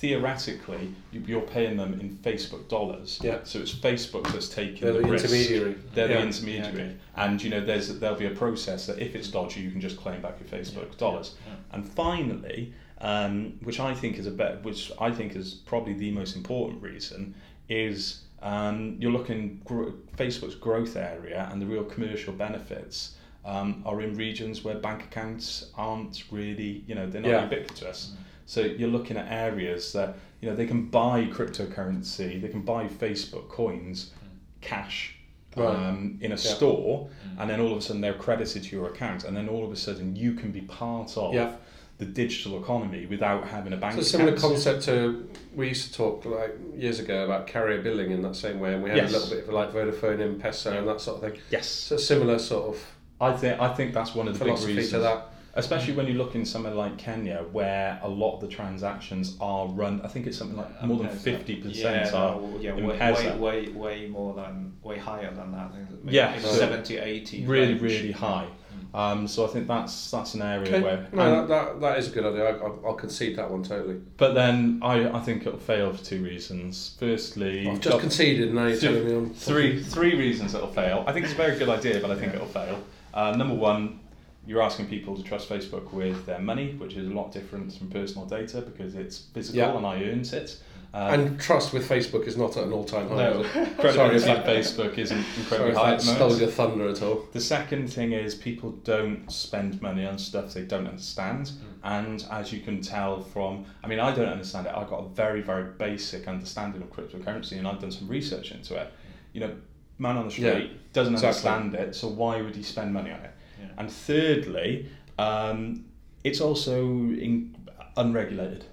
theoretically 0.00 0.92
you- 1.10 1.22
you're 1.26 1.40
paying 1.40 1.76
them 1.76 1.98
in 2.00 2.10
Facebook 2.22 2.68
dollars. 2.68 3.18
Yeah. 3.22 3.38
So 3.44 3.60
it's 3.60 3.72
Facebook 3.72 4.30
that's 4.32 4.48
taking 4.48 4.80
they're 4.82 4.92
the, 4.92 5.00
the 5.00 5.08
risk. 5.08 5.24
intermediary. 5.24 5.74
They're 5.94 6.10
Yeah. 6.10 6.20
the 6.20 6.26
intermediary, 6.26 6.72
Yeah, 6.76 6.82
okay. 6.84 6.94
and 7.16 7.42
you 7.42 7.50
know 7.50 7.60
there's 7.64 7.98
there'll 7.98 8.16
be 8.16 8.26
a 8.26 8.30
process 8.44 8.86
that 8.86 8.98
if 8.98 9.14
it's 9.14 9.28
dodgy, 9.28 9.60
you 9.60 9.70
can 9.70 9.80
just 9.80 9.96
claim 9.96 10.20
back 10.20 10.36
your 10.38 10.48
Facebook 10.48 10.96
dollars. 10.98 11.34
And 11.72 11.86
finally, 11.88 12.72
um, 13.00 13.54
which 13.62 13.80
I 13.80 13.94
think 13.94 14.18
is 14.18 14.26
a 14.26 14.30
bet, 14.30 14.62
which 14.64 14.92
I 15.00 15.10
think 15.10 15.34
is 15.34 15.54
probably 15.54 15.94
the 15.94 16.10
most 16.10 16.36
important 16.36 16.82
reason, 16.82 17.34
is 17.68 18.22
um, 18.42 18.96
you're 19.00 19.12
looking 19.12 19.60
gro- 19.64 19.94
Facebook's 20.16 20.54
growth 20.54 20.94
area 20.96 21.48
and 21.50 21.60
the 21.60 21.66
real 21.66 21.84
commercial 21.84 22.32
benefits 22.34 23.14
um, 23.46 23.82
are 23.86 24.00
in 24.02 24.14
regions 24.16 24.62
where 24.64 24.74
bank 24.74 25.04
accounts 25.04 25.70
aren't 25.76 26.24
really, 26.30 26.84
you 26.86 26.94
know, 26.94 27.08
they're 27.08 27.22
not 27.22 27.28
Yeah. 27.30 27.44
ubiquitous. 27.44 28.12
So 28.46 28.60
you're 28.60 28.88
looking 28.88 29.16
at 29.16 29.30
areas 29.30 29.92
that 29.92 30.16
you 30.40 30.48
know 30.48 30.56
they 30.56 30.66
can 30.66 30.86
buy 30.86 31.24
cryptocurrency, 31.26 32.40
they 32.40 32.48
can 32.48 32.62
buy 32.62 32.86
Facebook 32.86 33.48
coins, 33.48 34.12
cash. 34.60 35.12
Right. 35.56 35.74
Um, 35.74 36.18
in 36.20 36.32
a 36.32 36.34
Yeah. 36.34 36.40
store, 36.56 37.08
and 37.38 37.48
then 37.48 37.60
all 37.60 37.72
of 37.72 37.78
a 37.78 37.80
sudden 37.80 38.02
they're 38.02 38.12
credited 38.12 38.62
to 38.64 38.76
your 38.76 38.88
account, 38.88 39.24
and 39.24 39.34
then 39.34 39.48
all 39.48 39.64
of 39.64 39.72
a 39.72 39.76
sudden 39.76 40.14
you 40.14 40.34
can 40.34 40.50
be 40.52 40.60
part 40.60 41.16
of 41.16 41.32
Yeah. 41.32 41.52
the 41.96 42.04
digital 42.04 42.60
economy 42.62 43.06
without 43.06 43.48
having 43.48 43.72
a 43.72 43.76
bank 43.78 43.96
It's 43.96 44.08
a 44.08 44.10
similar 44.10 44.34
account. 44.34 44.52
concept 44.52 44.82
to 44.84 45.26
we 45.54 45.68
used 45.68 45.86
to 45.90 45.94
talk 45.94 46.26
like 46.26 46.54
years 46.76 47.00
ago 47.00 47.24
about 47.24 47.46
carrier 47.46 47.80
billing 47.80 48.10
in 48.10 48.20
that 48.20 48.36
same 48.36 48.60
way, 48.60 48.74
and 48.74 48.82
we 48.82 48.90
had 48.90 48.98
Yes. 48.98 49.10
a 49.10 49.12
little 49.14 49.30
bit 49.34 49.48
of 49.48 49.54
like 49.54 49.72
Vodafone, 49.72 50.20
M-Pesa, 50.20 50.76
and 50.78 50.86
that 50.86 51.00
sort 51.00 51.24
of 51.24 51.30
thing. 51.32 51.40
Yes, 51.50 51.66
So 51.66 51.96
similar 51.96 52.38
sort 52.38 52.74
of 52.74 52.86
I 53.18 53.32
think 53.32 53.58
I 53.58 53.72
think 53.72 53.94
that's 53.94 54.14
one 54.14 54.28
of 54.28 54.38
the 54.38 54.44
big 54.44 54.58
reasons. 54.58 54.90
to 54.90 54.98
that. 54.98 55.32
Especially 55.56 55.94
when 55.94 56.06
you 56.06 56.14
look 56.14 56.34
in 56.34 56.44
somewhere 56.44 56.74
like 56.74 56.98
Kenya, 56.98 57.44
where 57.50 57.98
a 58.02 58.08
lot 58.08 58.34
of 58.36 58.40
the 58.42 58.48
transactions 58.48 59.36
are 59.40 59.66
run. 59.68 60.00
I 60.04 60.08
think 60.08 60.26
it's 60.26 60.36
something 60.38 60.56
like 60.56 60.82
more 60.84 60.98
than 60.98 61.08
M-Pesa. 61.08 61.18
fifty 61.20 61.56
percent 61.56 62.06
yeah, 62.12 62.18
are 62.18 62.40
yeah, 62.60 62.74
in 62.76 62.86
way, 62.86 62.98
Pesa. 62.98 63.38
way, 63.38 63.68
way, 63.68 63.72
way 63.72 64.06
more 64.08 64.34
than, 64.34 64.74
way 64.82 64.98
higher 64.98 65.32
than 65.34 65.52
that. 65.52 65.70
Yeah, 66.04 66.30
maybe 66.30 66.42
so 66.42 66.48
70, 66.52 66.98
80. 66.98 67.46
really, 67.46 67.72
range. 67.72 67.82
really 67.82 68.12
high. 68.12 68.46
Um, 68.94 69.26
so 69.26 69.44
I 69.44 69.48
think 69.48 69.66
that's 69.66 70.10
that's 70.10 70.34
an 70.34 70.42
area 70.42 70.68
Okay, 70.68 70.80
where. 70.82 71.06
no, 71.12 71.46
that, 71.46 71.48
that, 71.48 71.80
that 71.80 71.98
is 71.98 72.08
a 72.08 72.10
good 72.12 72.24
idea. 72.24 72.44
I, 72.46 72.50
I'll, 72.62 72.82
I'll 72.86 72.94
concede 72.94 73.36
that 73.36 73.50
one 73.50 73.62
totally. 73.62 74.00
but 74.16 74.32
then 74.34 74.80
I, 74.82 75.08
I 75.10 75.20
think 75.20 75.46
it'll 75.46 75.58
fail 75.58 75.92
for 75.92 76.02
two 76.04 76.22
reasons. 76.22 76.96
Firstly, 76.98 77.68
I've 77.68 77.80
just 77.80 77.98
conceded, 78.00 78.54
now 78.54 78.66
you're 78.66 78.76
Three- 78.76 78.88
telling 78.88 79.06
me 79.06 79.14
I'm 79.16 79.30
three 79.34 79.82
three 79.82 80.14
reasons 80.16 80.54
it'll 80.54 80.68
fail. 80.72 81.04
I 81.06 81.12
think 81.12 81.24
it's 81.24 81.34
a 81.34 81.36
very 81.36 81.58
good 81.58 81.68
idea, 81.68 82.00
but 82.00 82.10
I 82.10 82.14
think 82.16 82.34
it'll 82.34 82.46
fail. 82.46 82.82
Uh, 83.12 83.32
number 83.36 83.54
one, 83.54 83.98
you're 84.46 84.62
asking 84.62 84.86
people 84.86 85.16
to 85.16 85.22
trust 85.22 85.48
Facebook 85.48 85.92
with 85.92 86.24
their 86.26 86.38
money, 86.38 86.74
which 86.74 86.94
is 86.94 87.06
a 87.08 87.10
lot 87.10 87.32
different 87.32 87.72
from 87.72 87.88
personal 87.88 88.26
data 88.26 88.60
because 88.60 88.94
it's 88.94 89.18
physical 89.18 89.58
Yeah. 89.58 89.76
and 89.76 89.86
I 89.86 90.02
earned 90.04 90.32
it. 90.32 90.58
Uh, 90.94 91.08
and 91.12 91.38
trust 91.38 91.74
with 91.74 91.86
Facebook 91.86 92.26
is 92.26 92.36
not 92.38 92.56
at 92.56 92.64
an 92.64 92.72
all-time 92.72 93.08
high. 93.08 93.16
No. 93.16 93.42
credibility 93.42 94.18
Sorry 94.20 94.38
I- 94.38 94.42
Facebook 94.42 94.96
isn't 94.96 95.24
incredibly 95.36 95.72
if 95.72 95.76
high 95.76 95.90
that 95.90 95.94
at 95.96 96.02
stole 96.02 96.36
your 96.38 96.48
thunder 96.48 96.88
at 96.88 97.02
all. 97.02 97.26
The 97.32 97.40
second 97.40 97.92
thing 97.92 98.12
is 98.12 98.34
people 98.34 98.70
don't 98.84 99.30
spend 99.30 99.82
money 99.82 100.06
on 100.06 100.16
stuff 100.16 100.54
they 100.54 100.62
don't 100.62 100.86
understand. 100.86 101.46
Mm. 101.48 101.52
And 101.82 102.24
as 102.30 102.52
you 102.52 102.60
can 102.60 102.80
tell 102.80 103.20
from, 103.20 103.66
I 103.84 103.88
mean, 103.88 103.98
I 104.00 104.14
don't 104.14 104.28
understand 104.28 104.68
it. 104.68 104.72
I've 104.74 104.88
got 104.88 105.00
a 105.04 105.08
very, 105.08 105.42
very 105.42 105.64
basic 105.72 106.28
understanding 106.28 106.80
of 106.80 106.90
cryptocurrency 106.90 107.58
and 107.58 107.66
I've 107.68 107.80
done 107.80 107.92
some 107.92 108.08
research 108.08 108.52
into 108.52 108.80
it. 108.80 108.90
You 109.34 109.40
know, 109.40 109.54
man 109.98 110.16
on 110.16 110.26
the 110.26 110.30
street 110.30 110.44
Yeah, 110.46 110.76
doesn't 110.92 111.14
exactly. 111.14 111.50
understand 111.50 111.88
it, 111.88 111.94
so 111.94 112.08
why 112.08 112.40
would 112.40 112.54
he 112.56 112.62
spend 112.62 112.94
money 112.94 113.10
on 113.10 113.20
it? 113.20 113.32
Yeah. 113.66 113.72
And 113.78 113.90
thirdly, 113.90 114.88
um, 115.18 115.84
it's 116.24 116.40
also 116.40 116.80
in, 116.86 117.56
unregulated. 117.96 118.64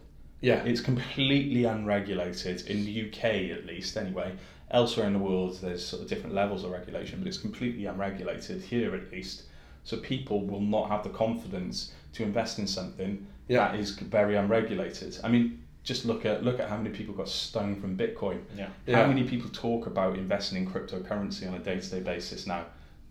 Yeah, 0.42 0.62
It's 0.66 0.82
completely 0.82 1.64
unregulated 1.64 2.68
in 2.68 2.84
the 2.84 3.08
UK, 3.08 3.24
at 3.58 3.66
least, 3.66 3.96
anyway. 3.96 4.34
Elsewhere 4.72 5.08
in 5.08 5.14
the 5.14 5.20
world, 5.20 5.58
there's 5.62 5.86
sort 5.86 6.02
of 6.02 6.10
different 6.10 6.36
levels 6.36 6.66
of 6.66 6.72
regulation, 6.72 7.20
but 7.20 7.28
it's 7.30 7.38
completely 7.38 7.86
unregulated 7.86 8.62
here, 8.62 8.94
at 8.94 9.10
least. 9.10 9.44
So 9.86 9.98
people 9.98 10.46
will 10.46 10.60
not 10.60 10.90
have 10.90 11.04
the 11.04 11.10
confidence 11.10 11.94
to 12.14 12.24
invest 12.24 12.60
in 12.60 12.68
something 12.68 13.26
Yeah. 13.48 13.72
that 13.72 13.80
is 13.80 13.92
very 13.92 14.36
unregulated. 14.36 15.18
I 15.24 15.30
mean, 15.30 15.60
just 15.84 16.06
look 16.06 16.26
at 16.26 16.44
look 16.44 16.60
at 16.60 16.70
how 16.70 16.78
many 16.78 16.90
people 16.90 17.14
got 17.14 17.28
stung 17.30 17.80
from 17.80 17.98
Bitcoin. 17.98 18.40
Yeah. 18.58 18.70
Yeah. 18.86 18.98
How 18.98 19.08
many 19.08 19.24
people 19.24 19.50
talk 19.50 19.86
about 19.88 20.18
investing 20.18 20.58
in 20.58 20.70
cryptocurrency 20.70 21.48
on 21.48 21.54
a 21.56 21.60
day 21.60 21.80
to 21.80 21.90
day 21.90 22.00
basis 22.00 22.48
now? 22.48 22.66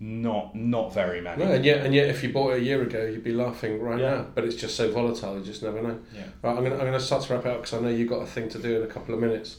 Not 0.05 0.57
not 0.57 0.93
very 0.93 1.21
many. 1.21 1.45
No, 1.45 1.53
and 1.53 1.65
yet, 1.65 1.87
and 1.87 1.95
yet, 1.95 2.09
if 2.09 2.25
you 2.25 2.33
bought 2.33 2.55
it 2.55 2.57
a 2.63 2.65
year 2.65 2.83
ago, 2.83 3.05
you'd 3.05 3.23
be 3.23 3.33
laughing 3.33 3.81
right 3.81 4.01
Yeah. 4.01 4.11
now. 4.11 4.27
But 4.35 4.43
it's 4.45 4.57
just 4.57 4.75
so 4.75 4.91
volatile; 4.91 5.39
you 5.39 5.45
just 5.45 5.63
never 5.63 5.81
know. 5.81 5.97
Yeah. 6.13 6.25
Right, 6.43 6.57
I'm 6.57 6.65
gonna, 6.65 6.75
I'm 6.75 6.87
gonna 6.87 6.99
start 6.99 7.23
to 7.23 7.33
wrap 7.35 7.47
out 7.47 7.59
because 7.63 7.75
I 7.75 7.81
know 7.81 7.89
you've 7.89 8.09
got 8.09 8.21
a 8.21 8.27
thing 8.27 8.49
to 8.49 8.59
do 8.59 8.77
in 8.79 8.83
a 8.83 8.89
couple 8.89 9.15
of 9.15 9.21
minutes. 9.21 9.59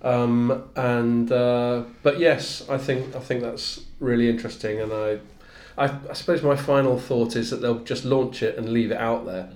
Um, 0.00 0.64
and 0.76 1.30
uh, 1.30 1.82
but 2.02 2.18
yes, 2.18 2.66
I 2.70 2.78
think 2.78 3.14
I 3.14 3.20
think 3.20 3.42
that's 3.42 3.82
really 4.00 4.30
interesting, 4.30 4.80
and 4.80 4.92
I, 4.94 5.18
I, 5.76 5.94
I 6.08 6.12
suppose 6.14 6.42
my 6.42 6.56
final 6.56 6.98
thought 6.98 7.36
is 7.36 7.50
that 7.50 7.56
they'll 7.60 7.80
just 7.84 8.06
launch 8.06 8.42
it 8.42 8.56
and 8.56 8.70
leave 8.70 8.92
it 8.92 8.98
out 8.98 9.26
there, 9.26 9.50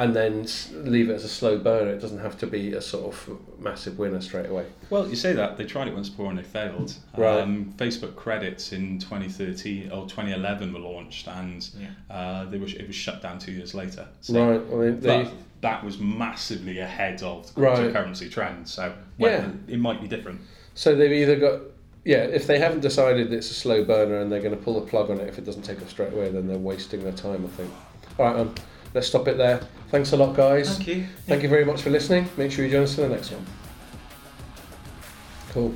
and 0.00 0.16
then 0.16 0.46
leave 0.90 1.10
it 1.10 1.12
as 1.12 1.24
a 1.24 1.28
slow 1.28 1.58
burner. 1.58 1.90
It 1.90 2.00
doesn't 2.00 2.20
have 2.20 2.38
to 2.38 2.46
be 2.46 2.72
a 2.72 2.80
sort 2.80 3.12
of 3.12 3.38
massive 3.58 3.98
winner 3.98 4.22
straight 4.22 4.48
away. 4.48 4.64
Well, 4.88 5.06
you 5.06 5.14
say 5.14 5.34
that 5.34 5.58
they 5.58 5.66
tried 5.66 5.88
it 5.88 5.94
once 5.94 6.08
before 6.08 6.30
and 6.30 6.38
they 6.38 6.42
failed. 6.42 6.94
Right. 7.18 7.40
Um, 7.40 7.74
Facebook 7.76 8.16
credits 8.16 8.72
in 8.72 8.98
2013 8.98 9.90
or 9.92 10.06
2011 10.08 10.72
were 10.72 10.78
launched, 10.80 11.28
and 11.28 11.68
Yeah. 11.78 11.88
uh, 12.16 12.44
they 12.46 12.56
were 12.56 12.66
it 12.66 12.86
was 12.86 12.96
shut 12.96 13.20
down 13.20 13.38
two 13.38 13.52
years 13.52 13.74
later. 13.74 14.06
right. 14.30 14.66
Well, 14.68 14.80
they, 14.80 14.90
they, 14.92 15.22
But 15.24 15.32
that 15.60 15.84
was 15.84 15.98
massively 15.98 16.78
ahead 16.78 17.22
of 17.22 17.54
the 17.54 17.60
Right. 17.60 17.78
cryptocurrency 17.78 18.30
trend. 18.30 18.68
So 18.68 18.94
Yeah. 19.18 19.50
it 19.68 19.78
might 19.78 20.00
be 20.00 20.08
different. 20.08 20.40
So 20.74 20.94
they've 20.96 21.12
either 21.12 21.36
got 21.36 21.60
yeah, 22.06 22.22
if 22.24 22.46
they 22.46 22.58
haven't 22.58 22.80
decided 22.80 23.30
it's 23.30 23.50
a 23.50 23.54
slow 23.54 23.84
burner 23.84 24.20
and 24.20 24.32
they're 24.32 24.40
going 24.40 24.56
to 24.56 24.62
pull 24.62 24.80
the 24.80 24.86
plug 24.86 25.10
on 25.10 25.20
it 25.20 25.28
if 25.28 25.36
it 25.36 25.44
doesn't 25.44 25.60
take 25.60 25.82
off 25.82 25.90
straight 25.90 26.14
away, 26.14 26.30
then 26.30 26.48
they're 26.48 26.56
wasting 26.56 27.02
their 27.04 27.12
time. 27.12 27.44
I 27.44 27.48
think. 27.54 27.70
All 28.18 28.24
right, 28.24 28.36
um, 28.40 28.54
let's 28.94 29.06
stop 29.08 29.28
it 29.28 29.36
there. 29.36 29.60
Thanks 29.90 30.12
a 30.12 30.16
lot, 30.16 30.36
guys. 30.36 30.76
Thank 30.76 30.86
you. 30.86 31.06
Thank 31.26 31.42
you 31.42 31.48
very 31.48 31.64
much 31.64 31.82
for 31.82 31.90
listening. 31.90 32.28
Make 32.36 32.52
sure 32.52 32.64
you 32.64 32.70
join 32.70 32.84
us 32.84 32.94
for 32.94 33.02
the 33.02 33.08
next 33.08 33.32
one. 33.32 33.44
Cool. 35.52 35.74